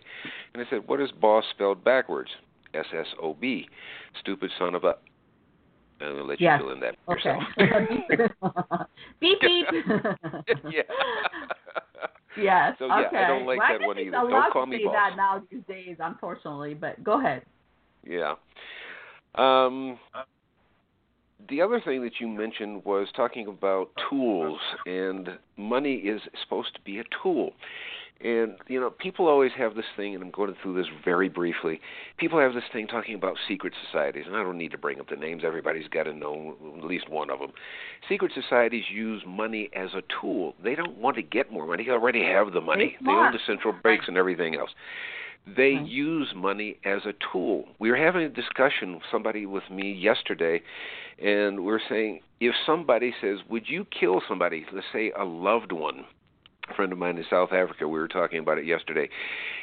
And 0.52 0.62
I 0.62 0.68
said, 0.68 0.86
"What 0.86 1.00
is 1.00 1.10
boss 1.12 1.44
spelled 1.50 1.82
backwards? 1.82 2.28
S 2.74 2.84
S 2.92 3.06
O 3.22 3.32
B, 3.32 3.66
stupid 4.20 4.50
son 4.58 4.74
of 4.74 4.84
a." 4.84 4.96
I'm 6.02 6.12
gonna 6.12 6.24
let 6.24 6.40
yes. 6.42 6.60
you 6.60 6.66
fill 6.66 6.74
in 6.74 6.80
that 6.80 6.96
okay. 7.08 7.38
beep 9.20 9.40
beep. 9.40 9.66
yeah. 10.70 10.82
yes. 12.38 12.76
So 12.78 12.86
yeah, 12.86 13.04
okay. 13.06 13.16
I 13.16 13.28
don't 13.28 13.46
like 13.46 13.58
well, 13.58 13.78
that 13.78 13.86
one 13.86 13.98
either. 13.98 14.10
Don't 14.10 14.52
call 14.52 14.66
me 14.66 14.84
boss. 14.84 14.94
that 14.94 15.16
now 15.16 15.42
these 15.50 15.62
days, 15.66 15.96
unfortunately. 16.00 16.74
But 16.74 17.02
go 17.02 17.18
ahead. 17.18 17.42
Yeah. 18.06 18.34
Um 19.36 19.98
the 21.48 21.60
other 21.60 21.80
thing 21.80 22.02
that 22.02 22.20
you 22.20 22.28
mentioned 22.28 22.84
was 22.84 23.08
talking 23.14 23.46
about 23.46 23.90
tools, 24.10 24.58
and 24.86 25.38
money 25.56 25.94
is 25.94 26.20
supposed 26.42 26.74
to 26.74 26.80
be 26.80 26.98
a 26.98 27.04
tool. 27.22 27.52
And 28.20 28.56
you 28.66 28.80
know, 28.80 28.90
people 28.90 29.28
always 29.28 29.52
have 29.56 29.76
this 29.76 29.84
thing, 29.96 30.14
and 30.14 30.24
I'm 30.24 30.32
going 30.32 30.52
through 30.60 30.74
this 30.74 30.90
very 31.04 31.28
briefly. 31.28 31.80
People 32.16 32.40
have 32.40 32.52
this 32.52 32.64
thing 32.72 32.88
talking 32.88 33.14
about 33.14 33.36
secret 33.46 33.72
societies, 33.86 34.24
and 34.26 34.34
I 34.34 34.42
don't 34.42 34.58
need 34.58 34.72
to 34.72 34.78
bring 34.78 34.98
up 34.98 35.08
the 35.08 35.14
names. 35.14 35.42
Everybody's 35.46 35.86
got 35.86 36.04
to 36.04 36.12
know 36.12 36.56
at 36.76 36.84
least 36.84 37.08
one 37.08 37.30
of 37.30 37.38
them. 37.38 37.52
Secret 38.08 38.32
societies 38.34 38.84
use 38.92 39.22
money 39.24 39.70
as 39.72 39.90
a 39.94 40.02
tool. 40.20 40.54
They 40.62 40.74
don't 40.74 40.98
want 40.98 41.14
to 41.16 41.22
get 41.22 41.52
more 41.52 41.64
money. 41.64 41.84
They 41.84 41.92
already 41.92 42.24
have 42.24 42.52
the 42.52 42.60
money. 42.60 42.96
They 43.00 43.10
own 43.10 43.32
the 43.32 43.38
central 43.46 43.72
banks 43.84 44.06
and 44.08 44.16
everything 44.16 44.56
else. 44.56 44.70
They 45.56 45.74
right. 45.74 45.86
use 45.86 46.32
money 46.34 46.78
as 46.84 47.02
a 47.04 47.14
tool. 47.32 47.64
We 47.78 47.90
were 47.90 47.96
having 47.96 48.22
a 48.22 48.28
discussion 48.28 48.94
with 48.94 49.02
somebody 49.10 49.46
with 49.46 49.64
me 49.70 49.92
yesterday, 49.92 50.62
and 51.22 51.64
we 51.64 51.72
are 51.72 51.80
saying 51.88 52.20
if 52.40 52.54
somebody 52.66 53.14
says, 53.20 53.38
"Would 53.48 53.68
you 53.68 53.84
kill 53.86 54.20
somebody?" 54.28 54.66
Let's 54.72 54.86
say 54.92 55.12
a 55.12 55.24
loved 55.24 55.72
one. 55.72 56.04
A 56.68 56.74
friend 56.74 56.92
of 56.92 56.98
mine 56.98 57.16
in 57.16 57.24
South 57.24 57.52
Africa, 57.52 57.88
we 57.88 57.98
were 57.98 58.08
talking 58.08 58.40
about 58.40 58.58
it 58.58 58.66
yesterday. 58.66 59.08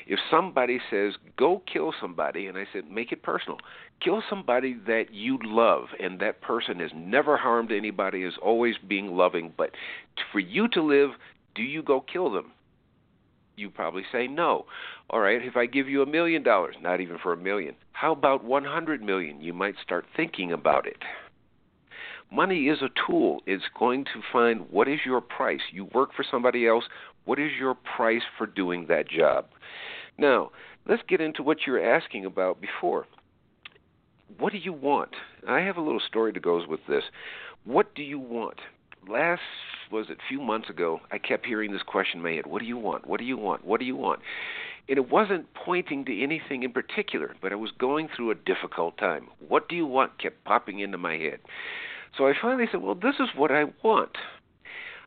If 0.08 0.20
somebody 0.32 0.80
says, 0.90 1.18
"Go 1.36 1.60
kill 1.60 1.94
somebody," 1.94 2.48
and 2.48 2.58
I 2.58 2.66
said, 2.74 2.90
"Make 2.90 3.12
it 3.12 3.22
personal. 3.22 3.60
Kill 4.00 4.24
somebody 4.28 4.74
that 4.88 5.14
you 5.14 5.38
love, 5.44 5.94
and 6.00 6.20
that 6.20 6.42
person 6.42 6.80
has 6.80 6.94
never 6.94 7.38
harmed 7.38 7.72
anybody, 7.72 8.24
is 8.24 8.38
always 8.38 8.78
being 8.78 9.16
loving. 9.16 9.54
But 9.56 9.76
for 10.32 10.40
you 10.40 10.68
to 10.70 10.82
live, 10.82 11.18
do 11.54 11.62
you 11.62 11.84
go 11.84 12.02
kill 12.02 12.32
them?" 12.32 12.52
you 13.58 13.70
probably 13.70 14.04
say 14.12 14.28
no. 14.28 14.66
All 15.10 15.20
right, 15.20 15.44
if 15.44 15.56
I 15.56 15.68
give 15.68 15.88
you 15.88 16.02
a 16.02 16.08
million 16.08 16.42
dollars, 16.42 16.76
not 16.82 17.00
even 17.00 17.18
for 17.22 17.34
a 17.34 17.38
million, 17.38 17.76
how 17.92 18.12
about 18.12 18.44
100 18.44 19.04
million? 19.04 19.40
You 19.40 19.54
might 19.54 19.76
start 19.82 20.06
thinking 20.16 20.52
about 20.52 20.88
it. 20.88 21.04
Money 22.32 22.68
is 22.68 22.80
a 22.82 22.90
tool. 23.08 23.42
It's 23.46 23.66
going 23.78 24.06
to 24.06 24.22
find 24.34 24.70
what 24.72 24.88
is 24.88 25.00
your 25.06 25.22
price. 25.22 25.62
You 25.72 25.86
work 25.86 26.10
for 26.16 26.26
somebody 26.30 26.68
else. 26.68 26.86
What 27.26 27.40
is 27.40 27.52
your 27.60 27.76
price 27.76 28.24
for 28.38 28.48
doing 28.48 28.88
that 28.88 29.08
job? 29.08 29.46
Now, 30.18 30.52
let's 30.88 31.04
get 31.08 31.22
into 31.22 31.44
what 31.44 31.60
you 31.68 31.74
were 31.74 31.96
asking 31.96 32.26
about 32.26 32.60
before. 32.60 33.06
What 34.40 34.54
do 34.54 34.58
you 34.58 34.74
want? 34.74 35.12
I 35.48 35.60
have 35.60 35.78
a 35.78 35.82
little 35.82 36.02
story 36.06 36.32
that 36.32 36.42
goes 36.42 36.68
with 36.68 36.80
this. 36.88 37.04
What 37.64 37.94
do 37.94 38.02
you 38.02 38.20
want? 38.20 38.60
last 39.08 39.42
was 39.92 40.08
it 40.10 40.18
a 40.18 40.28
few 40.28 40.42
months 40.42 40.70
ago, 40.70 41.00
I 41.12 41.18
kept 41.18 41.46
hearing 41.46 41.72
this 41.72 41.84
question 41.84 42.24
head: 42.24 42.46
What 42.46 42.60
do 42.62 42.68
you 42.68 42.78
want? 42.78 43.08
What 43.08 43.20
do 43.20 43.26
you 43.26 43.38
want? 43.38 43.66
What 43.66 43.80
do 43.80 43.86
you 43.86 43.96
want? 43.96 44.20
And 44.88 44.98
it 44.98 45.10
wasn't 45.10 45.54
pointing 45.54 46.06
to 46.06 46.24
anything 46.24 46.64
in 46.64 46.72
particular, 46.72 47.36
but 47.42 47.52
I 47.52 47.56
was 47.56 47.72
going 47.72 48.08
through 48.16 48.32
a 48.32 48.36
difficult 48.36 48.98
time. 48.98 49.28
What 49.48 49.68
do 49.68 49.76
you 49.76 49.86
want? 49.86 50.20
kept 50.20 50.44
popping 50.44 50.80
into 50.80 50.98
my 50.98 51.18
head. 51.18 51.40
So 52.18 52.28
I 52.28 52.34
finally 52.40 52.66
said, 52.72 52.82
Well, 52.82 52.96
this 52.96 53.16
is 53.20 53.30
what 53.36 53.52
I 53.52 53.66
want. 53.84 54.18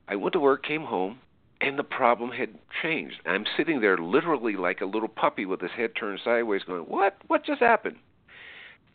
I 0.09 0.17
went 0.17 0.33
to 0.33 0.41
work, 0.41 0.65
came 0.65 0.85
home, 0.85 1.19
and 1.61 1.79
the 1.79 1.85
problem 1.85 2.31
had 2.33 2.51
changed. 2.83 3.17
I'm 3.25 3.45
sitting 3.57 3.81
there 3.81 3.99
literally 3.99 4.57
like 4.57 4.81
a 4.81 4.87
little 4.87 5.09
puppy 5.09 5.47
with 5.47 5.61
his 5.61 5.71
head 5.71 5.93
turned 5.99 6.21
sideways, 6.25 6.65
going, 6.65 6.83
What? 6.83 7.17
What 7.29 7.45
just 7.45 7.61
happened? 7.61 7.97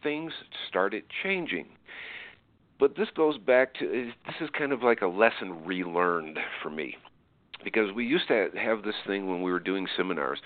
Things 0.02 0.34
started 0.68 1.04
changing 1.24 1.68
but 2.84 2.98
this 2.98 3.08
goes 3.16 3.38
back 3.38 3.74
to 3.76 4.12
this 4.26 4.36
is 4.42 4.50
kind 4.58 4.74
of 4.74 4.84
like 4.84 5.02
a 5.02 5.08
lesson 5.08 5.66
relearned 5.66 6.38
for 6.62 6.70
me 6.70 6.98
because 7.64 7.94
we 7.94 8.06
used 8.06 8.28
to 8.28 8.50
have 8.58 8.84
this 8.84 8.96
thing 9.08 9.30
when 9.30 9.42
we 9.42 9.52
were 9.52 9.60
doing 9.60 9.88
seminars 9.96 10.40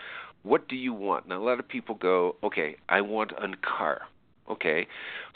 what 0.43 0.67
do 0.67 0.75
you 0.75 0.93
want 0.93 1.27
now 1.27 1.41
a 1.41 1.43
lot 1.43 1.59
of 1.59 1.67
people 1.67 1.95
go 1.95 2.35
okay 2.43 2.75
i 2.89 3.01
want 3.01 3.31
a 3.31 3.47
car 3.57 4.01
okay 4.49 4.87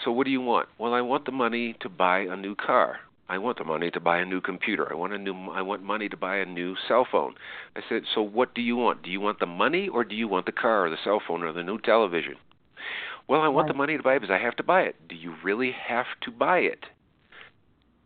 so 0.03 0.11
what 0.11 0.25
do 0.25 0.31
you 0.31 0.41
want 0.41 0.67
well 0.77 0.93
i 0.93 1.01
want 1.01 1.25
the 1.25 1.31
money 1.31 1.75
to 1.79 1.89
buy 1.89 2.19
a 2.19 2.35
new 2.35 2.55
car 2.55 2.99
I 3.29 3.37
want 3.37 3.59
the 3.59 3.63
money 3.63 3.89
to 3.91 3.99
buy 4.01 4.17
a 4.17 4.25
new 4.25 4.41
computer. 4.41 4.91
I 4.91 4.93
want 4.93 5.13
a 5.13 5.17
new 5.17 5.33
I 5.51 5.61
want 5.61 5.83
money 5.83 6.09
to 6.09 6.17
buy 6.17 6.35
a 6.35 6.45
new 6.45 6.75
cell 6.85 7.07
phone. 7.09 7.35
I 7.77 7.81
said, 7.87 8.03
"So 8.13 8.21
what 8.21 8.53
do 8.53 8.61
you 8.61 8.75
want? 8.75 9.03
Do 9.03 9.09
you 9.09 9.21
want 9.21 9.39
the 9.39 9.45
money 9.45 9.87
or 9.87 10.03
do 10.03 10.15
you 10.15 10.27
want 10.27 10.45
the 10.45 10.51
car 10.51 10.85
or 10.85 10.89
the 10.89 10.97
cell 11.01 11.21
phone 11.25 11.41
or 11.41 11.53
the 11.53 11.63
new 11.63 11.79
television?" 11.79 12.35
Well, 13.29 13.39
I 13.39 13.47
want 13.47 13.67
right. 13.67 13.73
the 13.73 13.77
money 13.77 13.95
to 13.95 14.03
buy 14.03 14.15
it 14.15 14.19
because 14.19 14.33
I 14.33 14.43
have 14.43 14.57
to 14.57 14.63
buy 14.63 14.81
it. 14.81 15.07
Do 15.07 15.15
you 15.15 15.35
really 15.43 15.71
have 15.71 16.07
to 16.23 16.31
buy 16.31 16.59
it? 16.59 16.87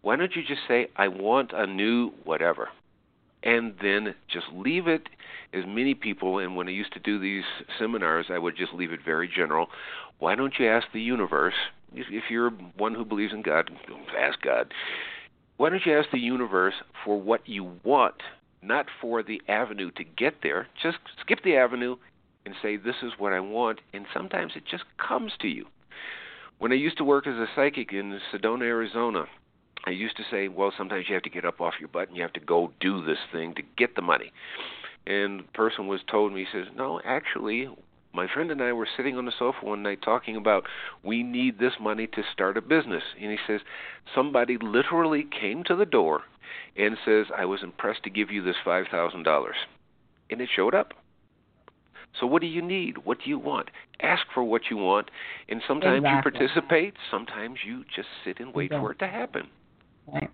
Why 0.04 0.16
don't 0.16 0.36
you 0.36 0.44
just 0.44 0.62
say, 0.68 0.90
I 0.96 1.08
want 1.08 1.52
a 1.52 1.66
new 1.66 2.12
whatever? 2.24 2.70
And 3.46 3.76
then 3.82 4.16
just 4.28 4.48
leave 4.52 4.88
it 4.88 5.08
as 5.54 5.64
many 5.68 5.94
people, 5.94 6.40
and 6.40 6.56
when 6.56 6.68
I 6.68 6.72
used 6.72 6.94
to 6.94 7.00
do 7.00 7.20
these 7.20 7.44
seminars, 7.80 8.26
I 8.30 8.40
would 8.40 8.58
just 8.58 8.74
leave 8.74 8.92
it 8.92 9.00
very 9.06 9.30
general. 9.34 9.68
Why 10.18 10.36
don't 10.36 10.54
you 10.60 10.68
ask 10.68 10.88
the 10.92 11.02
universe, 11.02 11.54
if 11.94 12.24
you're 12.30 12.50
one 12.50 12.96
who 12.96 13.06
believes 13.06 13.34
in 13.34 13.44
God, 13.44 13.70
ask 14.20 14.42
God. 14.42 14.74
Why 15.58 15.70
don't 15.70 15.86
you 15.86 15.98
ask 15.98 16.10
the 16.12 16.20
universe 16.20 16.74
for 17.06 17.22
what 17.22 17.48
you 17.48 17.78
want, 17.84 18.16
not 18.62 18.88
for 19.00 19.24
the 19.24 19.42
avenue 19.48 19.92
to 19.92 20.04
get 20.04 20.36
there? 20.44 20.68
Just 20.82 20.98
skip 21.22 21.40
the 21.44 21.56
avenue 21.56 21.96
and 22.46 22.56
say, 22.62 22.76
This 22.78 22.96
is 23.04 23.14
what 23.18 23.32
I 23.32 23.40
want, 23.40 23.80
and 23.94 24.06
sometimes 24.14 24.54
it 24.56 24.64
just 24.70 24.84
comes 24.98 25.32
to 25.42 25.48
you. 25.48 25.68
When 26.58 26.72
I 26.72 26.76
used 26.76 26.98
to 26.98 27.04
work 27.04 27.28
as 27.28 27.36
a 27.36 27.48
psychic 27.56 27.94
in 27.94 28.20
Sedona, 28.34 28.64
Arizona, 28.64 29.26
I 29.86 29.92
used 29.92 30.18
to 30.18 30.24
say, 30.32 30.48
well, 30.48 30.74
sometimes 30.76 31.06
you 31.08 31.14
have 31.14 31.24
to 31.24 31.30
get 31.30 31.46
up 31.46 31.62
off 31.62 31.76
your 31.80 31.90
butt 31.90 32.08
and 32.08 32.18
you 32.18 32.24
have 32.24 32.34
to 32.34 32.40
go 32.40 32.72
do 32.80 33.06
this 33.06 33.20
thing 33.32 33.54
to 33.56 33.62
get 33.78 33.96
the 33.96 34.02
money. 34.02 34.32
And 35.06 35.42
the 35.42 35.44
person 35.54 35.88
was 35.88 36.02
told 36.10 36.34
me, 36.34 36.46
he 36.52 36.58
says, 36.58 36.68
no, 36.76 37.00
actually, 37.06 37.70
my 38.14 38.28
friend 38.34 38.50
and 38.50 38.62
I 38.62 38.74
were 38.74 38.88
sitting 38.98 39.18
on 39.18 39.26
the 39.26 39.34
sofa 39.38 39.60
one 39.62 39.84
night 39.84 40.00
talking 40.04 40.36
about 40.36 40.66
we 41.04 41.22
need 41.22 41.60
this 41.60 41.74
money 41.80 42.08
to 42.08 42.24
start 42.34 42.58
a 42.58 42.62
business. 42.62 43.04
And 43.22 43.32
he 43.32 43.38
says, 43.46 43.62
somebody 44.16 44.58
literally 44.60 45.24
came 45.40 45.64
to 45.66 45.76
the 45.76 45.86
door 45.86 46.22
and 46.76 46.98
says, 47.06 47.28
I 47.36 47.46
was 47.46 47.62
impressed 47.62 48.04
to 48.04 48.10
give 48.10 48.32
you 48.32 48.42
this 48.42 48.56
$5,000. 48.66 49.46
And 50.32 50.42
it 50.42 50.50
showed 50.56 50.74
up. 50.74 50.94
So 52.20 52.26
what 52.26 52.42
do 52.42 52.48
you 52.48 52.62
need? 52.62 53.06
What 53.06 53.20
do 53.24 53.30
you 53.30 53.38
want? 53.38 53.70
Ask 54.02 54.24
for 54.34 54.44
what 54.44 54.64
you 54.70 54.78
want, 54.78 55.12
and 55.50 55.62
sometimes 55.68 56.00
exactly. 56.00 56.32
you 56.32 56.40
participate. 56.40 56.94
Sometimes 57.12 57.60
you 57.66 57.84
just 57.96 58.08
sit 58.24 58.40
and 58.40 58.54
wait 58.54 58.72
for 58.72 58.92
it 58.92 59.00
to 59.00 59.08
happen. 59.08 59.48
Right. 60.12 60.30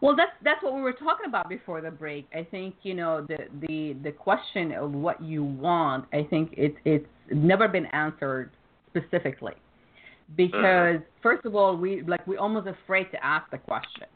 Well, 0.00 0.16
that's 0.16 0.32
that's 0.42 0.62
what 0.64 0.74
we 0.74 0.80
were 0.80 0.92
talking 0.92 1.26
about 1.26 1.48
before 1.48 1.80
the 1.80 1.90
break. 1.90 2.26
I 2.34 2.42
think 2.50 2.74
you 2.82 2.94
know 2.94 3.24
the 3.26 3.38
the 3.68 3.96
the 4.02 4.10
question 4.10 4.72
of 4.72 4.92
what 4.92 5.22
you 5.22 5.44
want. 5.44 6.06
I 6.12 6.26
think 6.28 6.54
it's 6.56 6.76
it's 6.84 7.06
never 7.30 7.68
been 7.68 7.86
answered 7.86 8.50
specifically 8.90 9.54
because 10.36 10.96
uh-huh. 10.96 11.04
first 11.22 11.44
of 11.46 11.54
all, 11.54 11.76
we 11.76 12.02
like 12.02 12.26
we're 12.26 12.40
almost 12.40 12.66
afraid 12.66 13.10
to 13.12 13.24
ask 13.24 13.48
the 13.50 13.58
question. 13.58 14.06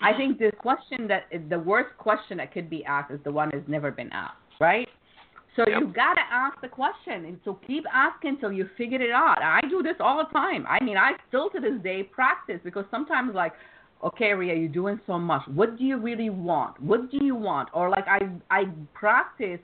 I 0.00 0.10
mm-hmm. 0.10 0.18
think 0.18 0.38
the 0.38 0.52
question 0.58 1.06
that 1.06 1.28
the 1.48 1.58
worst 1.58 1.96
question 1.96 2.38
that 2.38 2.52
could 2.52 2.68
be 2.68 2.84
asked 2.84 3.12
is 3.12 3.20
the 3.24 3.32
one 3.32 3.50
that's 3.52 3.68
never 3.68 3.90
been 3.90 4.10
asked, 4.12 4.36
right? 4.60 4.88
So 5.56 5.64
yep. 5.68 5.80
you 5.80 5.86
gotta 5.86 6.22
ask 6.30 6.60
the 6.60 6.68
question, 6.68 7.26
and 7.26 7.38
so 7.44 7.58
keep 7.66 7.84
asking 7.92 8.30
until 8.30 8.52
you 8.52 8.68
figure 8.76 9.00
it 9.00 9.12
out. 9.12 9.40
I 9.40 9.60
do 9.68 9.82
this 9.82 9.94
all 10.00 10.18
the 10.18 10.32
time. 10.32 10.66
I 10.68 10.82
mean, 10.82 10.96
I 10.96 11.12
still 11.28 11.48
to 11.50 11.60
this 11.60 11.80
day 11.82 12.02
practice 12.02 12.58
because 12.64 12.84
sometimes 12.90 13.34
like, 13.34 13.52
okay, 14.02 14.32
Rea, 14.32 14.58
you're 14.58 14.68
doing 14.68 15.00
so 15.06 15.18
much. 15.18 15.42
What 15.48 15.78
do 15.78 15.84
you 15.84 15.98
really 15.98 16.30
want? 16.30 16.80
What 16.82 17.10
do 17.10 17.18
you 17.24 17.36
want? 17.36 17.68
Or 17.72 17.88
like 17.88 18.06
I 18.08 18.20
I 18.50 18.64
practice 18.94 19.60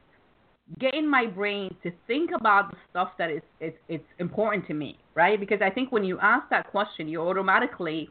getting 0.78 1.10
my 1.10 1.26
brain 1.26 1.74
to 1.82 1.90
think 2.06 2.30
about 2.38 2.70
the 2.70 2.76
stuff 2.90 3.10
that 3.18 3.30
is 3.30 3.42
it's 3.58 3.76
it's 3.88 4.04
important 4.18 4.66
to 4.68 4.74
me, 4.74 4.96
right? 5.14 5.40
Because 5.40 5.58
I 5.60 5.70
think 5.70 5.90
when 5.90 6.04
you 6.04 6.18
ask 6.20 6.48
that 6.50 6.70
question, 6.70 7.08
you 7.08 7.20
automatically 7.20 8.10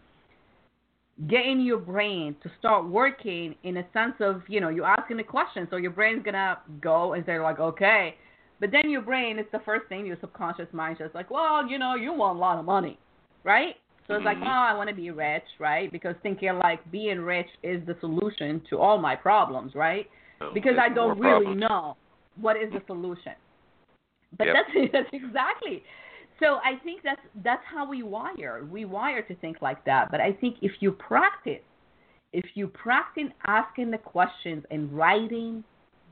get 1.28 1.46
in 1.46 1.62
your 1.62 1.78
brain 1.78 2.36
to 2.44 2.52
start 2.60 2.88
working 2.88 3.56
in 3.64 3.78
a 3.78 3.86
sense 3.92 4.16
of, 4.20 4.42
you 4.48 4.62
know, 4.62 4.70
you're 4.70 4.86
asking 4.86 5.20
a 5.20 5.24
question, 5.24 5.68
so 5.70 5.76
your 5.76 5.92
brain's 5.92 6.24
gonna 6.24 6.60
go 6.82 7.14
and 7.14 7.26
say 7.26 7.40
like, 7.40 7.60
okay. 7.60 8.16
But 8.60 8.72
then 8.72 8.90
your 8.90 9.02
brain 9.02 9.40
is 9.40 9.46
the 9.52 9.60
first 9.66 9.88
thing, 9.88 10.06
your 10.06 10.18
subconscious 10.22 10.68
mind 10.72 10.98
just 11.00 11.16
like, 11.16 11.30
well, 11.30 11.68
you 11.68 11.78
know, 11.78 11.96
you 11.96 12.14
want 12.14 12.38
a 12.38 12.40
lot 12.40 12.58
of 12.58 12.66
money, 12.66 12.98
right? 13.44 13.76
So 14.08 14.16
it's 14.16 14.26
mm-hmm. 14.26 14.42
like, 14.42 14.50
oh, 14.50 14.52
I 14.52 14.74
want 14.74 14.90
to 14.90 14.96
be 14.96 15.12
rich, 15.12 15.44
right? 15.60 15.92
Because 15.92 16.16
thinking 16.24 16.58
like 16.58 16.90
being 16.92 17.20
rich 17.20 17.48
is 17.64 17.86
the 17.86 17.96
solution 18.00 18.62
to 18.70 18.80
all 18.80 18.98
my 18.98 19.16
problems, 19.16 19.76
right? 19.76 20.08
Oh, 20.42 20.52
because 20.54 20.74
I 20.82 20.94
don't 20.94 21.20
really 21.20 21.44
problems. 21.44 21.62
know 21.62 21.98
what 22.40 22.56
is 22.58 22.72
the 22.72 22.82
solution. 22.88 23.34
But 24.38 24.48
yep. 24.48 24.56
that's 24.56 24.92
that's 24.94 25.10
exactly 25.14 25.84
so 26.40 26.60
I 26.64 26.82
think 26.84 27.02
that's 27.04 27.22
that's 27.44 27.64
how 27.66 27.88
we 27.90 28.04
wire. 28.04 28.66
We 28.70 28.86
wire 28.86 29.22
to 29.24 29.36
think 29.36 29.62
like 29.62 29.84
that. 29.86 30.12
But 30.12 30.22
I 30.22 30.32
think 30.34 30.58
if 30.62 30.72
you 30.80 30.92
practice, 30.92 31.62
if 32.34 32.46
you 32.54 32.68
practice 32.68 33.32
asking 33.46 33.92
the 33.92 33.98
questions 33.98 34.64
and 34.72 34.92
writing 34.92 35.64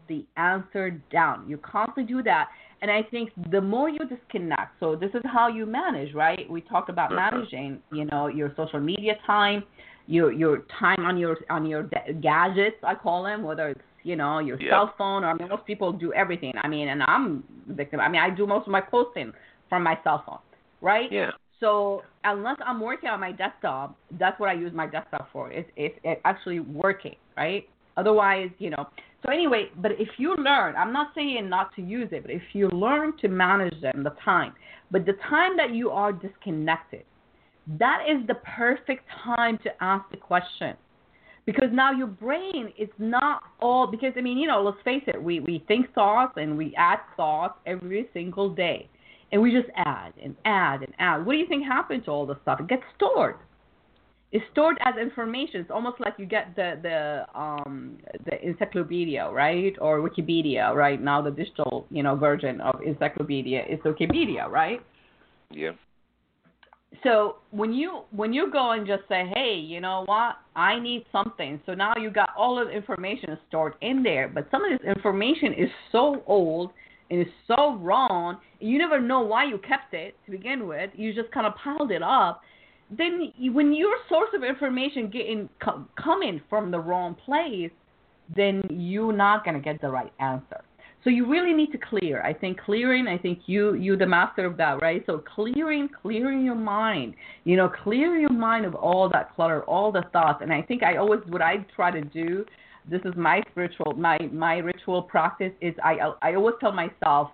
the 0.10 0.26
answer 0.38 0.92
down, 1.12 1.48
you 1.50 1.58
constantly 1.58 2.04
do 2.04 2.24
that. 2.24 2.50
And 2.82 2.92
I 2.92 3.04
think 3.04 3.32
the 3.52 3.62
more 3.62 3.90
you 3.90 4.00
disconnect, 4.00 4.80
so 4.80 4.96
this 4.96 5.10
is 5.14 5.22
how 5.26 5.48
you 5.48 5.66
manage, 5.66 6.14
right? 6.14 6.50
We 6.50 6.62
talked 6.62 6.90
about 6.90 7.12
managing, 7.12 7.80
you 7.92 8.06
know, 8.06 8.28
your 8.28 8.54
social 8.56 8.80
media 8.80 9.14
time, 9.26 9.64
your 10.08 10.32
your 10.32 10.64
time 10.80 11.06
on 11.06 11.18
your 11.18 11.38
on 11.50 11.66
your 11.66 11.90
gadgets, 12.22 12.78
I 12.84 12.96
call 12.96 13.24
them, 13.24 13.44
whether 13.44 13.70
it's 13.70 13.82
you 14.04 14.16
know 14.16 14.40
your 14.40 14.60
yep. 14.60 14.72
cell 14.72 14.94
phone 14.98 15.24
or 15.24 15.30
I 15.30 15.34
mean, 15.34 15.50
most 15.50 15.66
people 15.66 15.92
do 15.92 16.14
everything. 16.14 16.54
I 16.62 16.68
mean, 16.68 16.90
and 16.90 17.04
I'm 17.04 17.44
victim. 17.68 18.00
I 18.00 18.10
mean, 18.10 18.22
I 18.22 18.30
do 18.30 18.46
most 18.46 18.68
of 18.68 18.72
my 18.72 18.82
posting 18.82 19.34
from 19.70 19.84
my 19.84 19.98
cell 20.04 20.24
phone, 20.26 20.40
right? 20.82 21.12
Yeah. 21.12 21.32
So 21.60 22.04
unless 22.24 22.58
I'm 22.66 22.80
working 22.80 23.10
on 23.10 23.20
my 23.20 23.32
desktop, 23.32 23.98
that's 24.20 24.40
what 24.40 24.50
I 24.50 24.54
use 24.54 24.74
my 24.74 24.88
desktop 24.88 25.30
for. 25.32 25.52
It's 25.52 25.70
it's, 25.76 25.98
it's 26.04 26.22
actually 26.26 26.60
working, 26.60 27.16
right? 27.36 27.68
Otherwise, 27.96 28.50
you 28.60 28.70
know. 28.70 28.88
So 29.26 29.32
anyway, 29.32 29.70
but 29.82 29.92
if 29.94 30.10
you 30.18 30.36
learn, 30.36 30.76
I'm 30.76 30.94
not 30.94 31.08
saying 31.16 31.50
not 31.50 31.76
to 31.76 31.82
use 31.82 32.10
it, 32.12 32.22
but 32.22 32.32
if 32.32 32.44
you 32.54 32.70
learn 32.70 33.18
to 33.22 33.28
manage 33.28 33.82
them, 33.82 34.04
the 34.04 34.14
time, 34.24 34.54
but 34.92 35.06
the 35.06 35.14
time 35.30 35.58
that 35.58 35.74
you 35.74 35.90
are 35.90 36.14
disconnected, 36.14 37.04
that 37.80 38.06
is 38.08 38.26
the 38.28 38.36
perfect 38.36 39.04
time 39.26 39.58
to 39.64 39.70
ask 39.82 40.10
the 40.12 40.18
question. 40.18 40.76
Because 41.46 41.70
now 41.72 41.92
your 41.92 42.08
brain 42.08 42.74
is 42.78 42.90
not 43.00 43.42
all 43.62 43.88
because 43.88 44.12
I 44.18 44.22
mean, 44.22 44.38
you 44.38 44.48
know, 44.48 44.62
let's 44.62 44.78
face 44.84 45.04
it, 45.08 45.22
we, 45.22 45.40
we 45.40 45.64
think 45.68 45.92
thoughts 45.94 46.34
and 46.36 46.58
we 46.58 46.76
add 46.78 47.00
thoughts 47.16 47.58
every 47.66 48.10
single 48.14 48.50
day 48.54 48.90
and 49.32 49.42
we 49.42 49.52
just 49.52 49.70
add 49.76 50.14
and 50.24 50.36
add 50.46 50.82
and 50.82 50.94
add. 51.00 51.26
What 51.26 51.34
do 51.34 51.40
you 51.40 51.48
think 51.48 51.66
happened 51.66 52.06
to 52.06 52.12
all 52.12 52.26
this 52.26 52.38
stuff? 52.44 52.60
It 52.60 52.68
gets 52.68 52.84
stored. 52.96 53.36
It's 54.32 54.44
stored 54.52 54.78
as 54.86 54.96
information. 55.02 55.62
It's 55.62 55.72
almost 55.72 56.02
like 56.02 56.16
you 56.18 56.26
get 56.26 56.56
the 56.56 56.78
the 56.82 57.40
um 57.40 57.98
the 58.26 58.46
encyclopedia, 58.46 59.30
right, 59.30 59.74
or 59.80 60.00
Wikipedia, 60.00 60.74
right? 60.76 61.02
Now 61.02 61.22
the 61.22 61.32
digital, 61.32 61.86
you 61.90 62.04
know, 62.04 62.16
version 62.16 62.60
of 62.60 62.82
encyclopedia 62.86 63.64
is 63.70 63.80
Wikipedia, 63.80 64.50
right? 64.50 64.82
Yeah. 65.50 65.72
So 67.04 67.38
when 67.52 67.74
you 67.74 68.02
when 68.12 68.34
you 68.34 68.52
go 68.52 68.72
and 68.72 68.86
just 68.86 69.04
say, 69.08 69.32
hey, 69.34 69.56
you 69.56 69.80
know 69.80 70.04
what, 70.08 70.36
I 70.56 70.80
need 70.80 71.06
something. 71.12 71.62
So 71.66 71.74
now 71.74 71.94
you 71.96 72.10
got 72.10 72.30
all 72.38 72.62
of 72.62 72.68
the 72.68 72.74
information 72.74 73.38
stored 73.48 73.76
in 73.82 74.04
there, 74.04 74.28
but 74.28 74.48
some 74.52 74.64
of 74.66 74.78
this 74.78 74.88
information 74.88 75.54
is 75.54 75.70
so 75.92 76.24
old 76.28 76.72
and 77.10 77.22
it's 77.22 77.32
so 77.48 77.76
wrong, 77.78 78.40
you 78.60 78.78
never 78.78 79.00
know 79.00 79.22
why 79.22 79.46
you 79.46 79.58
kept 79.58 79.94
it 79.94 80.16
to 80.26 80.32
begin 80.32 80.68
with. 80.68 80.90
You 80.96 81.14
just 81.14 81.32
kind 81.32 81.46
of 81.46 81.54
piled 81.56 81.92
it 81.92 82.04
up. 82.04 82.42
Then, 82.90 83.34
when 83.52 83.74
your 83.74 83.96
source 84.08 84.30
of 84.34 84.44
information 84.44 85.10
getting 85.10 85.50
coming 86.02 86.42
from 86.50 86.72
the 86.72 86.80
wrong 86.80 87.16
place, 87.16 87.72
then 88.36 88.64
you're 88.70 89.14
not 89.14 89.44
gonna 89.44 89.60
get 89.60 89.82
the 89.82 89.90
right 89.90 90.12
answer. 90.20 90.62
So 91.04 91.10
you 91.10 91.30
really 91.30 91.54
need 91.54 91.72
to 91.72 91.78
clear. 91.78 92.22
I 92.24 92.34
think 92.34 92.60
clearing. 92.60 93.08
I 93.08 93.18
think 93.18 93.40
you 93.46 93.76
you 93.76 93.96
the 93.96 94.06
master 94.06 94.46
of 94.46 94.58
that, 94.58 94.82
right? 94.82 95.04
So 95.06 95.24
clearing, 95.36 95.90
clearing 96.02 96.44
your 96.44 96.56
mind. 96.56 97.14
You 97.44 97.56
know, 97.56 97.70
clear 97.84 98.18
your 98.18 98.34
mind 98.34 98.66
of 98.66 98.76
all 98.76 99.10
that 99.10 99.34
clutter, 99.36 99.64
all 99.64 99.92
the 99.92 100.04
thoughts. 100.12 100.42
And 100.42 100.52
I 100.52 100.62
think 100.62 100.84
I 100.84 100.98
always 100.98 101.22
what 101.28 101.42
I 101.42 101.66
try 101.76 101.92
to 101.92 102.02
do 102.02 102.46
this 102.90 103.02
is 103.06 103.14
my 103.16 103.42
spiritual 103.52 103.94
my 103.94 104.18
my 104.32 104.58
ritual 104.58 105.02
practice 105.02 105.52
is 105.62 105.74
I 105.84 106.12
I 106.22 106.36
always 106.36 106.56
tell 106.60 106.72
myself 106.72 107.32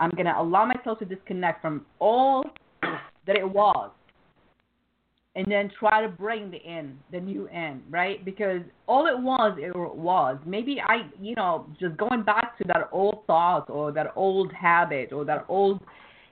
I'm 0.00 0.10
gonna 0.10 0.34
allow 0.36 0.64
myself 0.64 0.98
to 1.00 1.04
disconnect 1.04 1.62
from 1.62 1.86
all 2.00 2.42
that 2.82 3.36
it 3.36 3.48
was 3.48 3.90
and 5.36 5.46
then 5.48 5.70
try 5.78 6.02
to 6.02 6.08
bring 6.08 6.50
the 6.50 6.56
in 6.56 6.98
the 7.12 7.20
new 7.20 7.46
in 7.48 7.82
right? 7.88 8.24
Because 8.24 8.62
all 8.88 9.06
it 9.06 9.18
was 9.18 9.56
it 9.60 9.76
was. 9.76 10.38
Maybe 10.44 10.80
i 10.84 11.08
you 11.20 11.34
know 11.36 11.66
just 11.78 11.96
going 11.96 12.22
back 12.22 12.58
to 12.58 12.64
that 12.66 12.88
old 12.90 13.18
thought 13.26 13.70
or 13.70 13.92
that 13.92 14.12
old 14.16 14.52
habit 14.52 15.12
or 15.12 15.24
that 15.26 15.44
old 15.48 15.80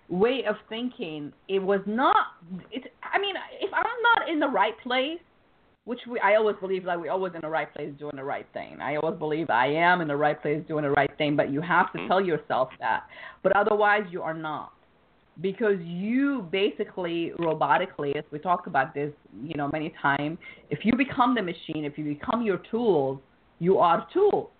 way 0.08 0.44
of 0.48 0.56
thinking 0.68 1.32
it 1.48 1.58
was 1.58 1.80
not 1.86 2.16
it 2.70 2.92
i 3.02 3.18
mean 3.18 3.34
if 3.60 3.70
i'm 3.74 3.84
not 4.16 4.28
in 4.28 4.40
the 4.40 4.48
right 4.48 4.72
place 4.82 5.18
which 5.88 6.00
we 6.06 6.20
I 6.20 6.34
always 6.34 6.56
believe 6.60 6.84
like 6.84 7.00
we're 7.00 7.10
always 7.10 7.32
in 7.34 7.40
the 7.40 7.48
right 7.48 7.72
place 7.74 7.90
doing 7.98 8.16
the 8.16 8.22
right 8.22 8.46
thing. 8.52 8.76
I 8.78 8.96
always 8.96 9.18
believe 9.18 9.48
I 9.48 9.68
am 9.68 10.02
in 10.02 10.08
the 10.08 10.16
right 10.16 10.40
place 10.40 10.62
doing 10.68 10.82
the 10.82 10.90
right 10.90 11.10
thing, 11.16 11.34
but 11.34 11.50
you 11.50 11.62
have 11.62 11.90
to 11.92 11.98
mm-hmm. 11.98 12.08
tell 12.08 12.20
yourself 12.20 12.68
that. 12.78 13.04
But 13.42 13.56
otherwise 13.56 14.02
you 14.10 14.20
are 14.20 14.34
not. 14.34 14.72
Because 15.40 15.76
you 15.80 16.46
basically 16.52 17.32
robotically, 17.38 18.14
as 18.18 18.24
we 18.30 18.38
talk 18.38 18.66
about 18.66 18.92
this, 18.92 19.12
you 19.42 19.54
know, 19.54 19.70
many 19.72 19.94
times, 20.02 20.36
if 20.68 20.80
you 20.82 20.94
become 20.94 21.34
the 21.34 21.42
machine, 21.42 21.86
if 21.86 21.96
you 21.96 22.04
become 22.04 22.42
your 22.42 22.60
tools, 22.70 23.18
you 23.58 23.78
are 23.78 24.06
tools. 24.12 24.50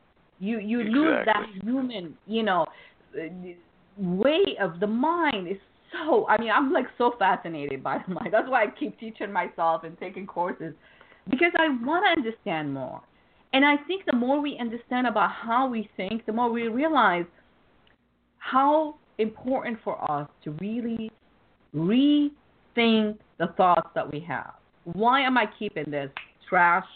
You 0.41 0.61
you 0.61 0.81
exactly. 0.81 1.01
lose 1.01 1.27
that 1.27 1.47
human, 1.63 2.17
you 2.27 2.43
know, 2.43 2.65
way 3.99 4.57
of 4.59 4.81
the 4.81 4.87
mind 4.87 5.47
is 5.47 5.59
so 5.93 6.27
I 6.27 6.39
mean, 6.39 6.51
I'm 6.51 6.73
like 6.73 6.87
so 6.97 7.13
fascinated 7.19 7.83
by 7.83 7.99
the 8.07 8.15
mind. 8.15 8.33
That's 8.33 8.49
why 8.49 8.63
I 8.63 8.67
keep 8.81 8.99
teaching 8.99 9.31
myself 9.31 9.85
and 9.85 9.99
taking 9.99 10.27
courses 10.27 10.73
because 11.29 11.53
I 11.59 11.69
want 11.85 12.05
to 12.05 12.21
understand 12.21 12.73
more. 12.73 13.01
And 13.53 13.65
I 13.65 13.77
think 13.87 14.05
the 14.05 14.17
more 14.17 14.41
we 14.41 14.59
understand 14.59 15.07
about 15.07 15.31
how 15.31 15.69
we 15.69 15.89
think, 15.97 16.27
the 16.27 16.33
more 16.33 16.51
we 16.51 16.69
realize 16.69 17.25
how 18.39 18.97
important 19.19 19.79
for 19.83 20.11
us 20.11 20.29
to 20.45 20.51
really 20.61 21.11
rethink 21.75 23.19
the 23.39 23.47
thoughts 23.57 23.89
that 23.95 24.11
we 24.11 24.21
have. 24.21 24.53
Why 24.85 25.21
am 25.21 25.37
I 25.37 25.47
keeping 25.59 25.91
this 25.91 26.11
trash? 26.49 26.87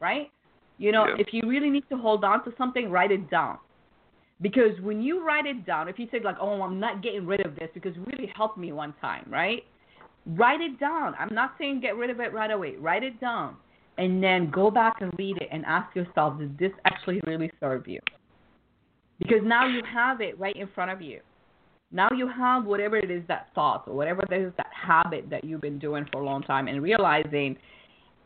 Right? 0.00 0.30
You 0.78 0.92
know, 0.92 1.06
yeah. 1.06 1.16
if 1.18 1.28
you 1.32 1.42
really 1.46 1.68
need 1.68 1.84
to 1.90 1.96
hold 1.96 2.24
on 2.24 2.44
to 2.44 2.52
something, 2.56 2.90
write 2.90 3.10
it 3.10 3.30
down. 3.30 3.58
Because 4.40 4.80
when 4.80 5.02
you 5.02 5.24
write 5.24 5.44
it 5.44 5.66
down, 5.66 5.88
if 5.88 5.98
you 5.98 6.08
say 6.10 6.20
like, 6.24 6.36
"Oh, 6.40 6.62
I'm 6.62 6.80
not 6.80 7.02
getting 7.02 7.26
rid 7.26 7.44
of 7.44 7.54
this 7.56 7.68
because 7.74 7.94
it 7.94 8.06
really 8.06 8.32
helped 8.34 8.56
me 8.56 8.72
one 8.72 8.94
time," 8.98 9.26
right? 9.28 9.64
Write 10.26 10.60
it 10.60 10.78
down. 10.78 11.14
I'm 11.18 11.34
not 11.34 11.54
saying 11.58 11.80
get 11.80 11.96
rid 11.96 12.10
of 12.10 12.20
it 12.20 12.32
right 12.32 12.50
away. 12.50 12.76
Write 12.76 13.02
it 13.02 13.20
down. 13.20 13.56
And 13.98 14.22
then 14.22 14.50
go 14.50 14.70
back 14.70 14.96
and 15.00 15.12
read 15.18 15.36
it 15.38 15.48
and 15.50 15.64
ask 15.66 15.94
yourself, 15.94 16.38
did 16.38 16.58
this 16.58 16.72
actually 16.84 17.20
really 17.26 17.50
serve 17.60 17.86
you? 17.86 18.00
Because 19.18 19.40
now 19.42 19.66
you 19.66 19.82
have 19.92 20.20
it 20.20 20.38
right 20.38 20.56
in 20.56 20.68
front 20.74 20.90
of 20.90 21.02
you. 21.02 21.20
Now 21.92 22.08
you 22.16 22.28
have 22.28 22.64
whatever 22.64 22.96
it 22.96 23.10
is 23.10 23.22
that 23.28 23.48
thought 23.54 23.84
or 23.86 23.94
whatever 23.94 24.22
it 24.22 24.32
is 24.32 24.52
that 24.56 24.68
habit 24.72 25.28
that 25.30 25.44
you've 25.44 25.60
been 25.60 25.78
doing 25.78 26.06
for 26.12 26.22
a 26.22 26.24
long 26.24 26.42
time 26.42 26.68
and 26.68 26.82
realizing 26.82 27.56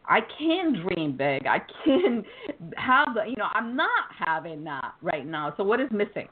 I 0.06 0.20
can 0.38 0.82
dream 0.82 1.16
big. 1.16 1.46
I 1.46 1.60
can 1.84 2.24
have 2.76 3.08
the, 3.14 3.24
you 3.26 3.36
know, 3.36 3.48
I'm 3.54 3.74
not 3.74 4.04
having 4.18 4.62
that 4.64 4.92
right 5.00 5.26
now. 5.26 5.54
So 5.56 5.64
what 5.64 5.80
is 5.80 5.88
missing? 5.90 6.28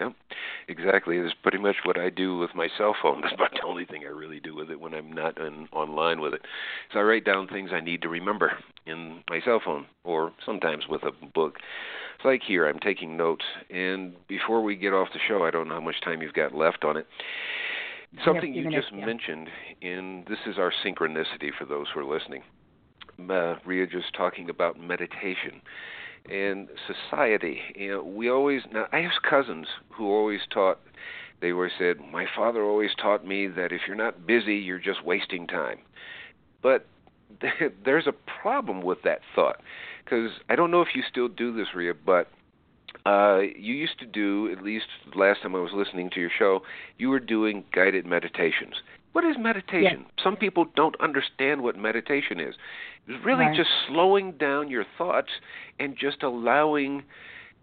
Yep, 0.00 0.12
exactly. 0.68 1.16
It's 1.16 1.34
pretty 1.42 1.58
much 1.58 1.76
what 1.84 1.98
I 1.98 2.10
do 2.10 2.38
with 2.38 2.54
my 2.54 2.68
cell 2.76 2.94
phone. 3.00 3.20
That's 3.22 3.34
about 3.34 3.52
the 3.52 3.66
only 3.66 3.84
thing 3.84 4.02
I 4.04 4.10
really 4.10 4.40
do 4.40 4.54
with 4.54 4.70
it 4.70 4.80
when 4.80 4.94
I'm 4.94 5.12
not 5.12 5.38
in, 5.38 5.68
online 5.72 6.20
with 6.20 6.34
it. 6.34 6.42
So 6.92 6.98
I 6.98 7.02
write 7.02 7.24
down 7.24 7.48
things 7.48 7.70
I 7.72 7.80
need 7.80 8.02
to 8.02 8.08
remember 8.08 8.52
in 8.86 9.22
my 9.30 9.40
cell 9.44 9.60
phone, 9.64 9.86
or 10.04 10.32
sometimes 10.44 10.84
with 10.88 11.02
a 11.02 11.12
book. 11.26 11.56
It's 12.16 12.24
like 12.24 12.42
here, 12.46 12.66
I'm 12.66 12.78
taking 12.78 13.16
notes. 13.16 13.44
And 13.70 14.14
before 14.28 14.62
we 14.62 14.76
get 14.76 14.92
off 14.92 15.08
the 15.12 15.20
show, 15.26 15.44
I 15.44 15.50
don't 15.50 15.68
know 15.68 15.74
how 15.74 15.80
much 15.80 16.00
time 16.02 16.22
you've 16.22 16.34
got 16.34 16.54
left 16.54 16.84
on 16.84 16.96
it. 16.96 17.06
Something 18.24 18.54
you 18.54 18.64
minutes, 18.64 18.86
just 18.86 18.96
yeah. 18.96 19.04
mentioned, 19.04 19.48
and 19.82 20.24
this 20.26 20.38
is 20.46 20.58
our 20.58 20.72
synchronicity 20.84 21.50
for 21.58 21.66
those 21.66 21.86
who 21.92 22.00
are 22.00 22.04
listening. 22.04 22.42
Uh, 23.30 23.56
Rea 23.66 23.86
just 23.86 24.14
talking 24.14 24.48
about 24.48 24.78
meditation 24.78 25.60
and 26.30 26.68
society. 26.86 27.60
You 27.74 27.90
know, 27.90 28.02
we 28.02 28.30
always 28.30 28.62
now 28.72 28.86
I 28.92 28.98
have 28.98 29.22
cousins 29.28 29.66
who 29.90 30.06
always 30.06 30.40
taught. 30.50 30.80
They 31.40 31.52
always 31.52 31.72
said, 31.78 31.96
"My 32.12 32.26
father 32.34 32.62
always 32.62 32.94
taught 32.94 33.26
me 33.26 33.46
that 33.46 33.72
if 33.72 33.82
you're 33.86 33.96
not 33.96 34.26
busy, 34.26 34.56
you're 34.56 34.78
just 34.78 35.04
wasting 35.04 35.46
time." 35.46 35.78
But 36.62 36.86
there's 37.84 38.06
a 38.06 38.14
problem 38.40 38.82
with 38.82 39.02
that 39.02 39.20
thought 39.34 39.60
because 40.04 40.30
I 40.48 40.56
don't 40.56 40.70
know 40.70 40.82
if 40.82 40.94
you 40.94 41.02
still 41.08 41.28
do 41.28 41.54
this, 41.54 41.74
Rea, 41.74 41.92
but 41.92 42.28
uh, 43.04 43.40
you 43.56 43.74
used 43.74 43.98
to 43.98 44.06
do, 44.06 44.50
at 44.50 44.62
least 44.62 44.86
the 45.12 45.18
last 45.18 45.42
time 45.42 45.54
I 45.54 45.60
was 45.60 45.72
listening 45.74 46.10
to 46.10 46.20
your 46.20 46.30
show, 46.36 46.62
you 46.98 47.08
were 47.08 47.20
doing 47.20 47.64
guided 47.72 48.06
meditations. 48.06 48.74
What 49.16 49.24
is 49.24 49.38
meditation? 49.38 50.00
Yes. 50.02 50.22
Some 50.22 50.36
people 50.36 50.66
don't 50.76 50.94
understand 51.00 51.62
what 51.62 51.74
meditation 51.74 52.38
is. 52.38 52.54
It's 53.08 53.24
really 53.24 53.46
Right. 53.46 53.56
just 53.56 53.70
slowing 53.86 54.32
down 54.32 54.68
your 54.68 54.84
thoughts 54.98 55.30
and 55.78 55.96
just 55.96 56.22
allowing 56.22 57.02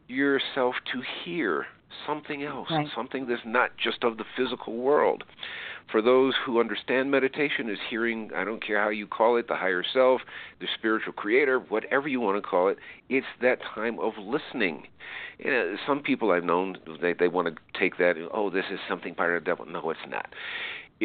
yourself 0.07 0.83
to 0.85 1.01
hear 1.01 1.67
something 2.07 2.41
else, 2.41 2.71
Right. 2.71 2.87
something 2.95 3.27
that's 3.27 3.45
not 3.45 3.77
just 3.77 4.03
of 4.03 4.17
the 4.17 4.23
physical 4.23 4.73
world. 4.73 5.25
For 5.89 6.01
those 6.01 6.35
who 6.37 6.59
understand 6.59 7.11
meditation 7.11 7.69
is 7.69 7.79
hearing, 7.81 8.31
I 8.33 8.43
don't 8.43 8.61
care 8.61 8.81
how 8.81 8.89
you 8.89 9.05
call 9.05 9.35
it, 9.35 9.47
the 9.47 9.55
higher 9.55 9.83
self, 9.83 10.23
the 10.57 10.67
spiritual 10.73 11.13
creator, 11.13 11.59
whatever 11.59 12.07
you 12.07 12.19
want 12.19 12.37
to 12.37 12.41
call 12.41 12.69
it, 12.69 12.79
it's 13.09 13.27
that 13.41 13.61
time 13.61 13.99
of 13.99 14.17
listening. 14.17 14.87
You 15.37 15.51
uh, 15.51 15.53
know, 15.53 15.77
some 15.85 16.01
people 16.01 16.31
I've 16.31 16.45
known, 16.45 16.77
they, 16.99 17.13
they 17.13 17.27
want 17.27 17.47
to 17.47 17.79
take 17.79 17.97
that, 17.97 18.15
oh, 18.31 18.49
this 18.49 18.65
is 18.71 18.79
something 18.87 19.13
part 19.13 19.35
of 19.35 19.43
the 19.43 19.45
devil. 19.45 19.65
No, 19.65 19.89
it's 19.91 19.99
not. 20.07 20.33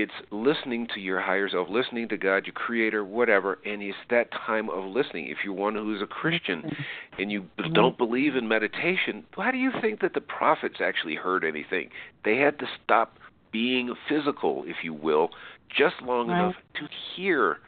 It's 0.01 0.13
listening 0.31 0.87
to 0.95 1.01
your 1.01 1.21
higher 1.21 1.49
self, 1.49 1.69
listening 1.69 2.09
to 2.11 2.17
God, 2.17 2.47
your 2.47 2.53
creator, 2.53 3.05
whatever, 3.05 3.59
and 3.67 3.83
it's 3.83 3.99
that 4.11 4.31
time 4.31 4.71
of 4.71 4.85
listening. 4.85 5.27
If 5.27 5.39
you're 5.45 5.55
one 5.55 5.75
who's 5.75 6.01
a 6.01 6.07
Christian 6.07 6.63
mm-hmm. 6.63 7.21
and 7.21 7.33
you 7.33 7.41
b- 7.41 7.65
mm-hmm. 7.65 7.73
don't 7.73 7.99
believe 7.99 8.37
in 8.37 8.47
meditation, 8.47 9.25
why 9.35 9.51
do 9.51 9.59
you 9.59 9.73
think 9.81 10.01
that 10.03 10.15
the 10.15 10.21
prophets 10.21 10.77
actually 10.81 11.17
heard 11.17 11.45
anything? 11.45 11.91
They 12.25 12.37
had 12.37 12.61
to 12.61 12.67
stop 12.85 13.19
being 13.51 13.93
physical, 14.09 14.63
if 14.69 14.85
you 14.85 14.95
will, 14.95 15.31
just 15.69 15.97
long 16.01 16.29
Right. 16.29 16.45
enough 16.45 16.55
to 16.75 16.89
hear 17.17 17.59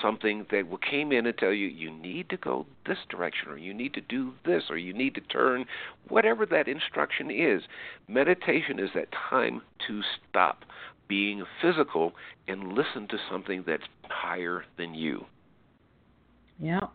something 0.00 0.46
that 0.52 0.68
will- 0.68 0.78
came 0.78 1.10
in 1.10 1.26
and 1.26 1.36
tell 1.36 1.52
you 1.52 1.66
you 1.66 1.90
need 1.90 2.28
to 2.28 2.36
go 2.36 2.64
this 2.86 3.04
direction 3.08 3.50
or 3.50 3.56
you 3.56 3.74
need 3.74 3.92
to 3.94 4.00
do 4.00 4.34
this 4.44 4.70
or 4.70 4.78
you 4.78 4.92
need 4.92 5.16
to 5.16 5.20
turn 5.20 5.66
whatever 6.08 6.46
that 6.46 6.66
instruction 6.66 7.30
is 7.30 7.64
meditation 8.08 8.78
is 8.78 8.90
that 8.94 9.12
time 9.12 9.60
to 9.86 10.02
stop 10.02 10.64
being 11.12 11.44
physical 11.60 12.12
and 12.48 12.58
listen 12.72 13.06
to 13.06 13.18
something 13.30 13.62
that's 13.66 13.88
higher 14.24 14.64
than 14.78 14.94
you 14.94 15.16
Yeah. 16.58 16.86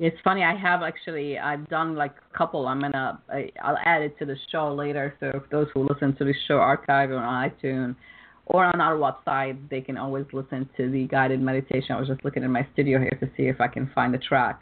It's 0.00 0.20
funny. 0.22 0.42
I 0.44 0.54
have 0.68 0.80
actually. 0.90 1.28
I've 1.50 1.66
done 1.68 1.96
like 1.96 2.14
a 2.32 2.38
couple. 2.38 2.68
I'm 2.68 2.80
gonna. 2.80 3.20
I, 3.38 3.50
I'll 3.64 3.80
add 3.92 4.00
it 4.02 4.12
to 4.20 4.24
the 4.30 4.36
show 4.52 4.72
later. 4.72 5.06
So 5.20 5.26
if 5.34 5.44
those 5.50 5.66
who 5.74 5.80
listen 5.90 6.14
to 6.18 6.24
the 6.24 6.34
show 6.46 6.58
archive 6.58 7.10
on 7.10 7.24
iTunes 7.50 7.96
or 8.46 8.64
on 8.64 8.80
our 8.80 8.96
website, 9.06 9.56
they 9.72 9.80
can 9.80 9.96
always 10.04 10.26
listen 10.32 10.68
to 10.76 10.82
the 10.96 11.02
guided 11.08 11.40
meditation. 11.40 11.96
I 11.96 11.98
was 11.98 12.08
just 12.12 12.24
looking 12.24 12.44
in 12.44 12.52
my 12.52 12.64
studio 12.72 13.00
here 13.00 13.16
to 13.18 13.26
see 13.36 13.44
if 13.54 13.60
I 13.60 13.66
can 13.66 13.90
find 13.92 14.14
the 14.14 14.22
track. 14.30 14.60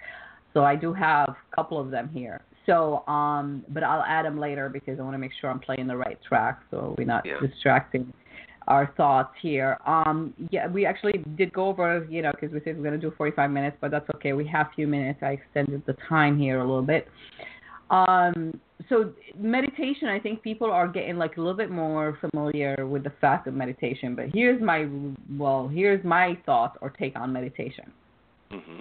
So 0.55 0.65
I 0.65 0.75
do 0.75 0.95
have 0.95 1.29
a 1.29 1.57
couple 1.57 1.79
of 1.79 1.91
them 1.91 2.09
here. 2.09 2.41
So, 2.65 3.07
um, 3.07 3.63
but 3.75 3.83
I'll 3.85 4.07
add 4.17 4.25
them 4.25 4.39
later 4.41 4.67
because 4.71 4.99
I 4.99 5.03
want 5.03 5.15
to 5.15 5.23
make 5.27 5.35
sure 5.39 5.51
I'm 5.51 5.61
playing 5.61 5.87
the 5.87 5.99
right 6.07 6.19
track, 6.29 6.55
so 6.71 6.95
we're 6.97 7.13
not 7.17 7.27
Yeah. 7.27 7.41
distracting 7.47 8.13
our 8.67 8.93
thoughts 8.97 9.33
here. 9.41 9.79
Um, 9.87 10.35
yeah, 10.51 10.67
we 10.67 10.87
actually 10.87 11.25
did 11.37 11.53
go 11.53 11.69
over, 11.69 12.07
you 12.11 12.23
know, 12.23 12.33
because 12.33 12.53
we 12.53 12.61
said 12.65 12.77
we're 12.77 12.83
going 12.83 13.01
to 13.01 13.11
do 13.11 13.15
45 13.17 13.51
minutes, 13.51 13.77
but 13.81 13.91
that's 13.91 14.09
okay. 14.17 14.33
We 14.33 14.47
have 14.49 14.67
a 14.67 14.75
few 14.75 14.87
minutes. 14.87 15.21
I 15.23 15.31
extended 15.31 15.83
the 15.87 15.97
time 16.09 16.39
here 16.39 16.61
a 16.61 16.65
little 16.65 16.83
bit. 16.83 17.09
Um, 17.91 18.61
so 18.89 19.13
meditation, 19.39 20.09
I 20.09 20.19
think 20.19 20.43
people 20.43 20.71
are 20.71 20.89
getting 20.89 21.17
like 21.17 21.37
a 21.37 21.41
little 21.41 21.57
bit 21.57 21.71
more 21.71 22.19
familiar 22.21 22.87
with 22.87 23.05
the 23.05 23.13
fact 23.21 23.47
of 23.47 23.55
meditation. 23.55 24.15
But 24.15 24.27
here's 24.33 24.61
my, 24.61 24.89
well, 25.37 25.69
here's 25.69 26.05
my 26.05 26.39
thought 26.47 26.77
or 26.81 26.91
take 26.91 27.17
on 27.17 27.33
meditation. 27.33 27.93
hmm 28.51 28.81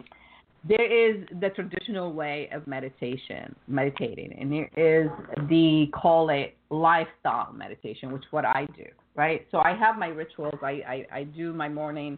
There 0.68 1.10
is 1.12 1.28
the 1.40 1.50
traditional 1.50 2.14
way 2.14 2.50
of 2.52 2.66
meditation, 2.68 3.56
meditating, 3.68 4.36
and 4.40 4.52
there 4.52 4.70
is 4.76 5.10
the 5.50 5.88
call 5.94 6.30
it 6.30 6.56
lifestyle 6.70 7.54
meditation, 7.54 8.12
which 8.12 8.24
is 8.24 8.32
what 8.32 8.46
I 8.46 8.68
do, 8.76 8.86
right? 9.16 9.46
So 9.52 9.60
I 9.60 9.76
have 9.76 9.98
my 9.98 10.08
rituals. 10.08 10.60
I, 10.62 11.06
I, 11.12 11.18
I 11.20 11.24
do 11.24 11.54
my 11.54 11.70
morning 11.70 12.18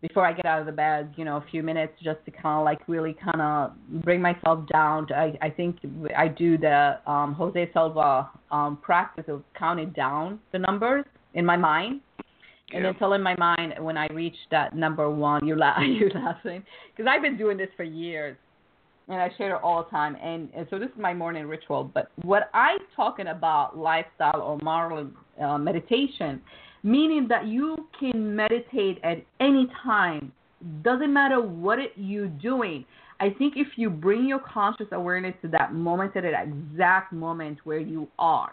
before 0.00 0.26
I 0.26 0.32
get 0.32 0.46
out 0.46 0.58
of 0.58 0.66
the 0.66 0.72
bed, 0.72 1.14
you 1.16 1.24
know, 1.24 1.36
a 1.36 1.44
few 1.50 1.62
minutes 1.62 1.92
just 2.02 2.18
to 2.24 2.32
kind 2.32 2.58
of 2.58 2.64
like 2.64 2.80
really 2.88 3.14
kind 3.14 3.40
of 3.40 4.02
bring 4.02 4.20
myself 4.20 4.66
down. 4.72 5.06
To, 5.08 5.14
I, 5.14 5.38
I 5.40 5.48
think 5.48 5.76
I 6.16 6.26
do 6.26 6.58
the 6.58 6.98
um, 7.06 7.34
Jose 7.34 7.70
Silva 7.72 8.28
um, 8.50 8.78
practice 8.82 9.24
of 9.28 9.44
counting 9.56 9.90
down 9.90 10.40
the 10.50 10.58
numbers 10.58 11.04
in 11.34 11.46
my 11.46 11.56
mind 11.56 12.00
and 12.72 12.82
Yeah. 12.82 12.90
then 12.90 12.98
telling 12.98 13.22
my 13.22 13.36
mind 13.36 13.74
when 13.78 13.96
I 13.96 14.06
reach 14.08 14.36
that 14.50 14.74
number 14.74 15.08
one, 15.10 15.46
you're, 15.46 15.56
la- 15.56 15.78
you're 15.82 16.10
laughing 16.10 16.64
because 16.90 17.08
I've 17.08 17.22
been 17.22 17.36
doing 17.36 17.56
this 17.56 17.68
for 17.76 17.84
years, 17.84 18.36
and 19.08 19.20
I 19.20 19.30
share 19.36 19.56
it 19.56 19.60
all 19.62 19.84
the 19.84 19.90
time. 19.90 20.16
And, 20.22 20.48
and 20.56 20.66
so 20.70 20.78
this 20.78 20.88
is 20.88 20.98
my 20.98 21.12
morning 21.12 21.46
ritual. 21.46 21.84
But 21.84 22.10
what 22.22 22.50
I'm 22.54 22.78
talking 22.96 23.28
about, 23.28 23.76
lifestyle 23.76 24.40
or 24.40 24.58
moral 24.62 25.10
uh, 25.40 25.58
meditation, 25.58 26.40
meaning 26.82 27.26
that 27.28 27.46
you 27.46 27.88
can 27.98 28.34
meditate 28.34 28.98
at 29.02 29.18
any 29.40 29.68
time, 29.82 30.32
doesn't 30.82 31.12
matter 31.12 31.40
what 31.40 31.78
it 31.78 31.92
you're 31.96 32.28
doing. 32.28 32.84
I 33.20 33.30
think 33.30 33.54
if 33.56 33.68
you 33.76 33.88
bring 33.88 34.26
your 34.26 34.40
conscious 34.40 34.88
awareness 34.92 35.34
to 35.42 35.48
that 35.48 35.74
moment, 35.74 36.16
at 36.16 36.22
that 36.22 36.48
exact 36.48 37.12
moment 37.12 37.58
where 37.64 37.78
you 37.78 38.08
are, 38.18 38.52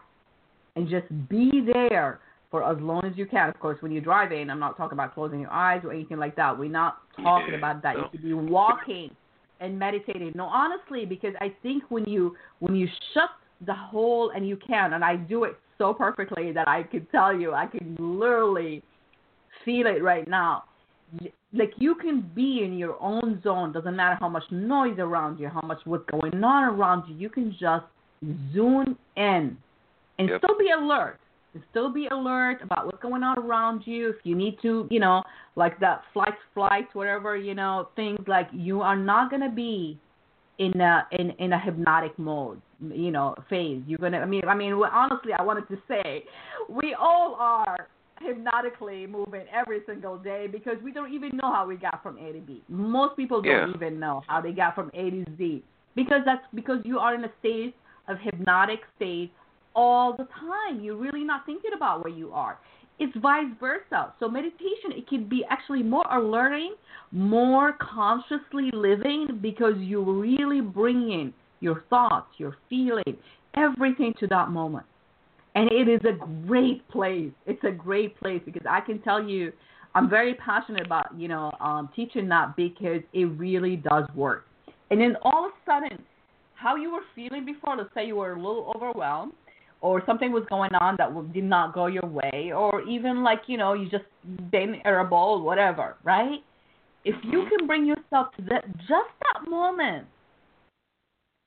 and 0.75 0.87
just 0.87 1.07
be 1.27 1.67
there 1.73 2.19
for 2.51 2.63
as 2.63 2.79
long 2.79 3.03
as 3.05 3.13
you 3.15 3.25
can. 3.25 3.49
Of 3.49 3.59
course, 3.59 3.81
when 3.81 3.91
you're 3.91 4.01
driving, 4.01 4.49
I'm 4.49 4.59
not 4.59 4.77
talking 4.77 4.93
about 4.93 5.13
closing 5.13 5.39
your 5.39 5.51
eyes 5.51 5.81
or 5.83 5.91
anything 5.91 6.17
like 6.17 6.35
that. 6.35 6.57
We're 6.57 6.69
not 6.69 6.99
talking 7.21 7.55
about 7.55 7.81
that. 7.83 7.97
You 7.97 8.03
should 8.11 8.23
be 8.23 8.33
walking 8.33 9.11
and 9.59 9.77
meditating. 9.77 10.33
No, 10.35 10.45
honestly, 10.45 11.05
because 11.05 11.33
I 11.41 11.53
think 11.61 11.83
when 11.89 12.05
you 12.05 12.35
when 12.59 12.75
you 12.75 12.87
shut 13.13 13.29
the 13.65 13.73
whole 13.73 14.31
and 14.31 14.47
you 14.47 14.57
can, 14.57 14.93
and 14.93 15.03
I 15.03 15.15
do 15.15 15.43
it 15.43 15.57
so 15.79 15.93
perfectly 15.93 16.51
that 16.51 16.67
I 16.67 16.83
can 16.83 17.07
tell 17.11 17.35
you, 17.35 17.53
I 17.53 17.65
can 17.65 17.95
literally 17.99 18.83
feel 19.65 19.87
it 19.87 20.03
right 20.03 20.27
now. 20.27 20.65
Like 21.53 21.71
you 21.77 21.95
can 21.95 22.29
be 22.35 22.61
in 22.63 22.77
your 22.77 23.01
own 23.01 23.41
zone. 23.41 23.71
Doesn't 23.71 23.95
matter 23.95 24.17
how 24.19 24.29
much 24.29 24.43
noise 24.51 24.99
around 24.99 25.39
you, 25.39 25.47
how 25.47 25.65
much 25.65 25.79
what's 25.85 26.07
going 26.11 26.43
on 26.43 26.63
around 26.65 27.09
you. 27.09 27.15
You 27.15 27.29
can 27.29 27.51
just 27.59 27.85
zoom 28.53 28.95
in 29.15 29.57
and 30.19 30.29
Yep. 30.29 30.43
still 30.43 30.57
be 30.57 30.69
alert. 30.69 31.17
And 31.55 31.63
still 31.71 31.91
be 31.91 32.05
alert 32.07 32.61
about 32.61 32.85
what's 32.85 33.01
going 33.01 33.23
on 33.23 33.39
around 33.39 33.87
you. 33.87 34.09
If 34.09 34.17
you 34.23 34.35
need 34.35 34.59
to, 34.61 34.87
you 34.91 34.99
know, 34.99 35.23
like 35.55 35.79
that 35.79 36.03
flight, 36.13 36.35
flight, 36.53 36.87
whatever, 36.93 37.35
you 37.35 37.55
know, 37.55 37.89
things 37.95 38.19
like 38.27 38.47
you 38.53 38.81
are 38.81 38.95
not 38.95 39.31
gonna 39.31 39.49
be 39.49 39.97
in 40.59 40.79
a 40.81 41.07
in 41.11 41.31
in 41.39 41.53
a 41.53 41.59
hypnotic 41.59 42.17
mode, 42.19 42.61
you 42.91 43.11
know, 43.11 43.33
phase. 43.49 43.81
You're 43.87 43.97
gonna. 43.97 44.19
I 44.19 44.25
mean, 44.25 44.43
I 44.47 44.53
mean, 44.55 44.77
well, 44.77 44.91
honestly, 44.93 45.31
I 45.37 45.41
wanted 45.41 45.67
to 45.69 45.77
say, 45.87 46.25
we 46.69 46.93
all 46.93 47.35
are 47.39 47.87
hypnotically 48.21 49.07
moving 49.07 49.45
every 49.53 49.79
single 49.87 50.17
day 50.17 50.45
because 50.51 50.75
we 50.83 50.91
don't 50.91 51.13
even 51.13 51.31
know 51.41 51.53
how 51.53 51.65
we 51.65 51.77
got 51.77 52.03
from 52.03 52.17
A 52.17 52.33
to 52.33 52.39
B. 52.39 52.61
Most 52.67 53.15
people 53.15 53.41
don't 53.41 53.69
Yeah. 53.69 53.73
even 53.75 53.99
know 53.99 54.21
how 54.27 54.41
they 54.41 54.51
got 54.51 54.75
from 54.75 54.91
A 54.93 55.09
to 55.09 55.25
Z 55.37 55.63
because 55.95 56.21
that's 56.25 56.43
because 56.53 56.79
you 56.83 56.99
are 56.99 57.15
in 57.15 57.23
a 57.23 57.31
state 57.39 57.73
of 58.09 58.17
hypnotic 58.19 58.81
state 58.97 59.31
all 59.75 60.11
the 60.17 60.25
time. 60.25 60.81
You're 60.81 60.97
really 60.97 61.23
not 61.23 61.45
thinking 61.45 61.71
about 61.73 62.03
where 62.03 62.13
you 62.13 62.33
are. 62.33 62.57
It's 62.99 63.15
vice 63.17 63.45
versa. 63.59 64.13
So 64.19 64.27
meditation, 64.27 64.91
it 64.91 65.07
can 65.07 65.27
be 65.27 65.45
actually 65.49 65.83
more 65.83 66.05
alerting, 66.11 66.75
more 67.11 67.73
consciously 67.79 68.69
living 68.73 69.39
because 69.41 69.75
you 69.77 70.03
really 70.03 70.61
bring 70.61 71.11
in 71.11 71.33
your 71.61 71.83
thoughts, 71.89 72.27
your 72.37 72.57
feeling, 72.69 73.17
everything 73.55 74.13
to 74.19 74.27
that 74.27 74.49
moment. 74.49 74.85
And 75.55 75.71
it 75.71 75.87
is 75.87 76.01
a 76.01 76.25
great 76.45 76.87
place. 76.89 77.31
It's 77.45 77.63
a 77.63 77.71
great 77.71 78.19
place 78.19 78.41
because 78.45 78.63
I 78.69 78.81
can 78.81 79.01
tell 79.01 79.23
you, 79.23 79.51
I'm 79.95 80.09
very 80.09 80.35
passionate 80.35 80.85
about 80.85 81.17
you 81.17 81.27
know 81.27 81.51
um, 81.59 81.89
teaching 81.95 82.29
that 82.29 82.55
because 82.55 83.01
it 83.13 83.25
really 83.25 83.77
does 83.77 84.05
work. 84.13 84.45
And 84.91 85.01
then 85.01 85.15
all 85.23 85.45
of 85.45 85.51
a 85.51 85.71
sudden, 85.71 86.03
how 86.55 86.75
you 86.75 86.91
were 86.91 87.01
feeling 87.15 87.45
before, 87.45 87.77
let's 87.77 87.89
say 87.93 88.05
you 88.05 88.17
were 88.17 88.33
a 88.33 88.35
little 88.35 88.71
overwhelmed, 88.75 89.33
or 89.81 90.03
something 90.05 90.31
was 90.31 90.43
going 90.49 90.73
on 90.75 90.95
that 90.97 91.33
did 91.33 91.43
not 91.43 91.73
go 91.73 91.87
your 91.87 92.05
way, 92.05 92.51
or 92.55 92.81
even 92.81 93.23
like 93.23 93.41
you 93.47 93.57
know 93.57 93.73
you 93.73 93.89
just 93.89 94.03
been 94.51 94.81
irritable, 94.85 95.41
whatever, 95.43 95.95
right? 96.03 96.39
If 97.05 97.15
you 97.23 97.39
mm-hmm. 97.39 97.49
can 97.57 97.67
bring 97.67 97.85
yourself 97.85 98.27
to 98.37 98.41
that 98.49 98.65
just 98.79 99.11
that 99.33 99.49
moment 99.49 100.05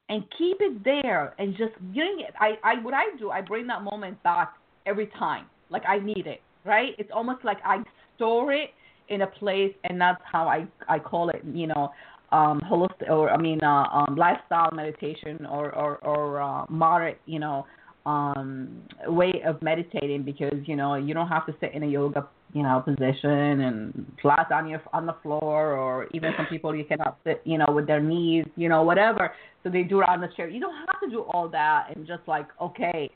and 0.08 0.24
keep 0.38 0.58
it 0.60 0.82
there 0.82 1.34
and 1.38 1.54
just 1.56 1.74
bring 1.92 2.20
it, 2.20 2.34
I 2.40 2.52
I 2.64 2.82
what 2.82 2.94
I 2.94 3.04
do, 3.18 3.30
I 3.30 3.42
bring 3.42 3.66
that 3.66 3.82
moment 3.82 4.22
back 4.22 4.54
every 4.86 5.08
time, 5.18 5.46
like 5.68 5.82
I 5.86 5.98
need 5.98 6.26
it, 6.26 6.40
right? 6.64 6.94
It's 6.98 7.10
almost 7.14 7.44
like 7.44 7.58
I 7.64 7.82
store 8.16 8.52
it 8.52 8.70
in 9.08 9.22
a 9.22 9.26
place, 9.26 9.74
and 9.84 10.00
that's 10.00 10.22
how 10.24 10.48
I 10.48 10.66
I 10.88 10.98
call 10.98 11.28
it, 11.28 11.42
you 11.52 11.66
know, 11.66 11.92
um 12.32 12.62
holistic 12.62 13.10
or 13.10 13.28
I 13.28 13.36
mean 13.36 13.62
uh, 13.62 13.84
um 13.92 14.16
lifestyle 14.16 14.70
meditation 14.72 15.44
or 15.44 15.70
or 15.74 15.98
or 15.98 16.40
uh, 16.40 16.64
moderate, 16.70 17.20
you 17.26 17.38
know 17.38 17.66
um 18.04 18.82
way 19.06 19.32
of 19.46 19.62
meditating 19.62 20.22
because 20.22 20.58
you 20.64 20.74
know 20.74 20.96
you 20.96 21.14
don't 21.14 21.28
have 21.28 21.46
to 21.46 21.54
sit 21.60 21.72
in 21.72 21.84
a 21.84 21.86
yoga 21.86 22.26
you 22.52 22.62
know 22.62 22.82
position 22.84 23.60
and 23.60 24.12
flat 24.20 24.50
on 24.50 24.68
your 24.68 24.82
on 24.92 25.06
the 25.06 25.14
floor 25.22 25.76
or 25.76 26.08
even 26.12 26.32
some 26.36 26.46
people 26.46 26.74
you 26.74 26.84
cannot 26.84 27.18
sit 27.24 27.40
you 27.44 27.56
know 27.56 27.66
with 27.68 27.86
their 27.86 28.00
knees 28.00 28.44
you 28.56 28.68
know 28.68 28.82
whatever. 28.82 29.32
So 29.62 29.70
they 29.70 29.84
do 29.84 30.00
it 30.00 30.08
on 30.08 30.20
the 30.20 30.28
chair. 30.36 30.48
You 30.48 30.58
don't 30.58 30.74
have 30.74 31.00
to 31.04 31.08
do 31.08 31.20
all 31.20 31.48
that 31.50 31.94
and 31.94 32.04
just 32.04 32.22
like 32.26 32.48
okay 32.60 33.08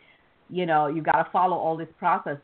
you 0.48 0.66
know 0.66 0.86
you 0.86 1.02
got 1.02 1.22
to 1.22 1.28
follow 1.32 1.56
all 1.56 1.76
this 1.76 1.88
process. 1.98 2.36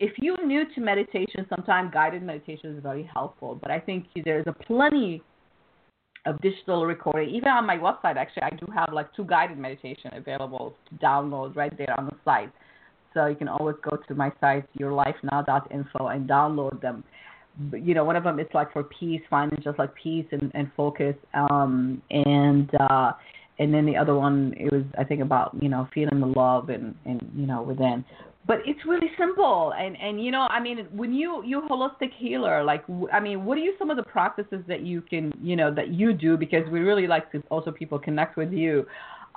If 0.00 0.12
you're 0.18 0.44
new 0.44 0.64
to 0.74 0.80
meditation 0.80 1.46
sometimes 1.48 1.92
guided 1.92 2.22
meditation 2.22 2.76
is 2.76 2.82
very 2.82 3.08
helpful 3.14 3.58
but 3.62 3.70
i 3.70 3.80
think 3.80 4.04
there's 4.26 4.46
a 4.46 4.52
plenty 4.52 5.22
of 6.26 6.40
digital 6.40 6.84
recording. 6.84 7.34
Even 7.34 7.48
on 7.48 7.66
my 7.66 7.78
website, 7.78 8.16
actually, 8.16 8.42
I 8.42 8.50
do 8.50 8.66
have 8.74 8.92
like 8.92 9.14
two 9.14 9.24
guided 9.24 9.58
meditation 9.58 10.10
available 10.14 10.76
to 10.88 10.94
download 10.96 11.56
right 11.56 11.76
there 11.78 11.94
on 11.98 12.06
the 12.06 12.16
site. 12.24 12.52
So 13.14 13.26
you 13.26 13.36
can 13.36 13.48
always 13.48 13.76
go 13.88 13.96
to 13.96 14.14
my 14.14 14.30
site, 14.40 14.64
yourlifenow.info, 14.78 16.08
and 16.08 16.28
download 16.28 16.80
them. 16.82 17.02
You 17.72 17.94
know, 17.94 18.04
one 18.04 18.16
of 18.16 18.24
them 18.24 18.38
is 18.38 18.46
like 18.52 18.72
for 18.72 18.82
peace, 18.84 19.22
finding 19.30 19.62
just 19.62 19.78
like 19.78 19.94
peace 19.94 20.26
and, 20.32 20.50
and 20.54 20.70
focus. 20.76 21.14
Um, 21.32 22.02
and 22.10 22.70
uh, 22.78 23.12
and 23.58 23.72
then 23.72 23.86
the 23.86 23.96
other 23.96 24.14
one, 24.14 24.52
it 24.58 24.70
was 24.70 24.82
I 24.98 25.04
think 25.04 25.22
about 25.22 25.56
you 25.60 25.70
know 25.70 25.88
feeling 25.94 26.20
the 26.20 26.26
love 26.26 26.68
and 26.68 26.94
and 27.06 27.30
you 27.34 27.46
know 27.46 27.62
within 27.62 28.04
but 28.46 28.58
it's 28.64 28.80
really 28.86 29.10
simple. 29.18 29.72
And 29.78 29.96
and 30.00 30.24
you 30.24 30.30
know 30.30 30.46
i 30.50 30.60
mean 30.60 30.86
when 30.92 31.12
you 31.12 31.42
you 31.44 31.62
holistic 31.62 32.10
healer 32.16 32.62
like 32.62 32.84
i 33.12 33.20
mean 33.20 33.44
what 33.44 33.58
are 33.58 33.60
you 33.60 33.74
some 33.78 33.90
of 33.90 33.96
the 33.96 34.02
practices 34.02 34.62
that 34.68 34.82
you 34.82 35.00
can 35.00 35.32
you 35.42 35.56
know 35.56 35.74
that 35.74 35.88
you 35.88 36.12
do? 36.12 36.36
Because 36.36 36.68
we 36.70 36.80
really 36.80 37.06
like 37.06 37.30
to 37.32 37.42
also 37.50 37.70
people 37.70 37.98
connect 37.98 38.36
with 38.36 38.52
you 38.52 38.86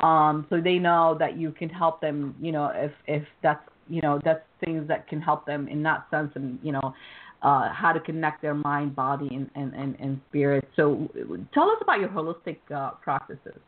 um 0.03 0.45
so 0.49 0.62
they 0.62 0.78
know 0.78 1.16
that 1.20 1.38
you 1.38 1.51
can 1.51 1.70
help 1.70 1.99
them 2.01 2.36
you 2.39 2.51
know 2.51 2.72
if 2.74 2.91
if 3.07 3.24
that's 3.43 3.68
you 3.88 4.01
know 4.01 4.20
that's 4.24 4.43
things 4.64 4.88
that 4.88 5.07
can 5.07 5.22
help 5.22 5.45
them 5.45 5.68
in 5.68 5.84
that 5.84 6.05
sense 6.12 6.32
and 6.36 6.60
you 6.62 6.72
know 6.72 6.93
uh 7.41 7.72
how 7.74 7.91
to 7.91 7.99
connect 7.99 8.41
their 8.41 8.53
mind 8.53 8.95
body 8.95 9.30
and 9.32 9.49
and 9.55 9.74
and, 9.74 9.95
and 9.99 10.22
spirit. 10.30 10.68
So 10.76 11.10
tell 11.53 11.70
us 11.70 11.78
about 11.82 11.99
your 11.99 12.10
holistic 12.10 12.57
uh 12.74 12.91
practices. 13.01 13.60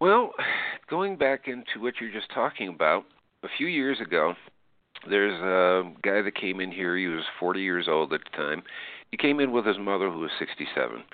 Well 0.00 0.32
going 0.90 1.16
back 1.16 1.46
into 1.46 1.80
what 1.80 1.94
you're 2.00 2.12
just 2.12 2.30
talking 2.34 2.68
about 2.68 3.04
a 3.44 3.48
few 3.56 3.66
years 3.66 4.00
ago, 4.00 4.34
there's 5.08 5.40
a 5.40 5.90
guy 6.02 6.22
that 6.22 6.34
came 6.34 6.60
in 6.60 6.72
here. 6.72 6.96
He 6.96 7.06
was 7.06 7.24
40 7.38 7.60
years 7.60 7.86
old 7.88 8.12
at 8.12 8.20
the 8.24 8.36
time. 8.36 8.62
He 9.10 9.16
came 9.16 9.38
in 9.38 9.52
with 9.52 9.66
his 9.66 9.78
mother, 9.78 10.10
who 10.10 10.20
was 10.20 10.30
67. 10.38 11.04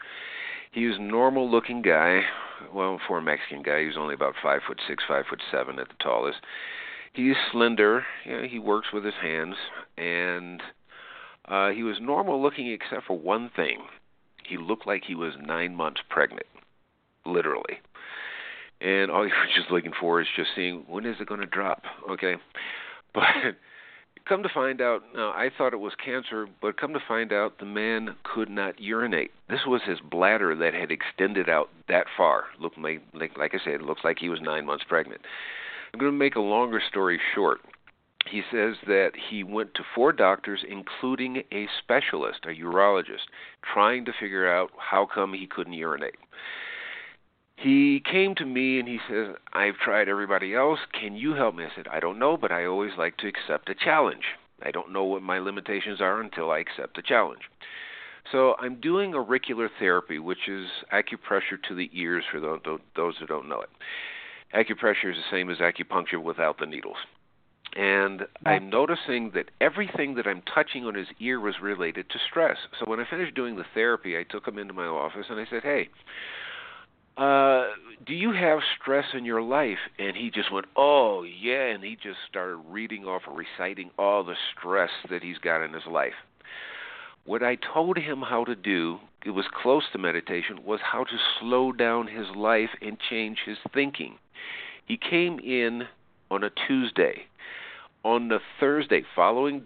He 0.73 0.87
was 0.87 0.97
a 0.97 1.03
normal-looking 1.03 1.83
guy. 1.83 2.21
Well, 2.73 3.01
for 3.07 3.19
a 3.19 3.23
Mexican 3.23 3.63
guy, 3.63 3.81
he 3.81 3.87
was 3.87 3.97
only 3.99 4.15
about 4.15 4.35
five 4.41 4.61
foot 4.67 4.81
six, 4.87 5.03
five 5.07 5.25
foot 5.29 5.43
seven 5.51 5.79
at 5.81 5.89
the 5.89 5.95
tallest. 6.01 6.39
He's 7.13 7.35
slender. 7.51 8.05
You 8.25 8.33
know, 8.33 8.49
he 8.49 8.61
works 8.61 8.89
with 8.93 9.05
his 9.05 9.15
hands, 9.21 9.57
and 9.99 10.63
uh, 11.49 11.71
he 11.71 11.83
was 11.83 11.97
normal-looking 12.01 12.71
except 12.71 13.07
for 13.07 13.19
one 13.19 13.51
thing. 13.55 13.79
He 14.45 14.57
looked 14.57 14.87
like 14.87 15.03
he 15.07 15.17
was 15.17 15.35
nine 15.41 15.75
months 15.75 16.01
pregnant, 16.09 16.47
literally 17.27 17.81
and 18.81 19.11
all 19.11 19.27
you're 19.27 19.37
just 19.55 19.71
looking 19.71 19.93
for 19.99 20.21
is 20.21 20.29
just 20.37 20.51
seeing 20.55 20.85
when 20.89 21.07
is 21.07 21.17
it 21.21 21.29
going 21.29 21.41
to 21.41 21.47
drop, 21.47 21.83
okay? 22.11 22.37
But 23.13 23.57
come 24.29 24.45
to 24.45 24.49
find 24.49 24.81
out, 24.81 25.03
now 25.17 25.31
I 25.31 25.51
thought 25.59 25.73
it 25.73 25.81
was 25.81 25.95
cancer, 26.05 26.47
but 26.63 26.81
come 26.81 26.93
to 26.93 27.01
find 27.09 27.33
out, 27.33 27.59
the 27.59 27.65
man 27.65 28.15
could 28.23 28.49
not 28.49 28.81
urinate. 28.81 29.33
This 29.49 29.67
was 29.67 29.81
his 29.85 29.99
bladder 29.99 30.55
that 30.55 30.75
had 30.75 30.93
extended 30.93 31.49
out 31.49 31.71
that 31.89 32.07
far. 32.17 32.45
Looked 32.61 32.79
like, 32.79 33.03
like, 33.13 33.37
like 33.37 33.53
I 33.53 33.59
said, 33.65 33.75
it 33.75 33.83
looks 33.83 34.03
like 34.05 34.19
he 34.21 34.29
was 34.29 34.41
nine 34.41 34.65
months 34.65 34.85
pregnant. 34.89 35.23
I'm 35.93 35.99
going 35.99 36.13
to 36.13 36.17
make 36.17 36.37
a 36.37 36.41
longer 36.41 36.81
story 36.89 37.21
short. 37.35 37.59
He 38.31 38.43
says 38.53 38.77
that 38.87 39.11
he 39.29 39.43
went 39.43 39.75
to 39.75 39.83
four 39.93 40.13
doctors, 40.13 40.61
including 40.69 41.43
a 41.51 41.67
specialist, 41.83 42.45
a 42.45 42.51
urologist, 42.51 43.27
trying 43.75 44.05
to 44.05 44.13
figure 44.21 44.49
out 44.49 44.71
how 44.79 45.09
come 45.13 45.33
he 45.33 45.49
couldn't 45.49 45.73
urinate 45.73 46.15
he 47.61 48.03
came 48.11 48.35
to 48.37 48.47
me 48.47 48.79
and 48.79 48.89
he 48.89 48.99
says, 49.09 49.37
I've 49.53 49.77
tried 49.77 50.09
everybody 50.09 50.55
else. 50.55 50.79
Can 50.99 51.15
you 51.15 51.35
help 51.35 51.55
me? 51.55 51.65
I 51.65 51.69
said, 51.77 51.89
I 51.89 52.01
don't 52.01 52.19
know, 52.19 52.39
but 52.39 52.51
I 52.51 52.65
always 52.65 52.93
like 52.97 53.19
to 53.19 53.29
accept 53.29 53.69
a 53.69 53.75
challenge. 53.75 54.25
I 54.63 54.71
don't 54.71 54.93
know 54.93 55.05
what 55.05 55.23
my 55.23 55.39
limitations 55.39 56.01
are 56.01 56.21
until 56.21 56.51
I 56.51 56.59
accept 56.59 56.97
a 56.99 57.03
challenge. 57.03 57.43
So 58.33 58.55
I'm 58.59 58.81
doing 58.81 59.15
auricular 59.15 59.69
therapy, 59.79 60.19
which 60.19 60.49
is 60.49 60.69
acupressure 60.93 61.63
to 61.69 61.75
the 61.75 61.91
ears 61.93 62.25
for 62.31 62.41
those 62.41 63.15
who 63.19 63.27
don't 63.27 63.49
know 63.49 63.61
it. 63.61 63.71
Acupressure 64.55 65.11
is 65.11 65.17
the 65.17 65.31
same 65.31 65.51
as 65.51 65.59
acupuncture 65.59 66.23
without 66.23 66.59
the 66.59 66.67
needles. 66.67 66.97
And 67.77 68.23
I'm 68.45 68.69
noticing 68.69 69.31
that 69.35 69.51
everything 69.61 70.15
that 70.17 70.27
I'm 70.27 70.43
touching 70.53 70.87
on 70.87 70.95
his 70.95 71.07
ear 71.21 71.39
was 71.39 71.55
related 71.63 72.11
to 72.11 72.19
stress. 72.29 72.57
So 72.79 72.85
when 72.87 72.99
I 73.01 73.05
finished 73.09 73.35
doing 73.37 73.57
the 73.57 73.65
therapy, 73.75 74.19
I 74.19 74.25
took 74.25 74.49
him 74.49 74.59
into 74.59 74.75
my 74.75 74.87
office 74.87 75.27
and 75.31 75.39
I 75.39 75.47
said, 75.49 75.63
Hey, 75.63 75.89
uh, 77.17 77.65
do 78.07 78.15
you 78.15 78.33
have 78.33 78.61
stress 78.81 79.07
in 79.15 79.25
your 79.25 79.43
life? 79.43 79.79
And 79.99 80.17
he 80.17 80.31
just 80.31 80.53
went, 80.53 80.67
oh, 80.77 81.23
yeah. 81.23 81.67
And 81.67 81.85
he 81.85 81.97
just 81.97 82.19
started 82.29 82.57
reading 82.69 83.05
off 83.05 83.23
reciting 83.29 83.91
all 83.99 84.25
the 84.25 84.37
stress 84.57 84.91
that 85.11 85.23
he's 85.23 85.39
got 85.39 85.63
in 85.63 85.73
his 85.73 85.87
life. 85.91 86.15
What 87.25 87.43
I 87.43 87.57
told 87.57 87.99
him 87.99 88.23
how 88.23 88.45
to 88.45 88.57
do, 88.57 88.99
it 89.25 89.31
was 89.31 89.45
close 89.63 89.85
to 89.93 89.99
meditation, 89.99 90.65
was 90.65 90.81
how 90.83 91.05
to 91.05 91.17
slow 91.39 91.73
down 91.73 92.07
his 92.07 92.27
life 92.35 92.71
and 92.81 92.97
change 93.11 93.39
his 93.45 93.59
thinking. 93.75 94.17
He 94.87 94.97
came 94.97 95.39
in 95.39 95.83
on 96.31 96.43
a 96.43 96.51
Tuesday. 96.67 97.27
On 98.03 98.29
the 98.29 98.41
Thursday, 98.59 99.03
following 99.15 99.65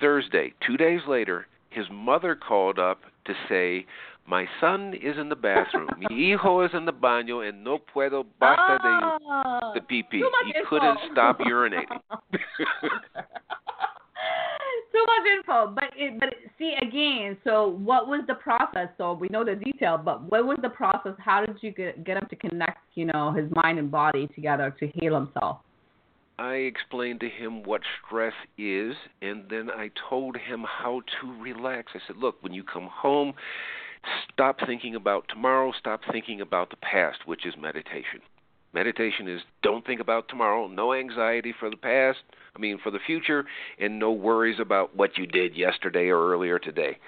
Thursday, 0.00 0.52
two 0.66 0.76
days 0.76 1.00
later, 1.06 1.46
his 1.70 1.86
mother 1.90 2.34
called 2.34 2.78
up 2.78 3.02
to 3.26 3.34
say, 3.48 3.86
my 4.26 4.46
son 4.60 4.94
is 4.94 5.16
in 5.18 5.28
the 5.28 5.36
bathroom. 5.36 5.88
Mi 5.98 6.06
hijo 6.10 6.64
is 6.64 6.70
in 6.74 6.84
the 6.84 6.92
baño 6.92 7.48
and 7.48 7.62
no 7.62 7.78
puedo 7.78 8.24
basta 8.40 8.78
oh, 8.80 8.82
de, 8.82 9.24
ah. 9.28 9.72
de 9.74 9.80
pipí. 9.80 10.20
He 10.46 10.52
couldn't 10.68 10.98
stop 11.12 11.38
urinating. 11.40 12.00
Too 14.92 15.04
much 15.06 15.26
info, 15.36 15.74
but 15.74 15.90
it, 15.96 16.18
but 16.18 16.30
see 16.58 16.74
again. 16.80 17.36
So 17.44 17.68
what 17.68 18.08
was 18.08 18.22
the 18.26 18.34
process? 18.34 18.88
So 18.96 19.12
we 19.12 19.28
know 19.28 19.44
the 19.44 19.54
detail, 19.54 19.98
but 19.98 20.22
what 20.30 20.46
was 20.46 20.58
the 20.62 20.70
process? 20.70 21.12
How 21.18 21.44
did 21.44 21.56
you 21.60 21.70
get 21.72 22.02
get 22.04 22.16
him 22.16 22.26
to 22.30 22.36
connect, 22.36 22.78
you 22.94 23.04
know, 23.04 23.32
his 23.32 23.50
mind 23.54 23.78
and 23.78 23.90
body 23.90 24.28
together 24.34 24.74
to 24.80 24.86
heal 24.94 25.14
himself? 25.14 25.58
I 26.38 26.54
explained 26.54 27.20
to 27.20 27.28
him 27.28 27.62
what 27.62 27.82
stress 28.04 28.34
is, 28.58 28.94
and 29.22 29.44
then 29.48 29.70
I 29.70 29.90
told 30.08 30.36
him 30.36 30.64
how 30.66 31.02
to 31.20 31.42
relax. 31.42 31.92
I 31.94 31.98
said, 32.06 32.16
"Look, 32.16 32.42
when 32.42 32.52
you 32.52 32.62
come 32.62 32.88
home, 32.92 33.34
Stop 34.32 34.58
thinking 34.66 34.94
about 34.94 35.26
tomorrow, 35.28 35.72
stop 35.78 36.00
thinking 36.10 36.40
about 36.40 36.70
the 36.70 36.76
past, 36.76 37.18
which 37.26 37.46
is 37.46 37.54
meditation. 37.60 38.20
Meditation 38.72 39.26
is 39.28 39.40
don't 39.62 39.86
think 39.86 40.00
about 40.00 40.28
tomorrow, 40.28 40.66
no 40.68 40.92
anxiety 40.92 41.54
for 41.58 41.70
the 41.70 41.76
past, 41.76 42.18
I 42.54 42.58
mean 42.58 42.78
for 42.82 42.90
the 42.90 42.98
future, 43.06 43.44
and 43.78 43.98
no 43.98 44.12
worries 44.12 44.60
about 44.60 44.94
what 44.94 45.16
you 45.16 45.26
did 45.26 45.56
yesterday 45.56 46.08
or 46.08 46.30
earlier 46.30 46.58
today. 46.58 46.98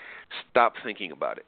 Stop 0.51 0.75
thinking 0.83 1.13
about 1.13 1.37
it. 1.37 1.47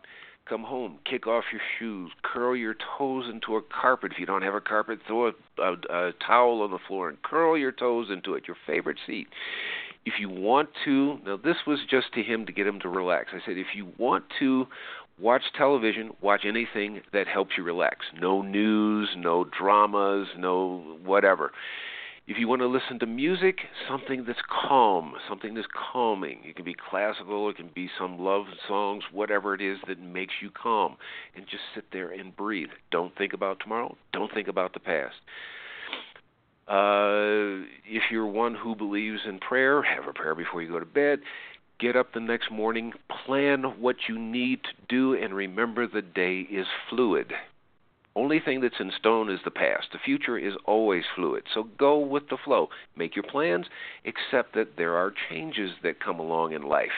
Come 0.48 0.64
home, 0.64 0.98
kick 1.08 1.26
off 1.26 1.44
your 1.52 1.60
shoes, 1.78 2.10
curl 2.22 2.56
your 2.56 2.74
toes 2.98 3.26
into 3.32 3.56
a 3.56 3.62
carpet. 3.62 4.12
If 4.12 4.18
you 4.18 4.26
don't 4.26 4.42
have 4.42 4.54
a 4.54 4.60
carpet, 4.60 4.98
throw 5.06 5.28
a, 5.28 5.32
a, 5.62 5.72
a 5.72 6.12
towel 6.26 6.62
on 6.62 6.70
the 6.70 6.78
floor 6.88 7.08
and 7.08 7.22
curl 7.22 7.56
your 7.56 7.72
toes 7.72 8.08
into 8.10 8.34
it, 8.34 8.48
your 8.48 8.56
favorite 8.66 8.98
seat. 9.06 9.28
if 10.06 10.14
you 10.18 10.28
want 10.28 10.70
to, 10.84 11.18
now 11.26 11.36
this 11.36 11.56
was 11.66 11.78
just 11.88 12.12
to 12.14 12.22
him 12.22 12.46
to 12.46 12.52
get 12.52 12.66
him 12.66 12.80
to 12.80 12.88
relax. 12.88 13.30
I 13.32 13.38
said, 13.44 13.58
if 13.58 13.68
you 13.74 13.88
want 13.98 14.24
to 14.38 14.66
watch 15.20 15.42
television, 15.56 16.10
watch 16.20 16.42
anything 16.46 17.00
that 17.12 17.26
helps 17.26 17.52
you 17.56 17.64
relax. 17.64 18.06
No 18.18 18.42
news, 18.42 19.08
no 19.16 19.44
dramas, 19.44 20.28
no 20.36 20.98
whatever. 21.04 21.52
If 22.26 22.38
you 22.38 22.46
want 22.46 22.62
to 22.62 22.68
listen 22.68 22.98
to 23.00 23.06
music, 23.06 23.58
something 23.88 24.24
that's 24.24 24.38
calm, 24.68 25.14
something 25.28 25.54
that's 25.54 25.66
calming. 25.92 26.40
It 26.44 26.54
can 26.54 26.64
be 26.64 26.76
classical, 26.88 27.50
it 27.50 27.56
can 27.56 27.70
be 27.74 27.90
some 27.98 28.20
love 28.20 28.44
songs, 28.68 29.02
whatever 29.10 29.54
it 29.54 29.60
is 29.60 29.78
that 29.88 29.98
makes 30.00 30.34
you 30.40 30.50
calm. 30.50 30.96
And 31.34 31.46
just 31.46 31.62
sit 31.74 31.86
there 31.92 32.12
and 32.12 32.36
breathe. 32.36 32.68
Don't 32.92 33.16
think 33.16 33.32
about 33.32 33.58
tomorrow, 33.60 33.96
don't 34.12 34.32
think 34.32 34.46
about 34.46 34.74
the 34.74 34.80
past. 34.80 35.16
Uh, 36.68 37.66
if 37.84 38.04
you're 38.12 38.26
one 38.26 38.54
who 38.54 38.76
believes 38.76 39.18
in 39.28 39.40
prayer, 39.40 39.82
have 39.82 40.06
a 40.06 40.12
prayer 40.12 40.36
before 40.36 40.62
you 40.62 40.68
go 40.68 40.78
to 40.78 40.86
bed. 40.86 41.18
Get 41.80 41.96
up 41.96 42.12
the 42.12 42.20
next 42.20 42.50
morning, 42.50 42.92
plan 43.24 43.62
what 43.80 43.96
you 44.06 44.18
need 44.18 44.60
to 44.64 44.70
do, 44.88 45.14
and 45.14 45.34
remember 45.34 45.86
the 45.86 46.02
day 46.02 46.40
is 46.40 46.66
fluid. 46.90 47.32
Only 48.14 48.38
thing 48.38 48.60
that's 48.60 48.80
in 48.80 48.92
stone 48.98 49.30
is 49.30 49.40
the 49.44 49.50
past. 49.50 49.86
The 49.92 49.98
future 50.04 50.36
is 50.36 50.52
always 50.66 51.04
fluid. 51.14 51.44
So 51.54 51.68
go 51.78 51.98
with 51.98 52.28
the 52.28 52.36
flow. 52.44 52.68
Make 52.96 53.16
your 53.16 53.22
plans, 53.22 53.66
except 54.04 54.54
that 54.56 54.76
there 54.76 54.94
are 54.94 55.14
changes 55.30 55.70
that 55.82 56.04
come 56.04 56.20
along 56.20 56.52
in 56.52 56.62
life. 56.62 56.88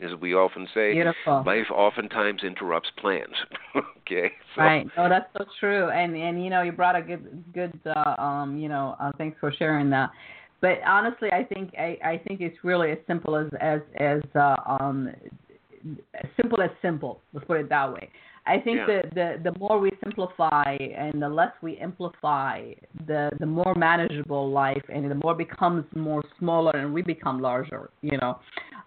As 0.00 0.10
we 0.20 0.34
often 0.34 0.68
say, 0.74 0.92
Beautiful. 0.92 1.42
life 1.46 1.70
oftentimes 1.70 2.42
interrupts 2.44 2.90
plans. 2.98 3.34
okay. 3.98 4.32
So. 4.54 4.60
Right. 4.60 4.86
Oh, 4.98 5.08
that's 5.08 5.32
so 5.38 5.46
true. 5.58 5.88
And 5.88 6.14
and 6.14 6.44
you 6.44 6.50
know, 6.50 6.60
you 6.60 6.72
brought 6.72 6.96
a 6.96 7.00
good 7.00 7.44
good 7.54 7.80
uh, 7.86 8.20
um 8.20 8.58
you 8.58 8.68
know 8.68 8.96
uh, 9.00 9.12
thanks 9.16 9.38
for 9.40 9.50
sharing 9.50 9.88
that. 9.90 10.10
But 10.60 10.78
honestly, 10.86 11.30
I 11.32 11.44
think 11.44 11.74
I, 11.78 11.98
I 12.04 12.22
think 12.26 12.40
it's 12.40 12.56
really 12.64 12.90
as 12.90 12.98
simple 13.06 13.36
as 13.36 13.48
as 13.60 13.80
as 14.00 14.22
uh, 14.34 14.56
um 14.66 15.10
as 16.14 16.30
simple 16.36 16.60
as 16.62 16.70
simple. 16.82 17.20
Let's 17.32 17.46
put 17.46 17.60
it 17.60 17.68
that 17.68 17.92
way. 17.92 18.10
I 18.46 18.60
think 18.60 18.78
yeah. 18.78 18.86
the, 18.86 19.10
the 19.14 19.50
the 19.50 19.58
more 19.58 19.78
we 19.80 19.90
simplify 20.02 20.76
and 20.76 21.20
the 21.20 21.28
less 21.28 21.52
we 21.62 21.76
amplify, 21.78 22.72
the 23.06 23.30
the 23.40 23.46
more 23.46 23.74
manageable 23.74 24.50
life 24.50 24.82
and 24.88 25.10
the 25.10 25.16
more 25.16 25.34
becomes 25.34 25.84
more 25.94 26.22
smaller 26.38 26.72
and 26.72 26.92
we 26.94 27.02
become 27.02 27.40
larger. 27.40 27.90
You 28.02 28.18
know, 28.18 28.38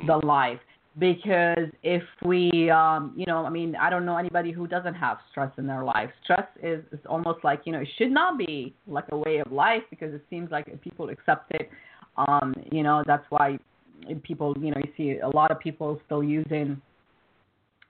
the 0.08 0.18
life 0.26 0.60
because 1.00 1.70
if 1.84 2.04
we 2.24 2.70
um 2.70 3.14
you 3.16 3.26
know 3.26 3.46
i 3.46 3.50
mean 3.50 3.76
i 3.76 3.90
don't 3.90 4.06
know 4.06 4.18
anybody 4.18 4.52
who 4.52 4.68
doesn't 4.68 4.96
have 4.96 5.18
stress 5.32 5.52
in 5.58 5.66
their 5.66 5.84
life 5.84 6.10
stress 6.24 6.48
is, 6.62 6.84
is 6.92 7.00
almost 7.08 7.44
like 7.44 7.62
you 7.66 7.72
know 7.72 7.80
it 7.80 7.88
should 7.98 8.12
not 8.12 8.38
be 8.38 8.76
like 8.88 9.06
a 9.12 9.18
way 9.18 9.38
of 9.38 9.52
life 9.52 9.84
because 9.90 10.14
it 10.14 10.24
seems 10.30 10.52
like 10.52 10.66
people 10.82 11.10
accept 11.10 11.52
it 11.52 11.70
um 12.18 12.54
you 12.72 12.84
know 12.84 13.04
that's 13.08 13.26
why 13.30 13.58
people 14.24 14.56
you 14.60 14.72
know 14.72 14.78
you 14.78 14.92
see 14.98 15.20
a 15.20 15.30
lot 15.30 15.52
of 15.52 15.60
people 15.60 16.00
still 16.06 16.24
using 16.24 16.82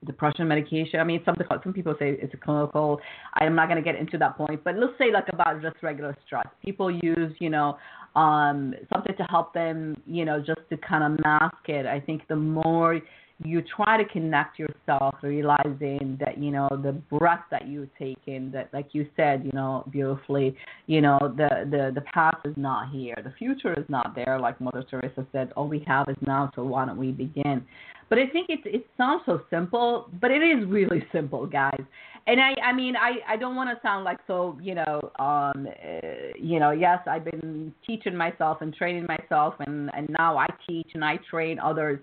depression 0.06 0.48
medication. 0.48 1.00
I 1.00 1.04
mean, 1.04 1.20
something 1.24 1.46
some 1.62 1.72
people 1.72 1.94
say 1.98 2.16
it's 2.20 2.32
a 2.34 2.36
clinical. 2.36 3.00
I'm 3.34 3.54
not 3.54 3.68
going 3.68 3.76
to 3.76 3.82
get 3.82 4.00
into 4.00 4.18
that 4.18 4.36
point, 4.36 4.62
but 4.64 4.76
let's 4.76 4.92
say 4.98 5.12
like 5.12 5.26
about 5.32 5.60
just 5.62 5.76
regular 5.82 6.16
stress. 6.26 6.46
People 6.64 6.90
use, 6.90 7.34
you 7.38 7.50
know, 7.50 7.76
um, 8.16 8.74
something 8.92 9.16
to 9.16 9.22
help 9.24 9.54
them, 9.54 9.96
you 10.06 10.24
know, 10.24 10.38
just 10.38 10.60
to 10.70 10.76
kind 10.76 11.04
of 11.04 11.20
mask 11.24 11.68
it. 11.68 11.86
I 11.86 12.00
think 12.00 12.22
the 12.28 12.36
more 12.36 13.00
you 13.42 13.62
try 13.74 13.96
to 13.96 14.04
connect 14.10 14.58
yourself, 14.58 15.14
realizing 15.22 16.18
that 16.20 16.36
you 16.38 16.50
know 16.50 16.68
the 16.82 16.92
breath 16.92 17.44
that 17.50 17.66
you 17.66 17.88
take 17.98 18.18
in, 18.26 18.50
that 18.52 18.68
like 18.72 18.88
you 18.92 19.08
said, 19.16 19.44
you 19.44 19.52
know, 19.52 19.84
beautifully, 19.90 20.54
you 20.86 21.00
know, 21.00 21.18
the 21.36 21.66
the 21.70 21.92
the 21.94 22.02
past 22.12 22.36
is 22.44 22.54
not 22.56 22.90
here, 22.90 23.16
the 23.24 23.32
future 23.38 23.72
is 23.78 23.84
not 23.88 24.14
there. 24.14 24.38
Like 24.38 24.60
Mother 24.60 24.84
Teresa 24.88 25.26
said, 25.32 25.52
all 25.56 25.68
we 25.68 25.82
have 25.86 26.08
is 26.08 26.16
now. 26.20 26.50
So 26.54 26.64
why 26.64 26.84
don't 26.84 26.98
we 26.98 27.12
begin? 27.12 27.64
But 28.08 28.18
I 28.18 28.26
think 28.26 28.50
it 28.50 28.60
it 28.64 28.86
sounds 28.96 29.22
so 29.24 29.40
simple, 29.48 30.10
but 30.20 30.30
it 30.30 30.42
is 30.42 30.68
really 30.68 31.02
simple, 31.12 31.46
guys 31.46 31.82
and 32.26 32.40
I, 32.40 32.54
I 32.62 32.72
mean, 32.72 32.94
I, 32.96 33.18
I 33.28 33.36
don't 33.36 33.56
want 33.56 33.70
to 33.70 33.80
sound 33.82 34.04
like 34.04 34.18
so, 34.26 34.58
you 34.62 34.74
know, 34.74 35.00
um, 35.18 35.66
uh, 35.66 36.06
you 36.38 36.60
know, 36.60 36.70
yes, 36.70 36.98
I've 37.06 37.24
been 37.24 37.72
teaching 37.86 38.16
myself 38.16 38.58
and 38.60 38.74
training 38.74 39.06
myself, 39.06 39.54
and 39.60 39.90
and 39.94 40.08
now 40.10 40.36
I 40.36 40.46
teach 40.68 40.88
and 40.94 41.04
I 41.04 41.18
train 41.30 41.58
others, 41.58 41.98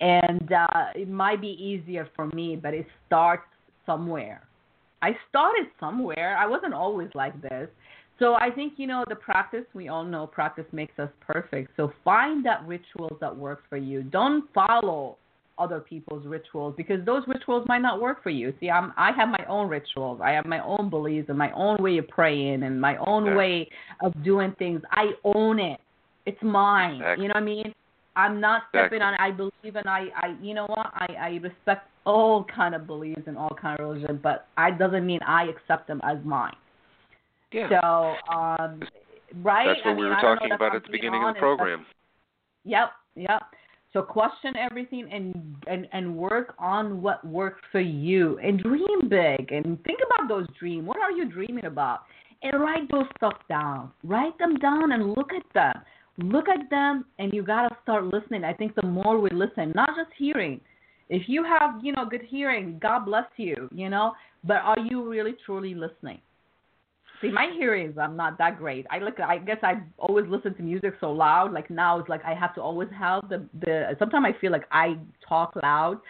and 0.00 0.52
uh, 0.52 0.84
it 0.94 1.08
might 1.08 1.40
be 1.40 1.48
easier 1.48 2.08
for 2.14 2.26
me, 2.28 2.56
but 2.56 2.74
it 2.74 2.86
starts 3.06 3.46
somewhere. 3.86 4.42
I 5.00 5.16
started 5.28 5.66
somewhere. 5.80 6.36
I 6.36 6.46
wasn't 6.46 6.74
always 6.74 7.08
like 7.14 7.40
this. 7.42 7.68
So 8.18 8.34
I 8.34 8.50
think 8.54 8.74
you 8.76 8.86
know 8.86 9.04
the 9.08 9.16
practice. 9.16 9.64
We 9.74 9.88
all 9.88 10.04
know 10.04 10.26
practice 10.26 10.66
makes 10.70 10.96
us 10.98 11.10
perfect. 11.20 11.72
So 11.76 11.92
find 12.04 12.44
that 12.46 12.64
rituals 12.66 13.18
that 13.20 13.36
works 13.36 13.62
for 13.68 13.78
you. 13.78 14.02
Don't 14.02 14.44
follow 14.52 15.16
other 15.58 15.80
people's 15.80 16.26
rituals 16.26 16.74
because 16.76 17.04
those 17.04 17.22
rituals 17.26 17.64
might 17.68 17.82
not 17.82 18.00
work 18.00 18.22
for 18.22 18.30
you. 18.30 18.52
See, 18.60 18.70
I'm 18.70 18.92
I 18.96 19.12
have 19.12 19.28
my 19.28 19.44
own 19.48 19.68
rituals. 19.68 20.20
I 20.22 20.30
have 20.32 20.46
my 20.46 20.64
own 20.64 20.90
beliefs 20.90 21.28
and 21.28 21.38
my 21.38 21.52
own 21.52 21.82
way 21.82 21.98
of 21.98 22.08
praying 22.08 22.62
and 22.62 22.80
my 22.80 22.96
own 22.98 23.36
way 23.36 23.68
of 24.00 24.12
doing 24.24 24.54
things. 24.58 24.82
I 24.90 25.10
own 25.24 25.58
it. 25.60 25.80
It's 26.26 26.42
mine. 26.42 26.96
Exactly. 26.96 27.22
You 27.22 27.28
know 27.28 27.34
what 27.34 27.42
I 27.42 27.44
mean? 27.44 27.74
I'm 28.14 28.40
not 28.40 28.62
stepping 28.68 28.98
exactly. 28.98 29.00
on 29.00 29.14
it. 29.14 29.20
I 29.20 29.30
believe 29.30 29.76
and 29.76 29.88
I, 29.88 30.06
I 30.16 30.36
you 30.42 30.54
know 30.54 30.66
what? 30.66 30.86
I, 30.94 31.06
I 31.18 31.28
respect 31.42 31.88
all 32.04 32.44
kind 32.44 32.74
of 32.74 32.86
beliefs 32.86 33.22
and 33.26 33.38
all 33.38 33.56
kind 33.60 33.78
of 33.78 33.86
religion, 33.86 34.20
but 34.22 34.46
I 34.56 34.70
doesn't 34.70 35.06
mean 35.06 35.20
I 35.26 35.44
accept 35.44 35.88
them 35.88 36.00
as 36.04 36.18
mine. 36.24 36.56
Yeah. 37.52 37.68
So, 37.68 38.32
um 38.32 38.82
right? 39.42 39.66
That's 39.66 39.84
what 39.84 39.92
I 39.92 39.94
mean, 39.94 40.04
we 40.04 40.08
were 40.08 40.16
talking 40.20 40.52
about 40.52 40.74
at 40.74 40.82
the 40.84 40.90
beginning 40.90 41.22
of 41.24 41.34
the 41.34 41.38
program. 41.38 41.86
Yep, 42.64 42.90
yep. 43.16 43.42
So 43.92 44.00
question 44.02 44.56
everything 44.56 45.06
and, 45.12 45.56
and 45.66 45.86
and 45.92 46.16
work 46.16 46.54
on 46.58 47.02
what 47.02 47.26
works 47.26 47.60
for 47.70 47.80
you 47.80 48.38
and 48.38 48.62
dream 48.62 49.08
big 49.08 49.52
and 49.52 49.82
think 49.84 49.98
about 50.06 50.28
those 50.28 50.46
dreams. 50.58 50.86
What 50.86 50.98
are 50.98 51.10
you 51.10 51.30
dreaming 51.30 51.66
about? 51.66 52.00
And 52.42 52.58
write 52.60 52.90
those 52.90 53.04
stuff 53.16 53.34
down. 53.48 53.92
Write 54.02 54.36
them 54.38 54.56
down 54.56 54.92
and 54.92 55.10
look 55.10 55.30
at 55.32 55.44
them. 55.52 55.74
Look 56.18 56.48
at 56.48 56.70
them 56.70 57.04
and 57.18 57.32
you 57.34 57.42
gotta 57.42 57.76
start 57.82 58.04
listening. 58.06 58.44
I 58.44 58.54
think 58.54 58.74
the 58.74 58.86
more 58.86 59.20
we 59.20 59.30
listen, 59.30 59.72
not 59.74 59.90
just 59.90 60.10
hearing. 60.16 60.60
If 61.10 61.28
you 61.28 61.44
have, 61.44 61.84
you 61.84 61.92
know, 61.92 62.06
good 62.06 62.22
hearing, 62.26 62.78
God 62.80 63.04
bless 63.04 63.26
you, 63.36 63.68
you 63.74 63.90
know, 63.90 64.14
but 64.44 64.58
are 64.62 64.78
you 64.78 65.06
really 65.06 65.34
truly 65.44 65.74
listening? 65.74 66.20
See, 67.22 67.30
my 67.30 67.50
hearings, 67.56 67.96
I'm 67.98 68.16
not 68.16 68.36
that 68.38 68.58
great. 68.58 68.84
I 68.90 68.98
look. 68.98 69.20
I 69.20 69.38
guess 69.38 69.58
I 69.62 69.74
always 69.96 70.26
listen 70.28 70.54
to 70.56 70.62
music 70.62 70.94
so 71.00 71.12
loud. 71.12 71.52
Like 71.52 71.70
now, 71.70 72.00
it's 72.00 72.08
like 72.08 72.24
I 72.24 72.34
have 72.34 72.52
to 72.56 72.60
always 72.60 72.88
have 72.98 73.28
the 73.28 73.46
the. 73.60 73.94
Sometimes 74.00 74.26
I 74.28 74.40
feel 74.40 74.50
like 74.50 74.64
I 74.72 74.96
talk 75.26 75.54
loud 75.62 76.00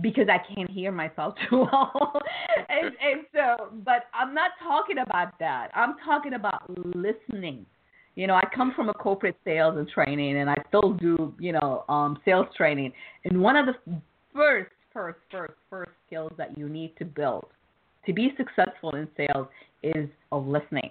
because 0.00 0.28
I 0.28 0.38
can't 0.54 0.70
hear 0.70 0.92
myself 0.92 1.34
too 1.50 1.66
well. 1.72 2.22
and 2.68 2.86
and 2.86 3.26
so, 3.34 3.72
but 3.84 4.04
I'm 4.14 4.32
not 4.32 4.52
talking 4.62 4.98
about 4.98 5.36
that. 5.40 5.70
I'm 5.74 5.96
talking 6.04 6.34
about 6.34 6.62
listening. 6.94 7.66
You 8.14 8.28
know, 8.28 8.34
I 8.34 8.44
come 8.54 8.72
from 8.74 8.88
a 8.88 8.94
corporate 8.94 9.36
sales 9.44 9.76
and 9.76 9.88
training, 9.88 10.38
and 10.38 10.48
I 10.48 10.56
still 10.68 10.92
do, 10.92 11.34
you 11.38 11.52
know, 11.52 11.84
um, 11.88 12.18
sales 12.24 12.46
training. 12.56 12.92
And 13.24 13.40
one 13.40 13.56
of 13.56 13.66
the 13.66 14.00
first, 14.32 14.70
first, 14.92 15.18
first, 15.32 15.54
first 15.68 15.90
skills 16.06 16.32
that 16.36 16.56
you 16.56 16.68
need 16.68 16.96
to 16.98 17.04
build 17.04 17.46
to 18.06 18.12
be 18.12 18.32
successful 18.36 18.94
in 18.96 19.08
sales 19.16 19.46
is 19.82 20.08
of 20.32 20.46
listening. 20.46 20.90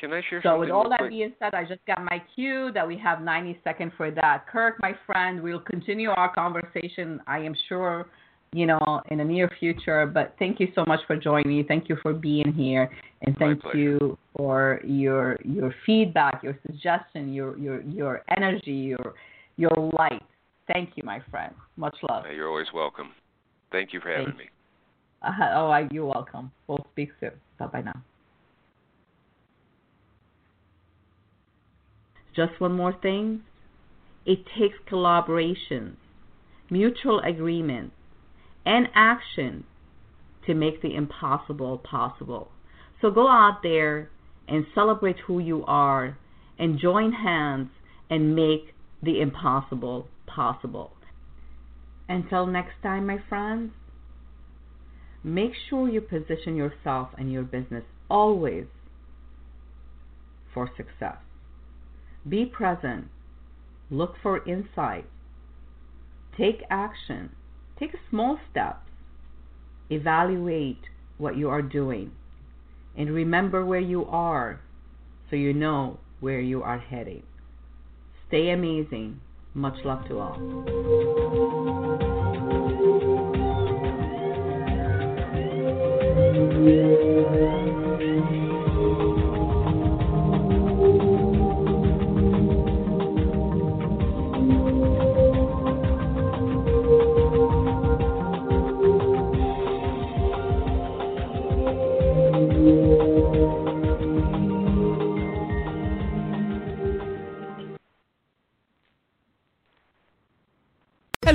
Can 0.00 0.14
I 0.14 0.22
share 0.30 0.40
so 0.42 0.58
with 0.58 0.70
all 0.70 0.88
that 0.88 0.98
quick? 0.98 1.10
being 1.10 1.34
said, 1.38 1.52
I 1.54 1.64
just 1.64 1.84
got 1.86 2.02
my 2.02 2.22
cue 2.34 2.70
that 2.72 2.88
we 2.88 2.96
have 2.96 3.20
90 3.20 3.60
seconds 3.62 3.92
for 3.98 4.10
that. 4.10 4.46
Kirk, 4.46 4.76
my 4.80 4.94
friend, 5.06 5.42
we'll 5.42 5.60
continue 5.60 6.08
our 6.08 6.32
conversation. 6.32 7.20
I 7.26 7.40
am 7.40 7.54
sure, 7.68 8.06
you 8.54 8.64
know, 8.64 9.02
in 9.10 9.18
the 9.18 9.24
near 9.24 9.50
future. 9.60 10.06
But 10.06 10.34
thank 10.38 10.58
you 10.58 10.68
so 10.74 10.84
much 10.86 11.00
for 11.06 11.16
joining 11.16 11.48
me. 11.48 11.64
Thank 11.68 11.90
you 11.90 11.98
for 12.00 12.14
being 12.14 12.50
here, 12.54 12.90
and 13.20 13.36
thank 13.36 13.60
you 13.74 14.16
for 14.34 14.80
your 14.84 15.38
your 15.44 15.74
feedback, 15.84 16.42
your 16.42 16.58
suggestion, 16.66 17.34
your 17.34 17.58
your 17.58 17.82
your 17.82 18.22
energy, 18.34 18.72
your 18.72 19.14
your 19.58 19.90
light. 19.98 20.22
Thank 20.72 20.92
you, 20.94 21.02
my 21.04 21.20
friend. 21.30 21.54
Much 21.76 21.96
love. 22.08 22.24
Uh, 22.24 22.30
You're 22.30 22.48
always 22.48 22.68
welcome. 22.72 23.10
Thank 23.70 23.92
you 23.92 24.00
for 24.00 24.08
having 24.08 24.36
me. 24.36 24.44
Uh, 25.22 25.30
oh, 25.54 25.88
you're 25.90 26.06
welcome. 26.06 26.50
We'll 26.66 26.86
speak 26.92 27.10
soon. 27.20 27.32
Bye 27.58 27.66
bye 27.66 27.82
now. 27.82 28.02
Just 32.34 32.60
one 32.60 32.72
more 32.72 32.94
thing. 33.02 33.42
It 34.24 34.44
takes 34.58 34.76
collaboration, 34.86 35.96
mutual 36.70 37.20
agreement, 37.20 37.92
and 38.64 38.88
action 38.94 39.64
to 40.46 40.54
make 40.54 40.80
the 40.82 40.94
impossible 40.94 41.78
possible. 41.78 42.50
So 43.00 43.10
go 43.10 43.28
out 43.28 43.60
there 43.62 44.10
and 44.46 44.66
celebrate 44.74 45.16
who 45.26 45.38
you 45.38 45.64
are 45.66 46.18
and 46.58 46.78
join 46.78 47.12
hands 47.12 47.70
and 48.08 48.34
make 48.36 48.74
the 49.02 49.20
impossible 49.20 50.08
possible. 50.26 50.92
Until 52.08 52.46
next 52.46 52.74
time, 52.82 53.06
my 53.06 53.18
friends, 53.28 53.72
make 55.22 55.52
sure 55.68 55.88
you 55.88 56.00
position 56.00 56.56
yourself 56.56 57.10
and 57.18 57.32
your 57.32 57.42
business 57.42 57.84
always 58.08 58.66
for 60.52 60.70
success. 60.76 61.16
Be 62.28 62.44
present, 62.44 63.06
look 63.90 64.14
for 64.22 64.46
insight, 64.46 65.06
take 66.36 66.62
action, 66.70 67.30
take 67.78 67.92
small 68.08 68.38
steps, 68.50 68.88
evaluate 69.90 70.82
what 71.18 71.36
you 71.36 71.48
are 71.48 71.62
doing, 71.62 72.12
and 72.96 73.10
remember 73.10 73.64
where 73.64 73.80
you 73.80 74.04
are 74.06 74.60
so 75.28 75.36
you 75.36 75.52
know 75.52 75.98
where 76.20 76.40
you 76.40 76.62
are 76.62 76.78
heading. 76.78 77.22
Stay 78.28 78.50
amazing. 78.50 79.20
Much 79.54 79.84
love 79.84 80.06
to 80.08 80.18
all. 80.18 81.59